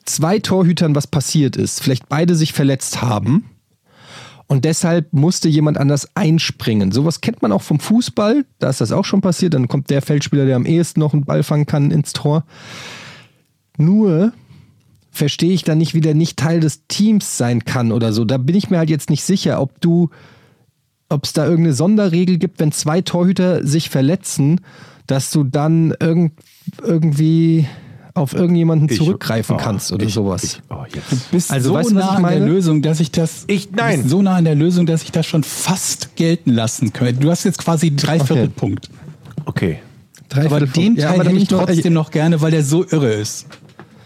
[0.05, 3.45] zwei Torhütern was passiert ist, vielleicht beide sich verletzt haben
[4.51, 6.91] und deshalb musste jemand anders einspringen.
[6.91, 10.01] Sowas kennt man auch vom Fußball, da ist das auch schon passiert, dann kommt der
[10.01, 12.43] Feldspieler, der am ehesten noch einen Ball fangen kann, ins Tor.
[13.85, 14.33] Nur
[15.11, 18.23] verstehe ich dann nicht, wie der nicht Teil des Teams sein kann oder so.
[18.25, 20.09] Da bin ich mir halt jetzt nicht sicher, ob du,
[21.09, 24.61] ob es da irgendeine Sonderregel gibt, wenn zwei Torhüter sich verletzen,
[25.07, 26.33] dass du dann irgend,
[26.81, 27.67] irgendwie
[28.13, 30.43] auf irgendjemanden Ich- zurückgreifen oh, kannst oder ich- sowas.
[30.43, 31.31] Ich, oh, jetzt.
[31.31, 32.39] Bist Also, so weißt du, was nah an der?
[32.47, 33.45] Lösung, dass ich das.
[33.47, 33.99] Ich- nein.
[33.99, 37.19] Bist so nah an der Lösung, dass ich das schon fast gelten lassen könnte.
[37.21, 38.25] Du hast jetzt quasi drei Okay.
[38.27, 38.89] Viertelpunkt.
[39.45, 39.79] Okay.
[40.29, 42.63] Drei Aber den Ja, Teil aber da hätte ich noch- trotzdem noch gerne, weil der
[42.63, 43.47] so irre ist.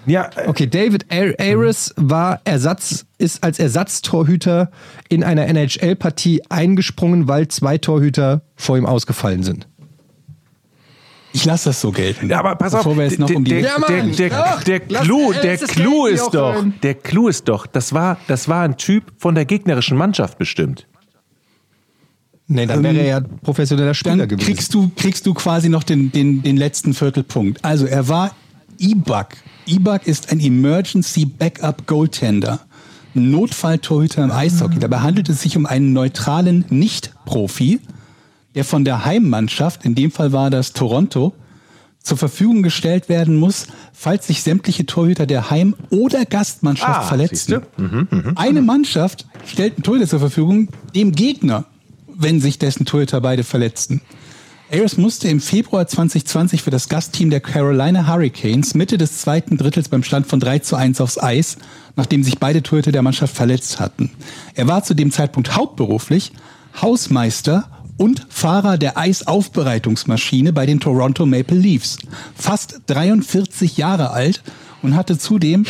[0.06, 4.72] Ja, äh, Okay, David Ayres war Ersatz, ist als Ersatztorhüter
[5.10, 9.68] in einer NHL-Partie eingesprungen, weil zwei Torhüter vor ihm ausgefallen sind.
[11.34, 12.30] Ich lasse das so gelten.
[12.30, 14.16] Ja, aber pass auf, Bevor wir jetzt noch der, um die der, Ja, der, Mann.
[14.16, 14.30] der,
[14.80, 18.48] der, Clou, der ist Clou Geld, ist doch, der Clou ist doch, das war, das
[18.48, 20.88] war ein Typ von der gegnerischen Mannschaft bestimmt.
[22.48, 24.46] Nee, dann wäre er ja professioneller Spieler Dann gewesen.
[24.46, 27.66] kriegst du, kriegst du quasi noch den, den, den letzten Viertelpunkt.
[27.66, 28.32] Also er war
[28.80, 29.28] E-Bug.
[29.68, 32.60] E-Bug ist ein Emergency Backup Goaltender.
[33.16, 34.80] Ein Notfalltorhüter im Eishockey.
[34.80, 37.80] Dabei handelt es sich um einen neutralen Nicht-Profi,
[38.56, 41.34] der von der Heimmannschaft, in dem Fall war das Toronto,
[42.02, 47.62] zur Verfügung gestellt werden muss, falls sich sämtliche Torhüter der Heim- oder Gastmannschaft Ah, verletzen.
[47.78, 48.34] siehste?
[48.36, 51.66] Eine Mannschaft stellt einen Torhüter zur Verfügung, dem Gegner,
[52.14, 54.02] wenn sich dessen Torhüter beide verletzten.
[54.72, 59.90] Ayres musste im Februar 2020 für das Gastteam der Carolina Hurricanes Mitte des zweiten Drittels
[59.90, 61.58] beim Stand von 3 zu 1 aufs Eis,
[61.96, 64.10] nachdem sich beide Torhüter der Mannschaft verletzt hatten.
[64.56, 66.32] Er war zu dem Zeitpunkt hauptberuflich
[66.82, 72.00] Hausmeister und Fahrer der Eisaufbereitungsmaschine bei den Toronto Maple Leafs.
[72.36, 74.42] Fast 43 Jahre alt
[74.82, 75.66] und hatte zudem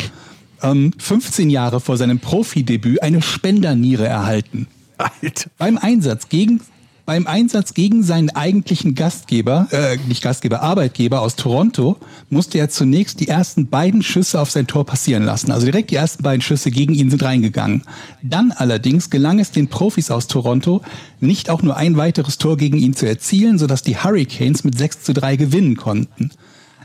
[0.62, 4.68] ähm, 15 Jahre vor seinem Profidebüt eine Spenderniere erhalten.
[4.96, 5.50] Alter.
[5.58, 6.62] Beim Einsatz gegen
[7.06, 11.96] beim Einsatz gegen seinen eigentlichen Gastgeber, äh, nicht Gastgeber, Arbeitgeber aus Toronto,
[12.30, 15.52] musste er zunächst die ersten beiden Schüsse auf sein Tor passieren lassen.
[15.52, 17.82] Also direkt die ersten beiden Schüsse gegen ihn sind reingegangen.
[18.22, 20.82] Dann allerdings gelang es den Profis aus Toronto,
[21.20, 25.04] nicht auch nur ein weiteres Tor gegen ihn zu erzielen, sodass die Hurricanes mit 6
[25.04, 26.32] zu 3 gewinnen konnten.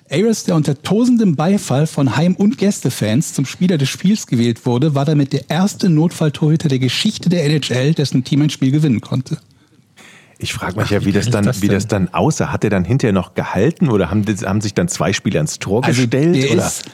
[0.08, 4.94] Ayres, der unter tosendem Beifall von Heim- und Gästefans zum Spieler des Spiels gewählt wurde,
[4.94, 9.38] war damit der erste Notfalltorhüter der Geschichte der NHL, dessen Team ein Spiel gewinnen konnte.
[10.42, 12.52] Ich frage mich ja, wie das geil dann, ist das wie das dann aussah.
[12.52, 15.60] Hat er dann hinterher noch gehalten oder haben, das- haben sich dann zwei Spieler ans
[15.60, 16.14] Tor gestellt?
[16.16, 16.66] Also der, oder?
[16.68, 16.86] ist,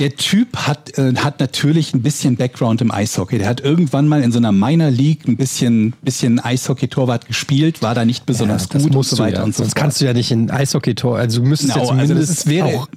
[0.00, 3.38] der Typ hat, äh, hat natürlich ein bisschen Background im Eishockey.
[3.38, 7.94] Der hat irgendwann mal in so einer Minor League ein bisschen, bisschen Eishockey-Torwart gespielt, war
[7.94, 9.44] da nicht besonders das gut musst und so du weiter ja.
[9.44, 11.16] und so Sonst kannst du ja nicht in Eishockey-Tor.
[11.16, 12.88] Also du müsstest Genau, ja also zumindest das ist, wäre, auch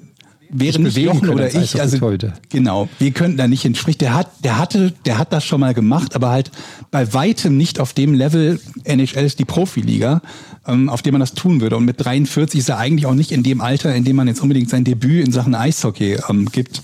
[0.49, 1.55] wäre dich nicht bewegen Jochen oder ich.
[1.55, 2.33] Also, Eishockey-Torhüter.
[2.49, 3.99] genau, wir könnten da nicht entsprechen.
[3.99, 6.51] Der hat, der hatte, der hat das schon mal gemacht, aber halt
[6.91, 8.59] bei weitem nicht auf dem Level.
[8.83, 10.21] NHL ist die Profiliga,
[10.67, 11.77] ähm, auf dem man das tun würde.
[11.77, 14.41] Und mit 43 ist er eigentlich auch nicht in dem Alter, in dem man jetzt
[14.41, 16.81] unbedingt sein Debüt in Sachen Eishockey ähm, gibt.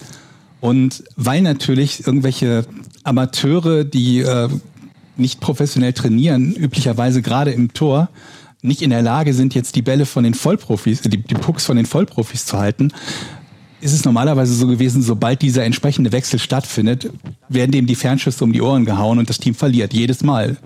[0.60, 2.66] Und weil natürlich irgendwelche
[3.04, 4.48] Amateure, die äh,
[5.18, 8.10] nicht professionell trainieren, üblicherweise gerade im Tor,
[8.62, 11.76] nicht in der Lage sind, jetzt die Bälle von den Vollprofis, die, die Pucks von
[11.76, 12.92] den Vollprofis zu halten,
[13.84, 17.12] ist es normalerweise so gewesen, sobald dieser entsprechende Wechsel stattfindet,
[17.50, 20.58] werden dem die Fernschüsse um die Ohren gehauen und das Team verliert, jedes Mal.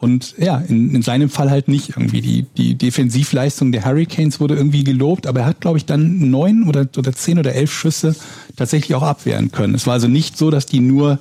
[0.00, 2.20] Und ja, in, in seinem Fall halt nicht irgendwie.
[2.20, 6.68] Die, die Defensivleistung der Hurricanes wurde irgendwie gelobt, aber er hat, glaube ich, dann neun
[6.68, 8.14] oder, oder zehn oder elf Schüsse
[8.56, 9.74] tatsächlich auch abwehren können.
[9.74, 11.18] Es war also nicht so, dass die nur,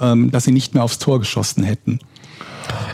[0.00, 1.98] ähm, dass sie nicht mehr aufs Tor geschossen hätten.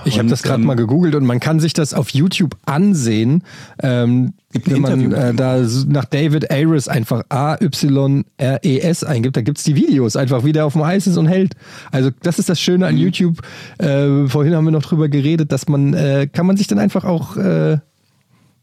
[0.04, 3.42] Ich habe das gerade ähm, mal gegoogelt und man kann sich das auf YouTube ansehen.
[3.82, 9.64] Ähm, Gibt wenn man äh, da s- nach David Ayres einfach A-Y-R-E-S eingibt, da gibt's
[9.64, 11.54] die Videos, einfach wie der auf dem Eis ist und hält.
[11.90, 13.00] Also das ist das Schöne an Mhm.
[13.00, 13.40] YouTube.
[13.78, 17.04] Äh, vorhin haben wir noch drüber geredet, dass man, äh, kann man sich dann einfach
[17.04, 17.78] auch, äh,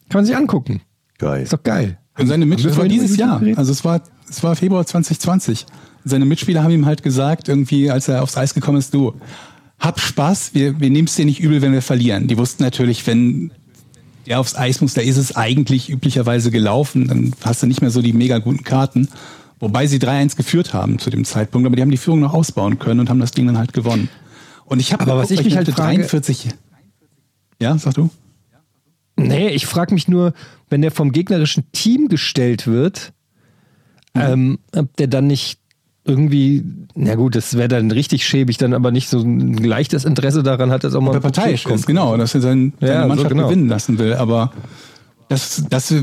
[0.10, 0.82] kann man sich angucken.
[1.20, 1.44] Geil.
[1.44, 1.98] Ist doch geil.
[2.18, 3.40] Und seine Mitspieler, das war dieses Jahr.
[3.40, 3.58] geredet?
[3.58, 5.66] Also es war, es war Februar 2020.
[6.06, 9.14] Seine Mitspieler haben ihm halt gesagt, irgendwie, als er aufs Eis gekommen ist, du,
[9.84, 12.28] hab Spaß, wir, wir nehmen es dir nicht übel, wenn wir verlieren.
[12.28, 13.52] Die wussten natürlich, wenn
[14.26, 17.90] der aufs Eis muss, da ist es eigentlich üblicherweise gelaufen, dann hast du nicht mehr
[17.92, 19.10] so die mega guten Karten.
[19.60, 22.80] Wobei sie 3-1 geführt haben zu dem Zeitpunkt, aber die haben die Führung noch ausbauen
[22.80, 24.10] können und haben das Ding dann halt gewonnen.
[24.66, 26.50] Und ich habe Aber was ich mich halt frage- 43.
[27.62, 28.10] Ja, sag du?
[29.16, 30.34] Nee, ich frage mich nur,
[30.70, 33.14] wenn der vom gegnerischen Team gestellt wird,
[34.16, 34.22] Mhm.
[34.22, 35.60] ähm, ob der dann nicht
[36.06, 36.64] irgendwie,
[36.96, 40.70] na gut, das wäre dann richtig schäbig, dann aber nicht so ein leichtes Interesse daran
[40.70, 41.86] hat, dass auch mal der parteiisch kommt.
[41.86, 43.48] genau, dass er sein, seine Ja, so Mannschaft genau.
[43.48, 44.14] gewinnen lassen will.
[44.14, 44.52] Aber
[45.30, 45.94] das, das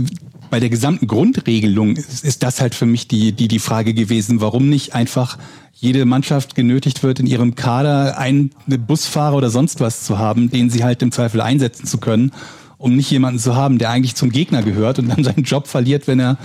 [0.50, 4.40] bei der gesamten Grundregelung ist, ist das halt für mich die, die, die Frage gewesen,
[4.40, 5.38] warum nicht einfach
[5.74, 10.70] jede Mannschaft genötigt wird, in ihrem Kader einen Busfahrer oder sonst was zu haben, den
[10.70, 12.32] sie halt im Zweifel einsetzen zu können,
[12.78, 16.06] um nicht jemanden zu haben, der eigentlich zum Gegner gehört und dann seinen Job verliert,
[16.06, 16.38] wenn er,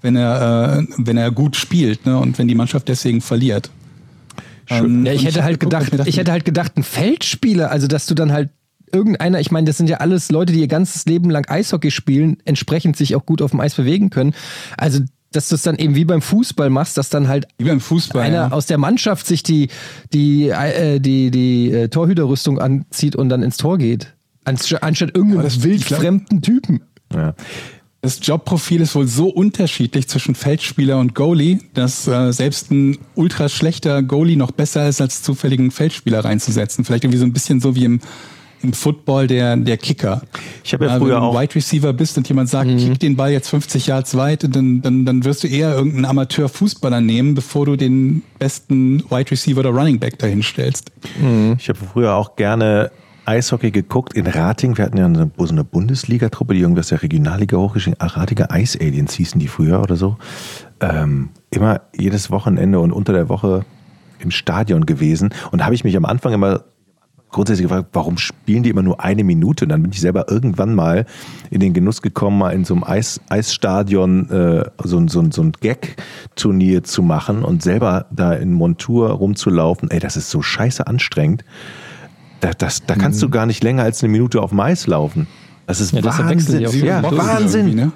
[0.00, 2.18] wenn er, äh, wenn er gut spielt, ne?
[2.18, 3.70] Und wenn die Mannschaft deswegen verliert.
[4.68, 7.86] Ähm, Ja, ich hätte hab halt geguckt, gedacht, ich hätte halt gedacht, ein Feldspieler, also
[7.86, 8.50] dass du dann halt
[8.92, 12.38] irgendeiner, ich meine, das sind ja alles Leute, die ihr ganzes Leben lang Eishockey spielen,
[12.44, 14.34] entsprechend sich auch gut auf dem Eis bewegen können.
[14.76, 15.00] Also,
[15.32, 18.22] dass du es dann eben wie beim Fußball machst, dass dann halt wie beim Fußball.
[18.22, 18.52] einer ja.
[18.52, 19.68] aus der Mannschaft sich die,
[20.14, 24.14] die, äh, die, die äh, Torhüterrüstung anzieht und dann ins Tor geht.
[24.44, 26.80] Anst anstatt irgendeinem ich wildfremden Typen.
[27.12, 27.34] Ja.
[28.08, 33.50] Das Jobprofil ist wohl so unterschiedlich zwischen Feldspieler und Goalie, dass äh, selbst ein ultra
[33.50, 36.86] schlechter Goalie noch besser ist, als zufälligen Feldspieler reinzusetzen.
[36.86, 38.00] Vielleicht irgendwie so ein bisschen so wie im,
[38.62, 40.22] im Football der, der Kicker.
[40.64, 43.14] Ich habe ja früher wenn du auch- Wide Receiver bist und jemand sagt, kick den
[43.14, 47.66] Ball jetzt 50 Yards weit, dann, dann, dann wirst du eher irgendeinen Amateur-Fußballer nehmen, bevor
[47.66, 50.90] du den besten Wide Receiver oder Running Back dahin stellst.
[51.58, 52.90] Ich habe früher auch gerne
[53.28, 54.78] Eishockey geguckt in Rating.
[54.78, 58.78] Wir hatten ja eine, so eine Bundesliga-Truppe, die irgendwas der Regionalliga hochgeschickt Ach, Ratiger Ice
[58.80, 60.16] Aliens hießen die früher oder so.
[60.80, 63.66] Ähm, immer jedes Wochenende und unter der Woche
[64.18, 65.34] im Stadion gewesen.
[65.50, 66.64] Und habe ich mich am Anfang immer
[67.30, 69.66] grundsätzlich gefragt, warum spielen die immer nur eine Minute?
[69.66, 71.04] Und dann bin ich selber irgendwann mal
[71.50, 75.52] in den Genuss gekommen, mal in so einem Eis, Eisstadion äh, so, so, so ein
[75.52, 79.90] Gag-Turnier zu machen und selber da in Montur rumzulaufen.
[79.90, 81.44] Ey, das ist so scheiße anstrengend.
[82.40, 85.26] Da, das, da kannst du gar nicht länger als eine Minute auf dem Eis laufen.
[85.66, 86.66] Das ist Ja, Wahnsinn.
[86.66, 87.74] auch Ja, Wahnsinn.
[87.74, 87.92] ne?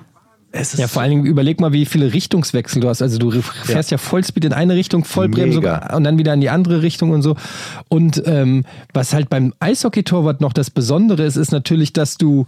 [0.76, 3.00] Ja, vor allen Dingen überleg mal, wie viele Richtungswechsel du hast.
[3.00, 5.96] Also du fährst ja, Vollspeed in eine Richtung, Vollbremsung Mega.
[5.96, 7.36] und dann wieder in die andere Richtung und so.
[7.88, 12.44] Und ähm, was halt beim Eishockey-Torwart noch das Besondere ist, ist natürlich, dass du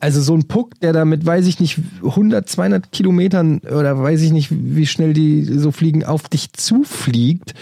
[0.00, 4.20] also so ein Puck, der da mit, weiß ich nicht, 100, 200 Kilometern oder weiß
[4.22, 7.54] ich nicht, wie schnell die so fliegen, auf dich zufliegt.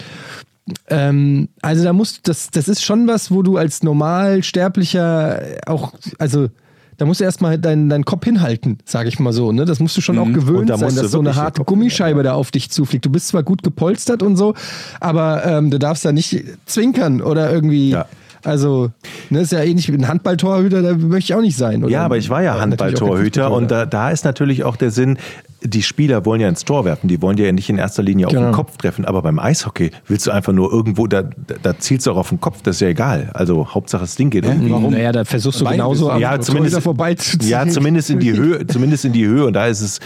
[0.87, 6.49] Ähm, also da musst das, das ist schon was, wo du als Normalsterblicher auch, also
[6.97, 9.51] da musst du erstmal deinen deinen Kopf hinhalten, sage ich mal so.
[9.51, 9.65] Ne?
[9.65, 12.33] Das musst du schon auch Und gewöhnt da sein, dass so eine harte Gummischeibe da
[12.33, 13.05] auf dich zufliegt.
[13.05, 14.53] Du bist zwar gut gepolstert und so,
[14.99, 17.91] aber ähm, du darfst da nicht zwinkern oder irgendwie.
[17.91, 18.05] Ja.
[18.45, 18.91] Also,
[19.29, 21.81] ne, ist ja ähnlich wie ein Handballtorhüter, da möchte ich auch nicht sein.
[21.81, 21.93] Oder?
[21.93, 25.17] Ja, aber ich war ja auch Handballtorhüter und da, da ist natürlich auch der Sinn,
[25.65, 28.33] die Spieler wollen ja ins Tor werfen, die wollen ja nicht in erster Linie auf
[28.33, 28.47] Genau.
[28.47, 31.23] den Kopf treffen, aber beim Eishockey willst du einfach nur irgendwo, da,
[31.61, 33.31] da zielst du auch auf den Kopf, das ist ja egal.
[33.33, 34.71] Also Hauptsache das Ding geht irgendwie.
[34.71, 34.91] Warum?
[34.91, 37.49] Naja, da versuchst du Beide genauso am Ja, zumindest, vorbeizuziehen.
[37.49, 39.45] ja, zumindest in die Höhe, zumindest in die Höhe.
[39.45, 39.99] Und da ist es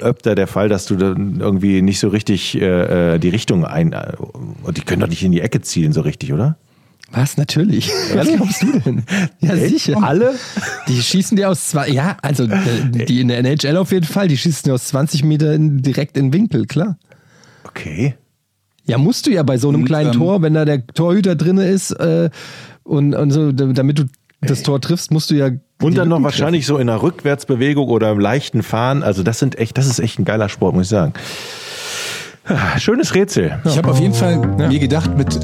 [0.00, 3.92] öfter der Fall, dass du dann irgendwie nicht so richtig äh, äh, die Richtung ein.
[3.92, 4.12] Äh,
[4.62, 6.56] und die können doch nicht in die Ecke zielen, so richtig, oder?
[7.16, 7.36] Was?
[7.36, 7.90] Natürlich.
[8.14, 9.02] Was glaubst du denn?
[9.40, 10.02] Ja, sicher.
[10.02, 10.34] Alle?
[10.86, 14.28] Die schießen dir aus zwei, ja, also äh, die in der NHL auf jeden Fall,
[14.28, 16.98] die schießen dir aus 20 Meter in, direkt in den Winkel, klar.
[17.64, 18.14] Okay.
[18.84, 21.34] Ja, musst du ja bei so einem Und, kleinen ähm, Tor, wenn da der Torhüter
[21.34, 22.30] drin ist äh,
[22.84, 24.04] und, und so, da- damit du
[24.42, 25.50] das Tor triffst, musst du ja.
[25.82, 29.02] Und dann noch wahrscheinlich so in einer Rückwärtsbewegung oder im leichten Fahren.
[29.02, 31.14] Also das sind echt, das ist echt ein geiler Sport, muss ich sagen.
[32.44, 33.58] Ah, Schönes Rätsel.
[33.64, 35.34] Ich habe auf jeden Fall mir gedacht, mit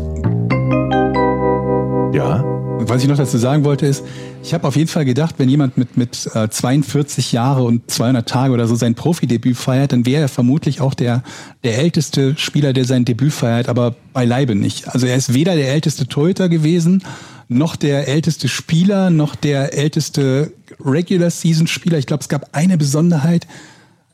[2.13, 2.45] Ja.
[2.79, 4.05] was ich noch dazu sagen wollte, ist,
[4.43, 8.29] ich habe auf jeden Fall gedacht, wenn jemand mit, mit äh, 42 Jahre und 200
[8.29, 11.23] Tage oder so sein Profidebüt feiert, dann wäre er vermutlich auch der,
[11.65, 14.89] der älteste Spieler, der sein Debüt feiert, aber beileibe nicht.
[14.89, 17.03] Also er ist weder der älteste Torhüter gewesen,
[17.49, 20.53] noch der älteste Spieler, noch der älteste
[20.85, 21.99] Regular Season Spieler.
[21.99, 23.47] Ich glaube, es gab eine Besonderheit.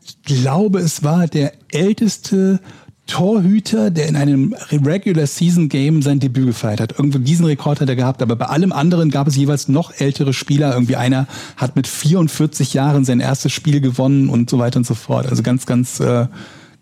[0.05, 2.61] Ich glaube, es war der älteste
[3.09, 6.93] Torhüter, der in einem Regular Season Game sein Debüt gefeiert hat.
[6.93, 10.33] Irgendwo diesen Rekord hat er gehabt, aber bei allem anderen gab es jeweils noch ältere
[10.33, 10.75] Spieler.
[10.75, 11.27] Irgendwie einer
[11.57, 15.27] hat mit 44 Jahren sein erstes Spiel gewonnen und so weiter und so fort.
[15.27, 16.27] Also ganz, ganz, äh,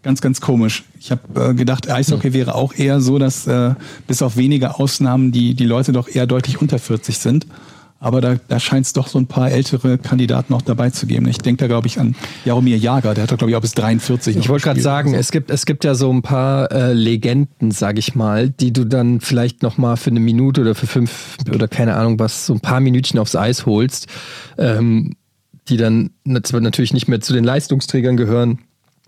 [0.02, 0.82] ganz, ganz komisch.
[1.00, 3.74] Ich habe äh, gedacht, Eishockey wäre auch eher so, dass äh,
[4.08, 7.46] bis auf wenige Ausnahmen die, die Leute doch eher deutlich unter 40 sind.
[7.98, 11.26] Aber da, da scheint es doch so ein paar ältere Kandidaten noch dabei zu geben.
[11.28, 12.14] Ich denke da, glaube ich, an
[12.44, 13.14] Jaromir Jager.
[13.14, 15.16] Der hat doch, glaube ich, auch bis 43 noch Ich wollte gerade sagen, so.
[15.16, 18.84] es gibt, es gibt ja so ein paar äh, Legenden, sag ich mal, die du
[18.84, 22.52] dann vielleicht noch mal für eine Minute oder für fünf oder keine Ahnung was, so
[22.52, 24.08] ein paar Minütchen aufs Eis holst,
[24.58, 25.14] ähm,
[25.68, 28.58] die dann nat- natürlich nicht mehr zu den Leistungsträgern gehören.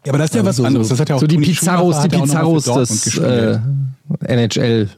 [0.07, 0.89] Ja, aber das ist ja was so, anderes.
[0.89, 3.59] So, Das hat ja auch so die Pizarros, die auch Pizarros des äh,
[4.27, 4.89] NHL.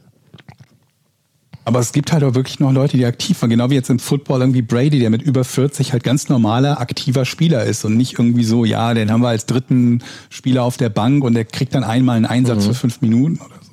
[1.63, 3.49] Aber es gibt halt auch wirklich noch Leute, die aktiv waren.
[3.51, 7.23] Genau wie jetzt im Football irgendwie Brady, der mit über 40 halt ganz normaler, aktiver
[7.23, 10.89] Spieler ist und nicht irgendwie so, ja, den haben wir als dritten Spieler auf der
[10.89, 13.71] Bank und der kriegt dann einmal einen Einsatz für fünf Minuten oder so.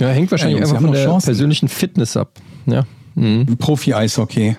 [0.00, 1.26] Ja, hängt wahrscheinlich wir einfach von der Chancen.
[1.26, 2.38] persönlichen Fitness ab.
[2.66, 2.86] Ja.
[3.16, 4.56] Im Profi-Eishockey.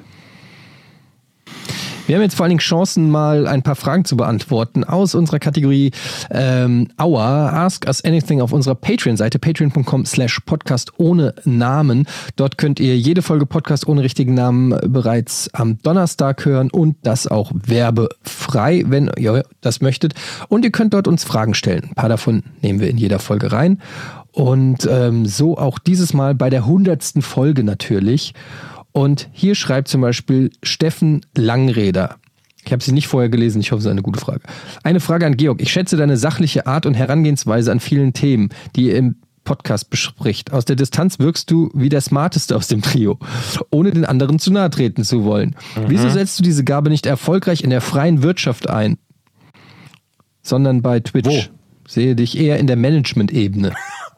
[2.10, 5.38] Wir haben jetzt vor allen Dingen Chancen, mal ein paar Fragen zu beantworten aus unserer
[5.38, 5.92] Kategorie
[6.32, 12.08] ähm, Our Ask Us Anything auf unserer Patreon-Seite, patreon.com slash podcast ohne Namen.
[12.36, 17.28] Dort könnt ihr jede Folge Podcast ohne richtigen Namen bereits am Donnerstag hören und das
[17.28, 20.16] auch werbefrei, wenn ihr das möchtet.
[20.48, 21.90] Und ihr könnt dort uns Fragen stellen.
[21.90, 23.84] Ein paar davon nehmen wir in jeder Folge rein.
[24.32, 28.34] Und ähm, so auch dieses Mal bei der hundertsten Folge natürlich.
[28.92, 32.18] Und hier schreibt zum Beispiel Steffen Langräder.
[32.66, 34.42] Ich habe sie nicht vorher gelesen, ich hoffe, es ist eine gute Frage.
[34.84, 35.62] Eine Frage an Georg.
[35.62, 40.52] Ich schätze deine sachliche Art und Herangehensweise an vielen Themen, die ihr im Podcast bespricht.
[40.54, 43.18] Aus der Distanz wirkst du wie der Smarteste aus dem Trio,
[43.72, 45.56] ohne den anderen zu nahe treten zu wollen.
[45.88, 48.98] Wieso setzt du diese Gabe nicht erfolgreich in der freien Wirtschaft ein,
[50.44, 51.50] sondern bei Twitch?
[51.88, 53.72] Sehe dich eher in der Management-Ebene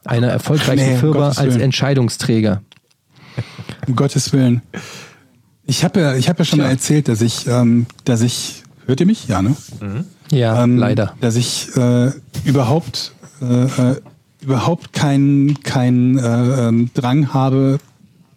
[0.04, 1.56] einer erfolgreichen Nee, Firma als.
[1.56, 2.62] Entscheidungsträger.
[3.86, 4.62] Um Gottes Willen.
[5.64, 9.00] Ich habe ja, ich hab ja schon mal erzählt, dass ich, ähm, dass ich, hört
[9.00, 9.26] ihr mich?
[9.28, 9.56] Ja, ne?
[10.30, 11.14] Ja, ähm, leider.
[11.20, 12.10] Dass ich äh,
[12.44, 14.00] überhaupt, äh, äh,
[14.40, 17.78] überhaupt keinen kein, äh, ähm, Drang habe,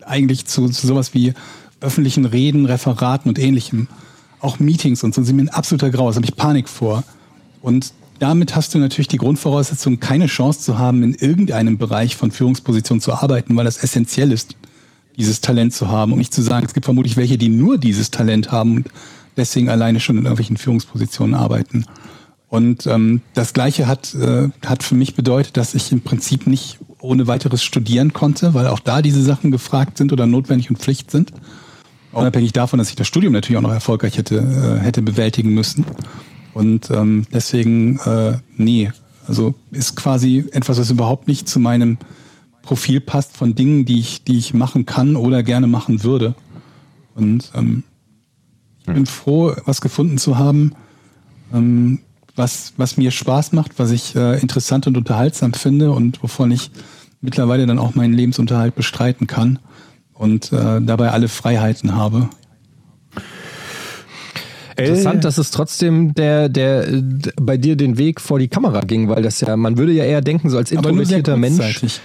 [0.05, 1.34] eigentlich zu, zu sowas wie
[1.81, 3.88] öffentlichen Reden, Referaten und ähnlichem.
[4.39, 7.03] Auch Meetings und so sind mir ein absoluter Graus, habe ich Panik vor.
[7.61, 12.31] Und damit hast du natürlich die Grundvoraussetzung, keine Chance zu haben, in irgendeinem Bereich von
[12.31, 14.55] Führungsposition zu arbeiten, weil das essentiell ist,
[15.17, 16.11] dieses Talent zu haben.
[16.11, 18.87] Um nicht zu sagen, es gibt vermutlich welche, die nur dieses Talent haben und
[19.37, 21.85] deswegen alleine schon in irgendwelchen Führungspositionen arbeiten.
[22.47, 26.79] Und ähm, das Gleiche hat, äh, hat für mich bedeutet, dass ich im Prinzip nicht
[26.99, 31.11] ohne weiteres studieren konnte, weil auch da diese Sachen gefragt sind oder notwendig und Pflicht
[31.11, 31.31] sind.
[32.11, 35.85] Unabhängig davon, dass ich das Studium natürlich auch noch erfolgreich hätte, äh, hätte bewältigen müssen.
[36.53, 38.91] Und ähm, deswegen, äh, nee,
[39.27, 41.97] also ist quasi etwas, was überhaupt nicht zu meinem
[42.65, 46.33] Profil passt von Dingen, die ich, die ich machen kann oder gerne machen würde.
[47.13, 47.83] Und ähm,
[48.79, 50.73] ich bin froh, was gefunden zu haben,
[51.53, 51.99] ähm,
[52.35, 56.71] was, was mir Spaß macht, was ich äh, interessant und unterhaltsam finde und wovon ich
[57.21, 59.59] mittlerweile dann auch meinen Lebensunterhalt bestreiten kann
[60.13, 62.29] und äh, dabei alle Freiheiten habe.
[64.77, 67.01] Interessant, dass es trotzdem der, der äh,
[67.39, 70.21] bei dir den Weg vor die Kamera ging, weil das ja, man würde ja eher
[70.21, 72.01] denken, so als introvertierter Mensch.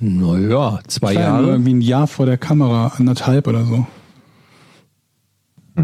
[0.00, 1.46] Naja, zwei nur Jahre.
[1.52, 3.86] irgendwie ein Jahr vor der Kamera, anderthalb oder so.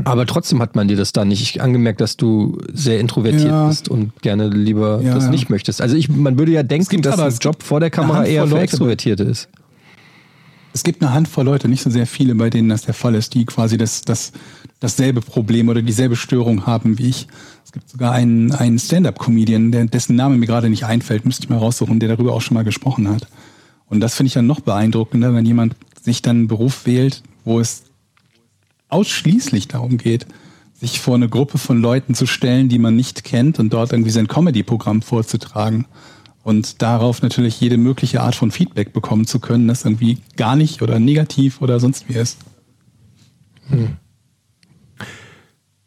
[0.04, 3.66] Aber trotzdem hat man dir das da nicht angemerkt, dass du sehr introvertiert Ja.
[3.68, 5.30] bist und gerne lieber Ja, das ja.
[5.30, 5.80] nicht möchtest.
[5.80, 8.62] Also ich, man würde ja denken, dass ein Job vor der Kamera eher für Leute,
[8.62, 9.48] Extrovertierte ist.
[10.72, 13.34] Es gibt eine Handvoll Leute, nicht so sehr viele, bei denen das der Fall ist,
[13.34, 14.30] die quasi das, das,
[14.78, 17.26] dasselbe Problem oder dieselbe Störung haben wie ich.
[17.64, 21.58] Es gibt sogar einen, einen Stand-up-Comedian, dessen Name mir gerade nicht einfällt, müsste ich mal
[21.58, 23.26] raussuchen, der darüber auch schon mal gesprochen hat.
[23.90, 27.60] Und das finde ich dann noch beeindruckender, wenn jemand sich dann einen Beruf wählt, wo
[27.60, 27.84] es
[28.88, 30.26] ausschließlich darum geht,
[30.72, 34.10] sich vor eine Gruppe von Leuten zu stellen, die man nicht kennt und dort irgendwie
[34.10, 35.86] sein Comedy-Programm vorzutragen
[36.42, 40.80] und darauf natürlich jede mögliche Art von Feedback bekommen zu können, das irgendwie gar nicht
[40.80, 42.38] oder negativ oder sonst wie ist.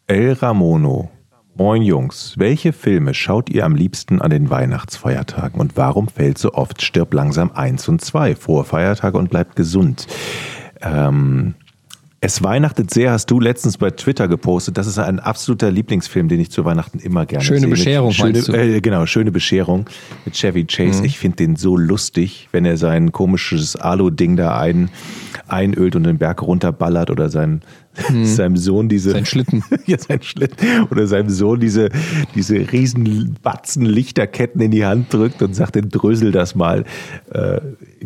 [0.08, 1.10] El Ramono.
[1.56, 6.54] Moin Jungs, welche Filme schaut ihr am liebsten an den Weihnachtsfeiertagen und warum fällt so
[6.54, 10.08] oft Stirb langsam 1 und 2 vor Feiertage und bleibt gesund?
[10.82, 11.54] Ähm,
[12.22, 14.78] es weihnachtet sehr, hast du letztens bei Twitter gepostet.
[14.78, 17.68] Das ist ein absoluter Lieblingsfilm, den ich zu Weihnachten immer gerne Schöne sehe.
[17.68, 18.54] Mit Bescherung, schöne, du?
[18.54, 19.88] Äh, genau, schöne Bescherung
[20.26, 21.02] mit Chevy Chase.
[21.02, 21.06] Mhm.
[21.06, 24.90] Ich finde den so lustig, wenn er sein komisches Alu-Ding da ein,
[25.48, 27.62] einölt und den Berg runterballert oder sein,
[28.24, 29.12] seinem Sohn diese.
[29.12, 29.64] Sein Schlitten.
[29.86, 30.88] ja, sein Schlitten.
[30.90, 31.90] Oder seinem Sohn diese,
[32.36, 36.84] diese riesen Batzen Lichterketten in die Hand drückt und sagt, dann drösel das mal.
[37.32, 37.62] Äh,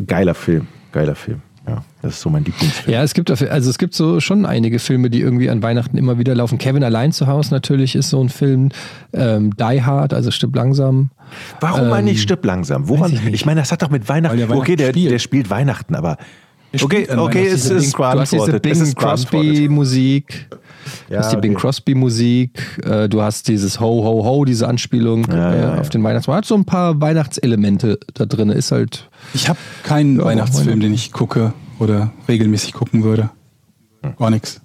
[0.06, 1.40] geiler Film, geiler Film.
[1.68, 2.94] Ja, das ist so mein Lieblingsfilm.
[2.94, 5.98] Ja, es gibt dafür, also es gibt so schon einige Filme, die irgendwie an Weihnachten
[5.98, 6.56] immer wieder laufen.
[6.56, 8.70] Kevin allein zu Hause natürlich ist so ein Film.
[9.12, 11.10] Ähm, Die Hard, also stirb langsam.
[11.60, 12.88] Warum eigentlich stirb langsam?
[12.88, 13.12] Woran?
[13.12, 14.38] ich Ich, meine, das hat doch mit Weihnachten.
[14.38, 15.12] Der okay, der, Weihnachten spielt.
[15.12, 16.16] der spielt Weihnachten, aber.
[16.74, 17.38] Okay, okay, Weihnachten.
[17.54, 18.66] es ist Bing- du hast diese beantwortet.
[18.66, 19.30] Es Bing ist beantwortet.
[19.50, 20.46] Crosby Musik.
[21.08, 21.60] Du Ja, hast die Bing okay.
[21.62, 22.80] Crosby Musik.
[22.84, 25.90] Äh, du hast dieses Ho Ho Ho, diese Anspielung Ja, äh, ja, auf ja.
[25.90, 26.38] den Weihnachtsmarkt.
[26.44, 28.50] Hat so ein paar Weihnachtselemente da drin.
[28.50, 33.30] Ist halt Ich habe keinen Ja, Weihnachtsfilm, den ich gucke oder regelmäßig gucken würde.
[34.18, 34.60] Gar nichts.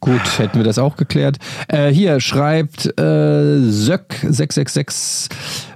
[0.00, 1.36] Gut, hätten wir das auch geklärt.
[1.68, 5.28] Äh, hier schreibt äh, Söck666.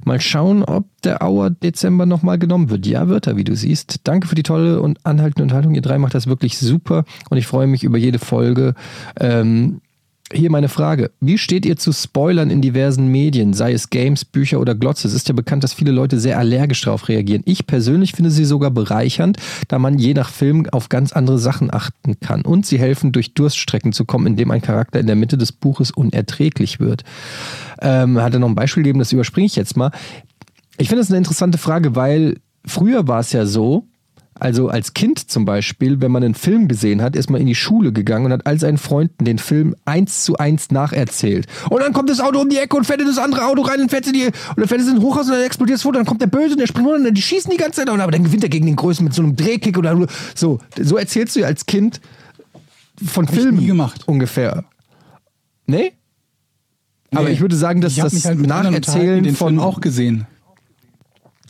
[0.05, 2.87] Mal schauen, ob der Auer Dezember nochmal genommen wird.
[2.87, 4.01] Ja, wird er, wie du siehst.
[4.05, 5.75] Danke für die tolle und anhaltende Unterhaltung.
[5.75, 8.73] Ihr drei macht das wirklich super und ich freue mich über jede Folge.
[9.21, 9.83] Ähm,
[10.33, 11.11] hier meine Frage.
[11.21, 15.07] Wie steht ihr zu Spoilern in diversen Medien, sei es Games, Bücher oder Glotze?
[15.07, 17.43] Es ist ja bekannt, dass viele Leute sehr allergisch darauf reagieren.
[17.45, 19.37] Ich persönlich finde sie sogar bereichernd,
[19.69, 22.43] da man je nach Film auf ganz andere Sachen achten kann.
[22.43, 25.91] Und sie helfen, durch Durststrecken zu kommen, indem ein Charakter in der Mitte des Buches
[25.91, 27.05] unerträglich wird.
[27.83, 29.91] Ähm, hat er noch ein Beispiel gegeben, das überspringe ich jetzt mal.
[30.79, 33.87] Ich finde das eine interessante Frage, weil früher war es ja so,
[34.39, 37.55] also als Kind zum Beispiel, wenn man einen Film gesehen hat, ist man in die
[37.55, 41.47] Schule gegangen und hat all seinen Freunden den Film eins zu eins nacherzählt.
[41.71, 43.81] Und dann kommt das Auto um die Ecke und fährt in das andere Auto rein
[43.81, 45.83] und fährt in die, und dann fährt es in ein Hochhaus und dann explodiert das
[45.83, 47.91] Foto, dann kommt der Böse und der springt runter und die schießen die ganze Zeit,
[47.91, 49.97] und aber dann gewinnt er gegen den Größten mit so einem Drehkick oder
[50.35, 50.59] so.
[50.83, 52.01] So erzählst du ja als Kind
[53.05, 54.03] von Hab Filmen gemacht.
[54.07, 54.65] ungefähr.
[55.67, 55.93] Nee?
[57.13, 57.31] Aber Nee.
[57.35, 60.27] ich würde sagen, dass das halt Nacherzählen den von Film auch gesehen.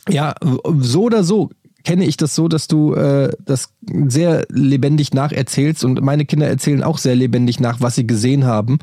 [0.07, 0.35] ja,
[0.79, 1.49] so oder so
[1.85, 3.69] kenne ich das so, dass du äh, das
[4.07, 8.79] sehr lebendig nacherzählst und meine Kinder erzählen auch sehr lebendig nach, was sie gesehen haben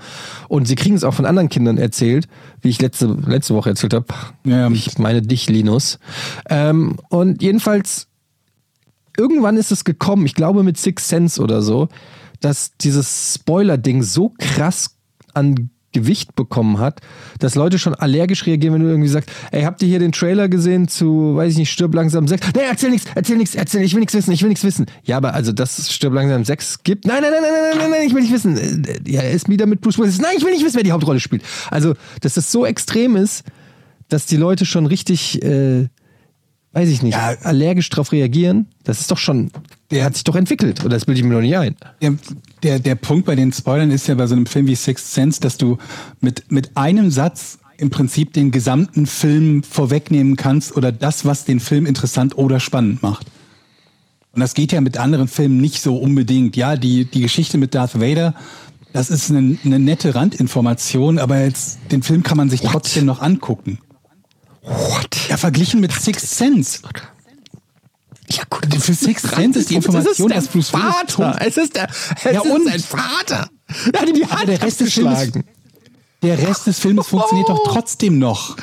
[0.49, 2.29] und sie kriegen es auch von anderen Kindern erzählt,
[2.63, 4.07] wie ich letzte, letzte Woche erzählt habe.
[4.45, 5.99] Ja, ich meine dich, Linus.
[6.49, 8.07] Ähm, und jedenfalls
[9.19, 11.89] irgendwann ist es gekommen, ich glaube mit Six Sense oder so,
[12.41, 14.97] dass dieses Spoiler-Ding so krass
[15.35, 17.01] an Gewicht bekommen hat,
[17.39, 20.49] dass Leute schon allergisch reagieren, wenn du irgendwie sagst, ey, habt ihr hier den Trailer
[20.49, 22.49] gesehen zu, weiß ich nicht, Stirb langsam 6?
[22.55, 24.87] Nee, erzähl nichts, erzähl nichts, erzähl, ich will nichts wissen, ich will nichts wissen.
[25.05, 27.91] Ja, aber also, dass es Stirb langsam 6 gibt, nein, nein, nein, nein, nein, nein,
[27.91, 28.57] nein, ich will nicht wissen.
[28.57, 30.19] Äh, Ja, er ist wieder mit Bruce Willis.
[30.19, 31.43] Nein, ich will nicht wissen, wer die Hauptrolle spielt.
[31.71, 33.45] Also, dass das so extrem ist,
[34.09, 35.89] dass die Leute schon richtig, äh,
[36.73, 37.35] weiß ich nicht, Ja.
[37.43, 39.51] allergisch drauf reagieren, das ist doch schon,
[39.91, 40.81] der hat sich doch entwickelt.
[40.81, 41.77] Oder das bilde ich mir noch nicht ein.
[42.01, 42.15] Der,
[42.63, 45.41] der, der Punkt bei den Spoilern ist ja bei so einem Film wie Sixth Sense,
[45.41, 45.79] dass du
[46.21, 51.59] mit, mit einem Satz im Prinzip den gesamten Film vorwegnehmen kannst oder das, was den
[51.59, 53.27] Film interessant oder spannend macht.
[54.33, 56.57] Und das geht ja mit anderen Filmen nicht so unbedingt.
[56.57, 58.35] Ja, die, die Geschichte mit Darth Vader,
[58.93, 63.21] das ist eine, eine nette Randinformation, aber jetzt, den Film kann man sich trotzdem noch
[63.21, 63.79] angucken.
[64.63, 65.29] What?
[65.29, 66.81] Ja, verglichen mit Sixth Sense.
[68.37, 68.67] Ja, gut.
[68.83, 72.43] Für Sixth Sense ist die Information, dass Bruce Willis tot Es ist der, es Ja,
[72.43, 72.67] ist und?
[72.69, 73.49] sein Vater.
[73.93, 75.33] Er hat ihm die Hand der Rest des Films-.
[76.23, 78.57] Der Rest des Filmes funktioniert doch trotzdem noch.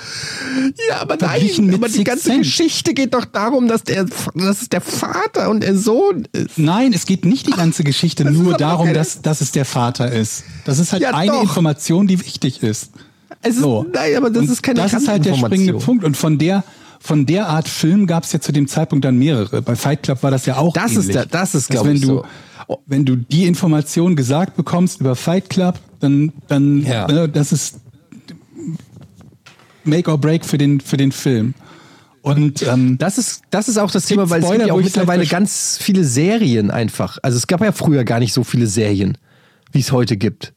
[0.88, 2.40] Ja, aber nein, Verglichen aber die Sixth ganze Sense.
[2.40, 6.58] Geschichte geht doch darum, dass, der, dass es der Vater und der Sohn ist.
[6.58, 9.66] Nein, es geht nicht die ganze Geschichte ist nur darum, keine- dass, dass es der
[9.66, 10.46] Vater ist.
[10.64, 11.42] Das ist halt Ja, eine doch.
[11.44, 12.92] Information, die wichtig ist.
[13.42, 13.86] Es ist, So.
[13.94, 15.74] Nein, aber das Und ist keine Das ist halt der springende.
[15.74, 16.06] Punkt.
[16.06, 16.64] Und von der,
[17.00, 19.62] von der Art Film gab es ja zu dem Zeitpunkt dann mehrere.
[19.62, 21.14] Bei Fight Club war das ja auch Das ist ähnlich.
[21.14, 22.24] der- das ist, Dass glaub wenn ich, du,
[22.86, 27.08] Wenn du die Information gesagt bekommst über Fight Club, dann, dann Ja.
[27.24, 27.80] äh, das ist
[29.84, 31.54] Make or Break für den, für den Film.
[32.22, 34.82] Und ähm, Das ist, das ist auch das Thema, weil es Spoiler, gibt ja auch
[34.84, 37.18] mittlerweile vielleicht- ganz viele Serien einfach.
[37.24, 39.18] Also es gab ja früher gar nicht so viele Serien,
[39.72, 40.54] wie es heute gibt.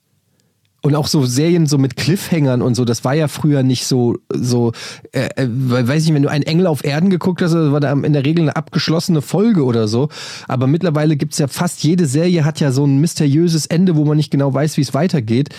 [0.82, 4.18] Und auch so Serien so mit Cliffhängern und so, das war ja früher nicht so,
[4.34, 4.72] so
[5.12, 7.78] äh, äh, weiß ich nicht, wenn du einen Engel auf Erden geguckt hast, das war
[7.78, 10.08] da in der Regel eine abgeschlossene Folge oder so.
[10.48, 14.16] Aber mittlerweile gibt's ja fast jede Serie hat ja so ein mysteriöses Ende, wo man
[14.16, 15.50] nicht genau weiß, wie es weitergeht.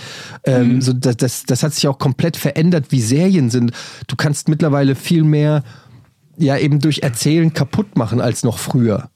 [0.44, 3.72] Ähm, so, das, das, das hat sich auch komplett verändert, wie Serien sind.
[4.08, 5.64] Du kannst mittlerweile viel mehr
[6.38, 9.10] ja eben durch Erzählen kaputt machen als noch früher.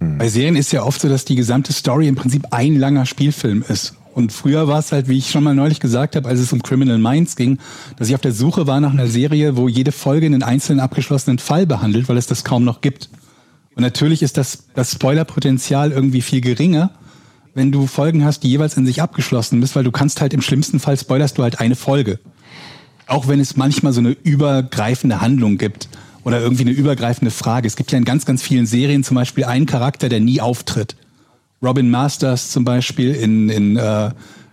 [0.00, 3.64] Bei Serien ist ja oft so, dass die gesamte Story im Prinzip ein langer Spielfilm
[3.68, 3.94] ist.
[4.18, 6.60] Und früher war es halt, wie ich schon mal neulich gesagt habe, als es um
[6.60, 7.58] Criminal Minds ging,
[7.98, 11.38] dass ich auf der Suche war nach einer Serie, wo jede Folge einen einzelnen abgeschlossenen
[11.38, 13.10] Fall behandelt, weil es das kaum noch gibt.
[13.76, 16.90] Und natürlich ist das, das Spoilerpotenzial irgendwie viel geringer,
[17.54, 20.42] wenn du Folgen hast, die jeweils in sich abgeschlossen bist, weil du kannst halt im
[20.42, 22.18] schlimmsten Fall spoilerst du halt eine Folge.
[23.06, 25.88] Auch wenn es manchmal so eine übergreifende Handlung gibt
[26.24, 27.68] oder irgendwie eine übergreifende Frage.
[27.68, 30.96] Es gibt ja in ganz, ganz vielen Serien zum Beispiel einen Charakter, der nie auftritt.
[31.62, 34.10] Robin Masters zum Beispiel in, in, äh,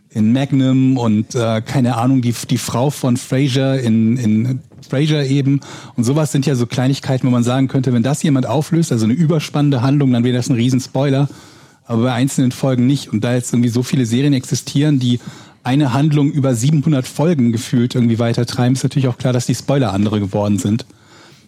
[0.10, 5.60] in Magnum und äh, keine Ahnung, die, die Frau von Fraser in, in Fraser eben.
[5.96, 9.06] Und sowas sind ja so Kleinigkeiten, wo man sagen könnte, wenn das jemand auflöst, also
[9.06, 11.28] eine überspannende Handlung, dann wäre das ein Riesenspoiler.
[11.86, 13.12] Aber bei einzelnen Folgen nicht.
[13.12, 15.20] Und da jetzt irgendwie so viele Serien existieren, die
[15.64, 19.94] eine Handlung über 700 Folgen gefühlt irgendwie weitertreiben, ist natürlich auch klar, dass die Spoiler
[19.94, 20.86] andere geworden sind.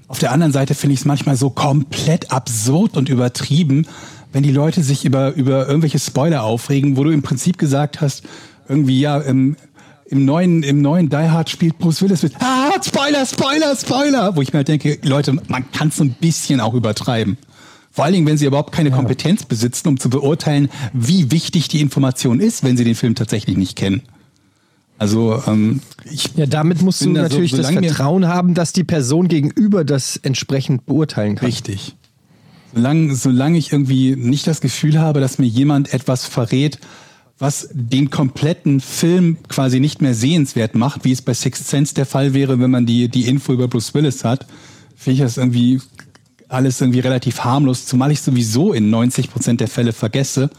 [0.08, 3.88] Auf der anderen Seite finde ich es manchmal so komplett absurd und übertrieben,
[4.38, 8.22] wenn die Leute sich über, über irgendwelche Spoiler aufregen, wo du im Prinzip gesagt hast,
[8.70, 9.56] irgendwie ja, im,
[10.06, 14.44] im neuen, im neuen Die Hard spielt Bruce Willis mit, ah, Spoiler, Spoiler, Spoiler, wo
[14.44, 17.40] ich mir halt denke, Leute, man kann es so ein bisschen auch übertreiben.
[17.92, 21.82] Vor allen Dingen, wenn sie überhaupt keine Kompetenz besitzen, um zu beurteilen, wie wichtig die
[21.82, 24.04] Information ist, wenn sie den Film tatsächlich nicht kennen.
[25.00, 25.82] Also, ähm,
[26.12, 28.84] ich Ja, damit musst du da so- natürlich das solange mir- Vertrauen haben, dass die
[28.84, 31.48] Person gegenüber das entsprechend beurteilen kann.
[31.48, 31.96] Richtig.
[32.78, 36.78] Solange, solange ich irgendwie nicht das Gefühl habe, dass mir jemand etwas verrät,
[37.40, 42.06] was den kompletten Film quasi nicht mehr sehenswert macht, wie es bei Sixth Sense der
[42.06, 44.46] Fall wäre, wenn man die, die Info über Bruce Willis hat,
[44.96, 45.82] finde ich das irgendwie
[46.50, 50.52] alles irgendwie relativ harmlos, zumal ich sowieso in 90 Prozent der Fälle vergesse.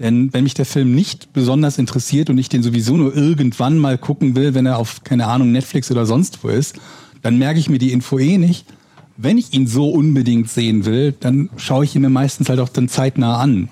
[0.00, 3.96] Denn wenn mich der Film nicht besonders interessiert und ich den sowieso nur irgendwann mal
[3.96, 6.76] gucken will, wenn er auf, keine Ahnung, Netflix oder sonst wo ist,
[7.22, 8.66] dann merke ich mir die Info eh nicht.
[9.20, 12.68] Wenn ich ihn so unbedingt sehen will, dann schaue ich ihn mir meistens halt auch
[12.68, 13.68] dann zeitnah an.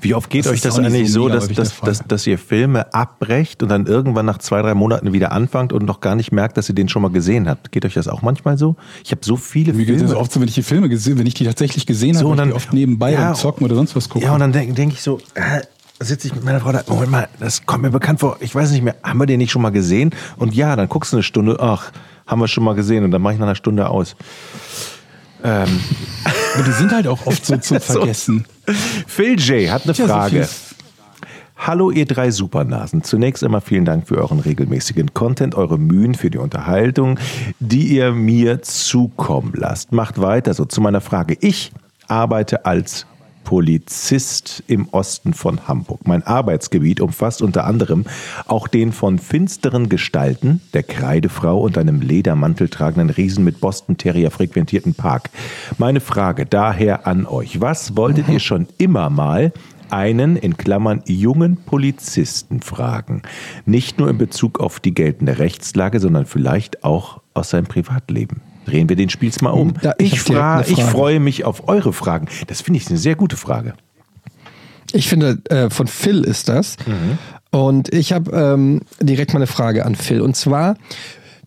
[0.00, 2.92] Wie oft geht Das euch das eigentlich so so, dass, dass, dass, dass ihr Filme
[2.94, 6.56] abbrecht und dann irgendwann nach zwei, drei Monaten wieder anfangt und noch gar nicht merkt,
[6.56, 7.72] dass ihr den schon mal gesehen habt?
[7.72, 8.76] Geht euch das auch manchmal so?
[9.04, 10.10] Ich habe so viele Mir geht Filme.
[10.10, 12.36] das oft so, wenn ich die Filme gesehen, wenn ich die tatsächlich gesehen So, habe,
[12.36, 14.26] dann- die oft nebenbei ja, beim Zocken oder sonst was gucken.
[14.28, 15.62] Ja, und dann denke denk ich so, äh,
[16.00, 18.70] sitze ich mit meiner Frau da, Moment mal, das kommt mir bekannt vor, ich weiß
[18.70, 20.10] nicht mehr, haben wir den nicht schon mal gesehen?
[20.36, 21.90] Und ja, dann guckst du eine Stunde, ach,
[22.26, 24.16] haben wir schon mal gesehen und dann mache ich nach einer Stunde aus.
[25.42, 25.80] Ähm,
[26.66, 28.44] die sind halt auch oft so zum Vergessen.
[29.06, 29.70] Phil J.
[29.70, 30.44] hat eine Ja, so Frage.
[30.44, 30.76] viel-
[31.56, 33.02] Hallo ihr drei Supernasen.
[33.04, 37.18] Zunächst einmal vielen Dank für euren regelmäßigen Content, eure Mühen für die Unterhaltung,
[37.60, 39.92] die ihr mir zukommen lasst.
[39.92, 41.36] Macht weiter so zu meiner Frage.
[41.40, 41.72] Ich
[42.08, 43.06] arbeite als
[43.44, 46.00] Polizist im Osten von Hamburg.
[46.06, 48.04] Mein Arbeitsgebiet umfasst unter anderem
[48.46, 54.30] auch den von finsteren Gestalten, der Kreidefrau und einem Ledermantel tragenden Riesen mit Boston Terrier
[54.30, 55.30] frequentierten Park.
[55.78, 57.60] Meine Frage daher an euch.
[57.60, 59.52] Was wolltet ihr schon immer mal
[59.90, 63.22] einen in Klammern jungen Polizisten fragen.
[63.64, 68.40] Nicht nur in Bezug auf die geltende Rechtslage, sondern vielleicht auch aus seinem Privatleben.
[68.66, 69.74] Drehen wir den Spiels mal um.
[69.82, 72.28] Da- ich ich, fra ich freue mich auf eure Fragen.
[72.46, 73.74] Das finde ich eine sehr gute Frage.
[74.92, 76.76] Ich finde, äh, von Phil ist das.
[77.50, 80.20] Und ich habe ähm, direkt mal eine Frage an Phil.
[80.20, 80.76] Und zwar,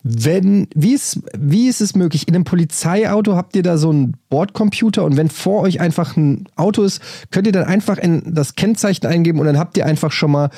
[0.03, 2.27] Wenn, wie ist, wie ist es möglich?
[2.29, 6.47] In einem Polizeiauto habt ihr da so einen Bordcomputer und wenn vor euch einfach ein
[6.55, 10.11] Auto ist, könnt ihr dann einfach in das Kennzeichen eingeben und dann habt ihr einfach
[10.13, 10.49] schon mal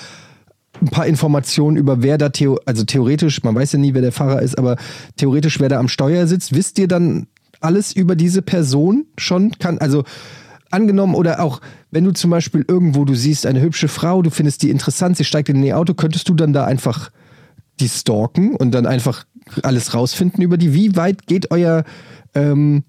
[0.82, 4.12] ein paar Informationen über wer da, theo also theoretisch, man weiß ja nie, wer der
[4.12, 4.78] Fahrer ist, aber
[5.18, 6.54] theoretisch, wer da am Steuer sitzt.
[6.54, 7.28] Wisst ihr dann
[7.60, 9.52] alles über diese Person schon?
[9.60, 10.04] Kann, also
[10.72, 11.62] angenommen oder auch,
[11.92, 15.26] wenn du zum Beispiel irgendwo, du siehst eine hübsche Frau, du findest die interessant, sie
[15.26, 17.12] steigt in ihr Auto, könntest du dann da einfach
[17.80, 19.26] die stalken und dann einfach
[19.64, 20.74] alles rausfinden über die?
[20.74, 21.84] Wie weit geht euer,
[22.36, 22.84] ähm,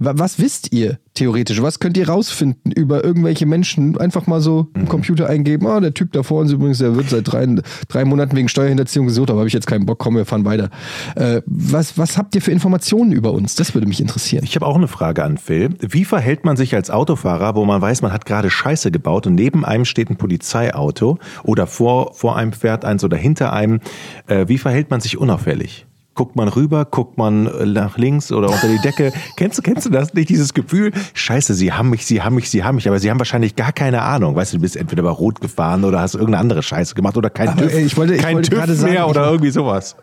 [0.00, 1.60] was wisst ihr theoretisch?
[1.60, 3.98] Was könnt ihr rausfinden über irgendwelche Menschen?
[3.98, 7.10] Einfach mal so im Computer eingeben, ah, der Typ da vor uns übrigens, der wird
[7.10, 7.46] seit drei,
[7.88, 10.70] drei Monaten wegen Steuerhinterziehung gesucht, aber habe ich jetzt keinen Bock, komm, wir fahren weiter.
[11.16, 13.54] Äh, was, was habt ihr für Informationen über uns?
[13.54, 14.42] Das würde mich interessieren.
[14.44, 15.76] Ich habe auch eine Frage an Phil.
[15.80, 19.34] Wie verhält man sich als Autofahrer, wo man weiß, man hat gerade Scheiße gebaut und
[19.34, 23.80] neben einem steht ein Polizeiauto oder vor, vor einem fährt eins oder hinter einem?
[24.26, 25.86] Äh, wie verhält man sich unauffällig?
[26.20, 29.10] Guckt man rüber, guckt man äh, nach links oder unter die Decke?
[29.38, 30.92] kennst du, kennst du das nicht, dieses Gefühl?
[31.14, 33.72] Scheiße, sie haben mich, sie haben mich, sie haben mich, aber sie haben wahrscheinlich gar
[33.72, 34.36] keine Ahnung.
[34.36, 37.30] Weißt du, du bist entweder bei Rot gefahren oder hast irgendeine andere Scheiße gemacht oder
[37.30, 39.96] kein Aber, TÜV, ey, ich wollte- ich kein wollte TÜV mehr sagen, oder irgendwie sowas.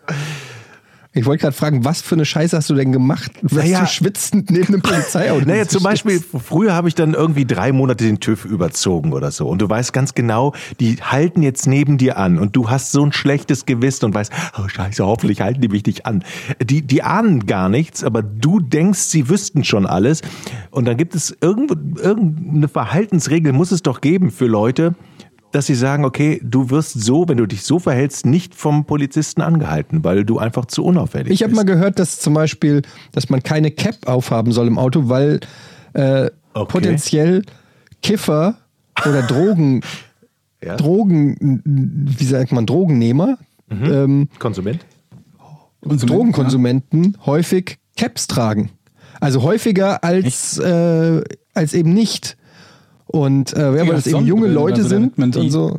[1.14, 3.32] Ich wollte gerade fragen, was für eine Scheiße hast du denn gemacht?
[3.40, 3.80] Was Naja.
[3.80, 8.04] du schwitzend neben einem Polizeiauto Naja, zum Beispiel, früher habe ich dann irgendwie drei Monate
[8.04, 9.48] den TÜV überzogen oder so.
[9.48, 13.02] Und du weißt ganz genau, die halten jetzt neben dir an und du hast so
[13.02, 16.24] ein schlechtes Gewissen und weißt, oh scheiße, hoffentlich halten die mich nicht an.
[16.62, 20.20] Die, die ahnen gar nichts, aber du denkst, sie wüssten schon alles.
[20.70, 24.94] Und dann gibt es irgendwo, irgendeine Verhaltensregel muss es doch geben für Leute,
[25.52, 29.40] dass sie sagen, okay, du wirst so, wenn du dich so verhältst, nicht vom Polizisten
[29.40, 31.56] angehalten, weil du einfach zu unauffällig Ich habe bist.
[31.56, 35.40] mal gehört, dass zum Beispiel, dass man keine Cap aufhaben soll im Auto, weil
[35.94, 36.72] äh, Okay.
[36.72, 37.42] potenziell
[38.02, 38.56] Kiffer
[39.06, 39.82] oder Drogen,
[40.64, 40.74] Ja.
[40.76, 43.38] Drogen, wie sagt man, Drogennehmer,
[43.70, 44.84] ähm, Konsument?
[45.82, 48.70] Drogenkonsumenten häufig Caps tragen.
[49.20, 51.22] Also häufiger als, äh,
[51.54, 52.36] als eben nicht.
[53.08, 55.76] Und äh, ja, weil das eben junge Sonnenbrillen Leute sind und so.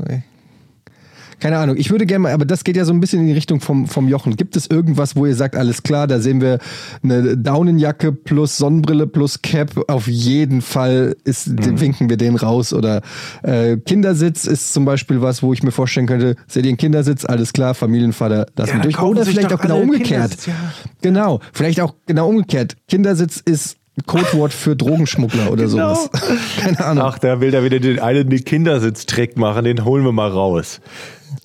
[1.39, 1.77] Keine Ahnung.
[1.77, 3.87] Ich würde gerne mal, aber das geht ja so ein bisschen in die Richtung vom,
[3.87, 4.35] vom Jochen.
[4.35, 6.59] Gibt es irgendwas, wo ihr sagt, alles klar, da sehen wir
[7.01, 9.71] eine Daunenjacke plus Sonnenbrille plus Cap.
[9.87, 11.79] Auf jeden Fall ist, Mhm.
[11.79, 12.73] winken wir den raus.
[12.73, 13.01] Oder
[13.41, 17.23] äh, Kindersitz ist zum Beispiel was, wo ich mir vorstellen könnte, seht ihr einen Kindersitz,
[17.23, 19.01] alles klar, Familienvater, lassen Ja, wir durch.
[19.01, 20.45] Oder vielleicht auch genau umgekehrt.
[20.45, 20.53] Ja.
[21.01, 22.75] Genau, vielleicht auch genau umgekehrt.
[22.89, 25.95] Kindersitz ist Codewort für Drogenschmuggler oder Genau.
[25.95, 26.09] sowas.
[26.59, 27.03] Keine Ahnung.
[27.05, 30.81] Ach, da will er wieder den einen den Kindersitztrick machen, den holen wir mal raus.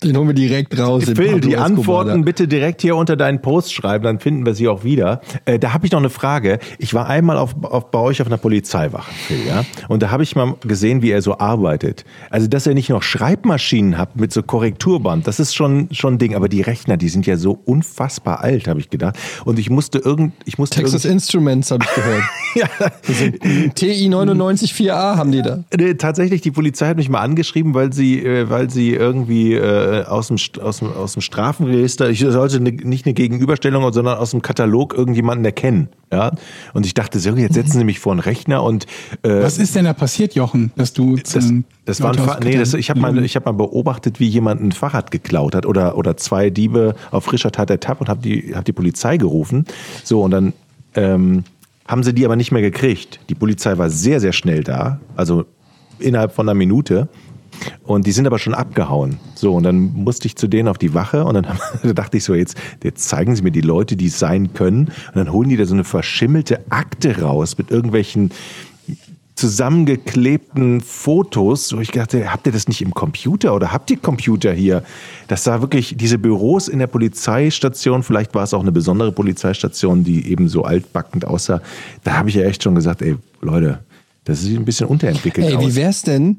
[0.05, 1.03] Den holen wir direkt raus.
[1.05, 4.83] Phil, die Antworten bitte direkt hier unter deinen Post schreiben, dann finden wir sie auch
[4.83, 5.21] wieder.
[5.45, 6.59] Äh, da habe ich noch eine Frage.
[6.77, 10.23] Ich war einmal auf, auf, bei euch auf einer Polizeiwache, Phil, ja, und da habe
[10.23, 12.05] ich mal gesehen, wie er so arbeitet.
[12.29, 16.17] Also, dass ihr nicht noch Schreibmaschinen habt mit so Korrekturband, das ist schon schon ein
[16.17, 16.35] Ding.
[16.35, 19.17] Aber die Rechner, die sind ja so unfassbar alt, habe ich gedacht.
[19.45, 22.23] Und ich musste irgend, ich musste Texas Instruments habe ich gehört.
[22.55, 25.63] ja, TI 994A haben die da.
[25.75, 29.94] Nee, tatsächlich, die Polizei hat mich mal angeschrieben, weil sie, äh, weil sie irgendwie äh,
[30.03, 34.31] aus, dem, aus, dem, aus dem Strafenregister, ich sollte ne, nicht eine Gegenüberstellung, sondern aus
[34.31, 35.89] dem Katalog irgendjemanden erkennen.
[36.11, 36.31] Ja?
[36.73, 38.85] Und ich dachte, so, jetzt setzen sie mich vor einen Rechner und
[39.23, 42.57] äh, Was ist denn da passiert, Jochen, dass du das, zum das war ein nee,
[42.57, 45.97] das, ich habe mal, ich hab mal beobachtet, wie jemand ein Fahrrad geklaut hat oder,
[45.97, 49.65] oder zwei Diebe auf frischer Tat ertappt und habe die, hab die Polizei gerufen.
[50.03, 50.53] So, und dann
[50.95, 51.43] ähm,
[51.87, 53.19] haben sie die aber nicht mehr gekriegt.
[53.29, 55.45] Die Polizei war sehr, sehr schnell da, also
[55.99, 57.07] innerhalb von einer Minute.
[57.83, 59.19] Und die sind aber schon abgehauen.
[59.35, 61.45] So, und dann musste ich zu denen auf die Wache und dann
[61.83, 64.85] da dachte ich so, jetzt, jetzt zeigen sie mir die Leute, die es sein können.
[64.85, 68.31] Und dann holen die da so eine verschimmelte Akte raus mit irgendwelchen
[69.35, 74.53] zusammengeklebten Fotos, wo ich dachte, habt ihr das nicht im Computer oder habt ihr Computer
[74.53, 74.81] hier?
[75.27, 80.05] Das sah wirklich, diese Büros in der Polizeistation, vielleicht war es auch eine besondere Polizeistation,
[80.05, 81.61] die eben so altbackend aussah.
[82.05, 83.79] Da habe ich ja echt schon gesagt, ey, Leute,
[84.23, 85.65] das sieht ein bisschen unterentwickelt Ey, aus.
[85.65, 86.37] wie wär's denn,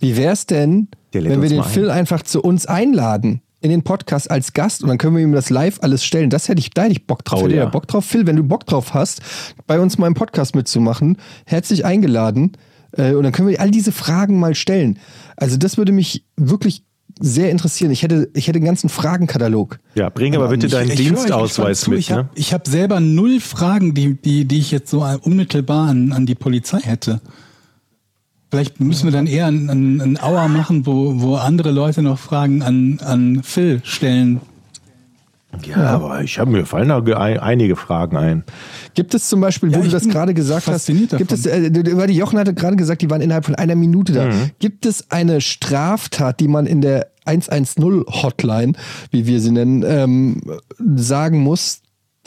[0.00, 1.70] wie wär's denn, Der lädt wenn wir den mal ein.
[1.72, 3.42] Phil einfach zu uns einladen?
[3.62, 6.30] In den Podcast als Gast und dann können wir ihm das live alles stellen.
[6.30, 7.42] Das hätte ich, da hätte ich Bock drauf.
[7.42, 7.66] Oh, Hätte ja.
[7.66, 8.06] Bock drauf?
[8.06, 9.20] Phil, wenn du Bock drauf hast,
[9.66, 12.52] bei uns mal im Podcast mitzumachen, herzlich eingeladen.
[12.96, 14.98] Äh, Und dann können wir all diese Fragen mal stellen.
[15.36, 16.84] Also das würde mich wirklich
[17.20, 17.90] sehr interessieren.
[17.90, 19.78] Ich hätte, ich hätte einen ganzen Fragenkatalog.
[19.94, 21.90] ja, bring aber bitte deinen Ich- ich Dienstausweis zu.
[21.90, 21.98] mit.
[21.98, 22.42] Ich habe Ne?
[22.52, 26.78] hab selber null Fragen, die, die, die ich jetzt so unmittelbar an, an die Polizei
[26.80, 27.20] hätte.
[28.50, 32.18] Vielleicht müssen wir dann eher einen, einen, einen Hour machen, wo, wo andere Leute noch
[32.18, 34.40] Fragen an, an Phil stellen.
[35.66, 38.44] Ja, aber ich habe mir fallen da ge- ein, einige Fragen ein.
[38.94, 42.06] Gibt es zum Beispiel, wo Ja, du das gerade gesagt hast, gibt es, äh, weil
[42.06, 44.26] die Jochen hatte gerade gesagt, die waren innerhalb von einer Minute da.
[44.26, 44.50] Mhm.
[44.60, 48.72] Gibt es eine Straftat, die man in der 110-Hotline,
[49.10, 50.40] wie wir sie nennen, ähm,
[50.96, 51.80] sagen muss,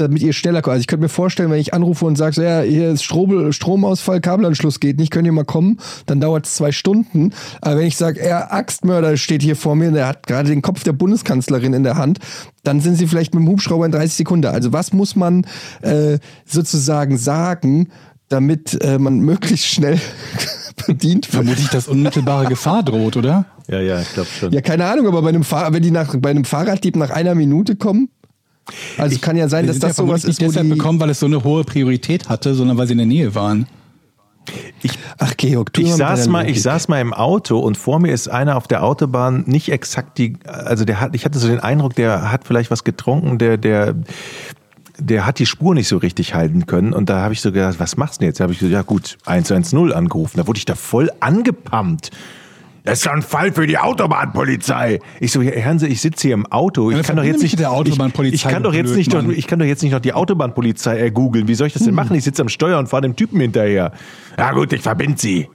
[0.03, 0.73] damit ihr schneller kommt.
[0.73, 3.51] Also ich könnte mir vorstellen, wenn ich anrufe und sage, so, ja, hier ist Strom,
[3.51, 7.33] Stromausfall, Kabelanschluss geht nicht, könnt ihr mal kommen, dann dauert es zwei Stunden.
[7.61, 10.83] Aber wenn ich sage, er Axtmörder steht hier vor mir, der hat gerade den Kopf
[10.83, 12.19] der Bundeskanzlerin in der Hand,
[12.63, 14.47] dann sind sie vielleicht mit dem Hubschrauber in 30 Sekunden.
[14.47, 15.45] Also was muss man
[15.81, 17.89] äh, sozusagen sagen,
[18.29, 19.99] damit äh, man möglichst schnell
[20.87, 21.43] bedient wird?
[21.43, 23.45] Vermutlich, dass unmittelbare Gefahr droht, oder?
[23.67, 24.51] Ja, ja, ich glaube schon.
[24.51, 27.35] Ja, keine Ahnung, aber bei einem Fahr wenn die nach, bei einem Fahrraddieb nach einer
[27.35, 28.09] Minute kommen,
[28.97, 31.09] also kann ja sein, dass das ja sowas ist, wo nicht deshalb die, bekommen, weil
[31.09, 33.67] es so eine hohe Priorität hatte, sondern weil sie in der Nähe waren.
[35.19, 36.55] Ach Georg, du Ich saß mal, Logik.
[36.57, 40.17] ich saß mal im Auto und vor mir ist einer auf der Autobahn nicht exakt
[40.17, 43.57] die, also der hat, ich hatte so den Eindruck, der hat vielleicht was getrunken, der,
[43.57, 43.95] der,
[44.97, 47.79] der hat die Spur nicht so richtig halten können und da habe ich so gedacht,
[47.79, 48.39] was machst du denn jetzt?
[48.39, 50.37] Da habe ich gesagt, ja gut, 110 angerufen.
[50.37, 52.11] Da wurde ich da voll angepumpt.
[52.83, 54.99] Das ist doch ein Fall für die Autobahnpolizei.
[55.21, 56.91] Ich so, Herrn Sie, ich sitze hier im Auto.
[56.91, 59.27] Ich kann doch verbinde jetzt nicht der Autobahnpolizei, Ich, ich kann doch jetzt nicht, noch,
[59.29, 61.47] ich kann doch jetzt nicht noch die Autobahnpolizei äh, googeln.
[61.47, 62.15] Wie soll ich das denn machen?
[62.15, 63.93] Ich sitze am Steuer und fahre dem Typen hinterher.
[64.37, 65.47] Ja gut, ich verbind Sie.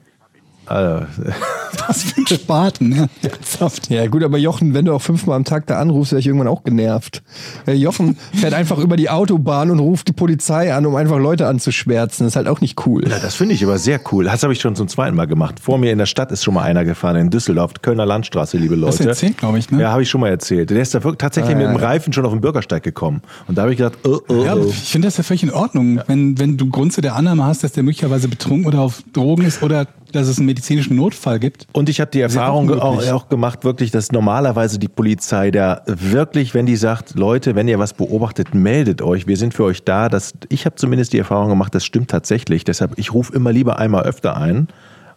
[0.69, 1.07] Also,
[1.87, 3.07] Was für ein Spaten, ja.
[3.23, 3.91] Ernsthaft.
[3.91, 6.49] Ja gut, aber Jochen, wenn du auch fünfmal am Tag da anrufst, wäre ich irgendwann
[6.49, 7.23] auch genervt.
[7.67, 11.47] Äh, Jochen fährt einfach über die Autobahn und ruft die Polizei an, um einfach Leute
[11.47, 12.27] anzuschwärzen.
[12.27, 13.09] Das ist halt auch nicht cool.
[13.09, 14.25] Ja, das finde ich aber sehr cool.
[14.25, 15.61] Das habe ich schon zum zweiten Mal gemacht.
[15.61, 18.75] Vor mir in der Stadt ist schon mal einer gefahren, in Düsseldorf, Kölner Landstraße, liebe
[18.75, 18.93] Leute.
[18.93, 19.81] Hast du erzählt, glaube ich, ne?
[19.81, 20.71] Ja, habe ich schon mal erzählt.
[20.71, 21.87] Der ist da wirklich tatsächlich Ah, mit ja, dem ja.
[21.87, 23.23] Reifen schon auf den Bürgersteig gekommen.
[23.47, 24.67] Und da habe ich gedacht, oh, oh, Ja, oh.
[24.69, 27.65] ich finde das ja völlig in Ordnung, wenn, wenn du Grund zu der Annahme hast,
[27.65, 31.67] dass der möglicherweise betrunken oder auf Drogen ist oder dass es einen medizinischen Notfall gibt.
[31.73, 36.55] Und ich habe die Erfahrung auch auch, gemacht, wirklich, dass normalerweise die Polizei da wirklich,
[36.55, 40.09] wenn die sagt, Leute, wenn ihr was beobachtet, meldet euch, wir sind für euch da.
[40.09, 42.65] Das, ich habe zumindest die Erfahrung gemacht, das stimmt tatsächlich.
[42.65, 44.69] Deshalb, ich rufe immer lieber einmal öfter ein,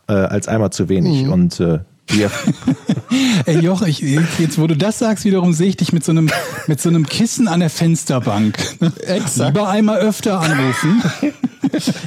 [0.07, 1.25] äh, als einmal zu wenig.
[1.25, 1.31] Mhm.
[1.31, 1.79] Und äh,
[2.11, 2.27] die,
[3.45, 6.29] Ey Joch, ich, jetzt wo du das sagst, wiederum sehe ich dich mit so einem,
[6.67, 8.57] mit so einem Kissen an der Fensterbank.
[9.07, 9.55] Exakt.
[9.55, 11.01] Lieber einmal öfter anrufen.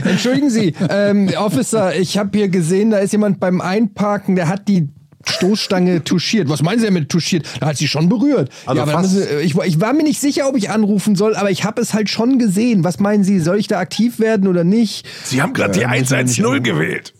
[0.04, 4.68] Entschuldigen Sie, ähm, Officer, ich habe hier gesehen, da ist jemand beim Einparken, der hat
[4.68, 4.88] die
[5.26, 6.50] Stoßstange touchiert.
[6.50, 7.46] Was meinen Sie denn mit touchiert?
[7.60, 8.50] Da hat sie schon berührt.
[8.66, 11.50] Also ja, fast- müssen, ich, ich war mir nicht sicher, ob ich anrufen soll, aber
[11.50, 12.84] ich habe es halt schon gesehen.
[12.84, 15.06] Was meinen Sie, soll ich da aktiv werden oder nicht?
[15.24, 17.13] Sie haben gerade die wir nicht 110 gewählt.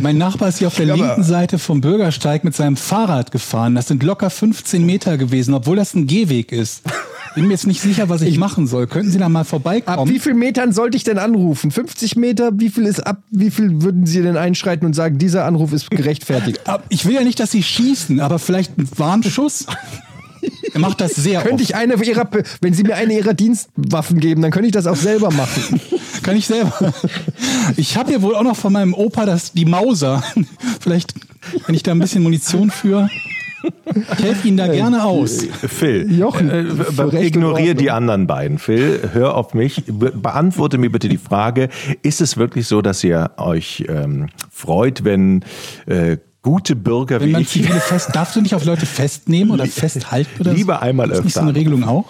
[0.00, 3.30] Mein Nachbar ist hier auf der Ja, aber- linken Seite vom Bürgersteig mit seinem Fahrrad
[3.30, 3.74] gefahren.
[3.74, 6.82] Das sind locker 15 Meter gewesen, obwohl das ein Gehweg ist.
[7.34, 8.86] Bin mir jetzt nicht sicher, was ich, machen soll.
[8.86, 10.08] Könnten Sie da mal Ab vorbeikommen?
[10.12, 11.72] wie viel Metern sollte ich denn anrufen?
[11.72, 12.50] 50 Meter?
[12.54, 13.22] Wie viel ist ab?
[13.30, 16.60] Wie viel würden Sie denn einschreiten und sagen, dieser Anruf ist gerechtfertigt?
[16.68, 19.66] Ab- Ich will ja nicht, dass Sie schießen, aber vielleicht ein Warnschuss.
[20.74, 21.70] Er macht das sehr Könnte oft.
[21.70, 22.28] ich eine ihrer,
[22.60, 25.80] wenn Sie mir eine Ihrer Dienstwaffen geben, dann könnte ich das auch selber machen.
[26.22, 26.92] Kann ich selber.
[27.76, 30.22] Ich habe ja wohl auch noch von meinem Opa das, die Mauser.
[30.80, 31.14] Vielleicht,
[31.66, 33.08] wenn ich da ein bisschen Munition für.
[33.94, 35.46] Ich helfe Ihnen da gerne aus.
[35.66, 38.58] Phil, Jochen, äh, ignoriere die anderen beiden.
[38.58, 39.84] Phil, hör auf mich.
[39.86, 41.68] Be beantworte mir bitte die Frage:
[42.02, 45.44] Ist es wirklich so, dass ihr euch ähm, freut, wenn
[45.86, 49.50] äh, gute Bürger Wenn wie man ich zivile fest, darfst du nicht auf Leute festnehmen
[49.50, 50.56] oder festhalten oder so?
[50.56, 51.48] Lieber einmal Ist nicht so öfter.
[51.48, 52.04] eine Regelung auch?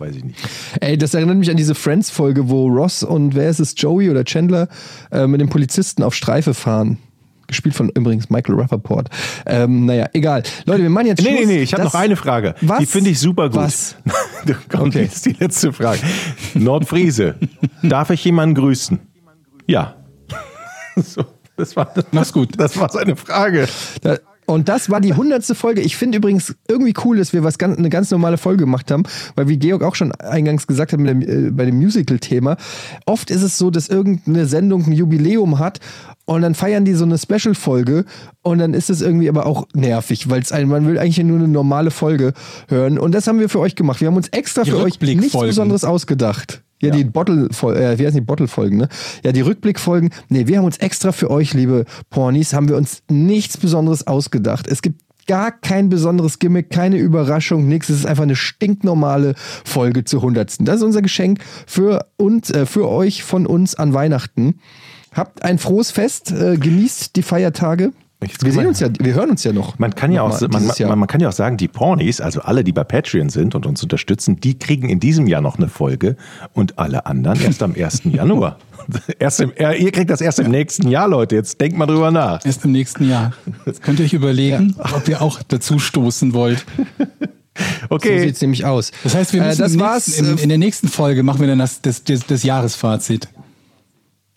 [0.00, 0.38] weiß ich nicht.
[0.80, 4.22] Ey, das erinnert mich an diese Friends-Folge, wo Ross und wer ist es, Joey oder
[4.24, 4.68] Chandler,
[5.10, 6.98] äh, mit dem Polizisten auf Streife fahren.
[7.48, 9.08] Gespielt von übrigens Michael Rappaport.
[9.44, 10.44] Ähm, naja, egal.
[10.66, 11.48] Leute, wir machen jetzt Nee, nee, Schluss.
[11.48, 12.54] nee, ich habe noch eine Frage.
[12.60, 12.78] Was?
[12.78, 13.56] Die finde ich super gut.
[13.58, 13.96] Was?
[14.68, 15.02] Kommt Okay.
[15.02, 15.98] jetzt die letzte Frage.
[16.54, 17.34] Nordfriese,
[17.82, 19.00] darf ich jemanden grüßen?
[19.66, 19.94] Ja.
[20.96, 21.24] So,
[21.58, 22.58] das war, Mach's gut.
[22.58, 23.68] Das war seine Frage.
[24.02, 24.18] Da,
[24.48, 25.82] und das war die hundertste Folge.
[25.82, 29.02] Ich finde übrigens irgendwie cool, dass wir was ganz, eine ganz normale Folge gemacht haben,
[29.34, 32.56] weil wie Georg auch schon eingangs gesagt hat dem, äh, bei dem Musical-Thema,
[33.04, 35.80] oft ist es so, dass irgendeine Sendung ein Jubiläum hat
[36.24, 38.06] und dann feiern die so eine Special-Folge
[38.40, 41.48] und dann ist es irgendwie aber auch nervig, weil es man will eigentlich nur eine
[41.48, 42.32] normale Folge
[42.68, 44.00] hören und das haben wir für euch gemacht.
[44.00, 45.38] Wir haben uns extra für euch nichts.
[45.38, 46.62] Besonderes ausgedacht.
[46.80, 48.88] Ja, die Bottle, äh, wie heißen die Bottle-Folgen, ne?
[49.24, 50.10] Ja, die Rückblickfolgen.
[50.28, 54.68] Nee, wir haben uns extra für euch, liebe Pornis, haben wir uns nichts Besonderes ausgedacht.
[54.68, 57.88] Es gibt gar kein besonderes Gimmick, keine Überraschung, nichts.
[57.90, 59.34] Es ist einfach eine stinknormale
[59.64, 60.66] Folge zur hundertsten.
[60.66, 64.60] Das ist unser Geschenk für uns, äh, für euch von uns an Weihnachten.
[65.12, 67.92] Habt ein frohes Fest, äh, genießt die Feiertage.
[68.20, 69.78] Jetzt Wir sehen uns ja, wir hören uns ja noch.
[69.78, 72.64] Man kann ja auch, man, man, man kann ja auch sagen, die Pornis, also alle,
[72.64, 76.16] die bei Patreon sind und uns unterstützen, die kriegen in diesem Jahr noch eine Folge
[76.52, 78.02] und alle anderen erst am 1.
[78.12, 78.58] Januar.
[79.20, 81.36] Erst im, äh, ihr kriegt das erst im nächsten Jahr, Leute.
[81.36, 82.44] Jetzt denkt mal drüber nach.
[82.44, 83.34] Erst im nächsten Jahr.
[83.66, 86.64] Jetzt könnt ihr euch überlegen, ob ihr auch dazu stoßen wollt.
[87.90, 88.20] So Okay.
[88.20, 88.92] sieht's nämlich aus.
[89.02, 90.06] Das heißt, wir Äh, müssen das im war's.
[90.06, 93.26] nächsten, in, äh, in der nächsten Folge machen wir dann das, das, das, das Jahresfazit.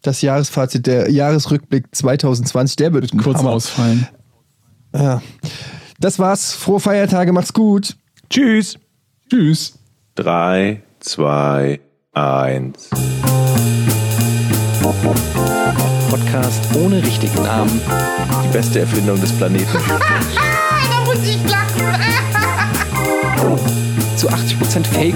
[0.01, 3.51] Das Jahresfazit, der Jahresrückblick 2020, der wird Kurz Hammer.
[3.51, 4.07] ausfallen.
[4.93, 5.21] Ja.
[5.99, 6.53] Das war's.
[6.53, 7.95] Frohe Feiertage, macht's gut.
[8.29, 8.77] Tschüss.
[9.29, 9.77] Tschüss.
[10.15, 11.79] Drei, zwei,
[12.13, 12.89] eins.
[16.09, 17.79] Podcast ohne richtigen Namen.
[18.43, 19.67] Die beste Erfindung des Planeten.
[19.87, 21.85] da muss ich lachen.
[24.17, 25.15] Zu 80% Fake.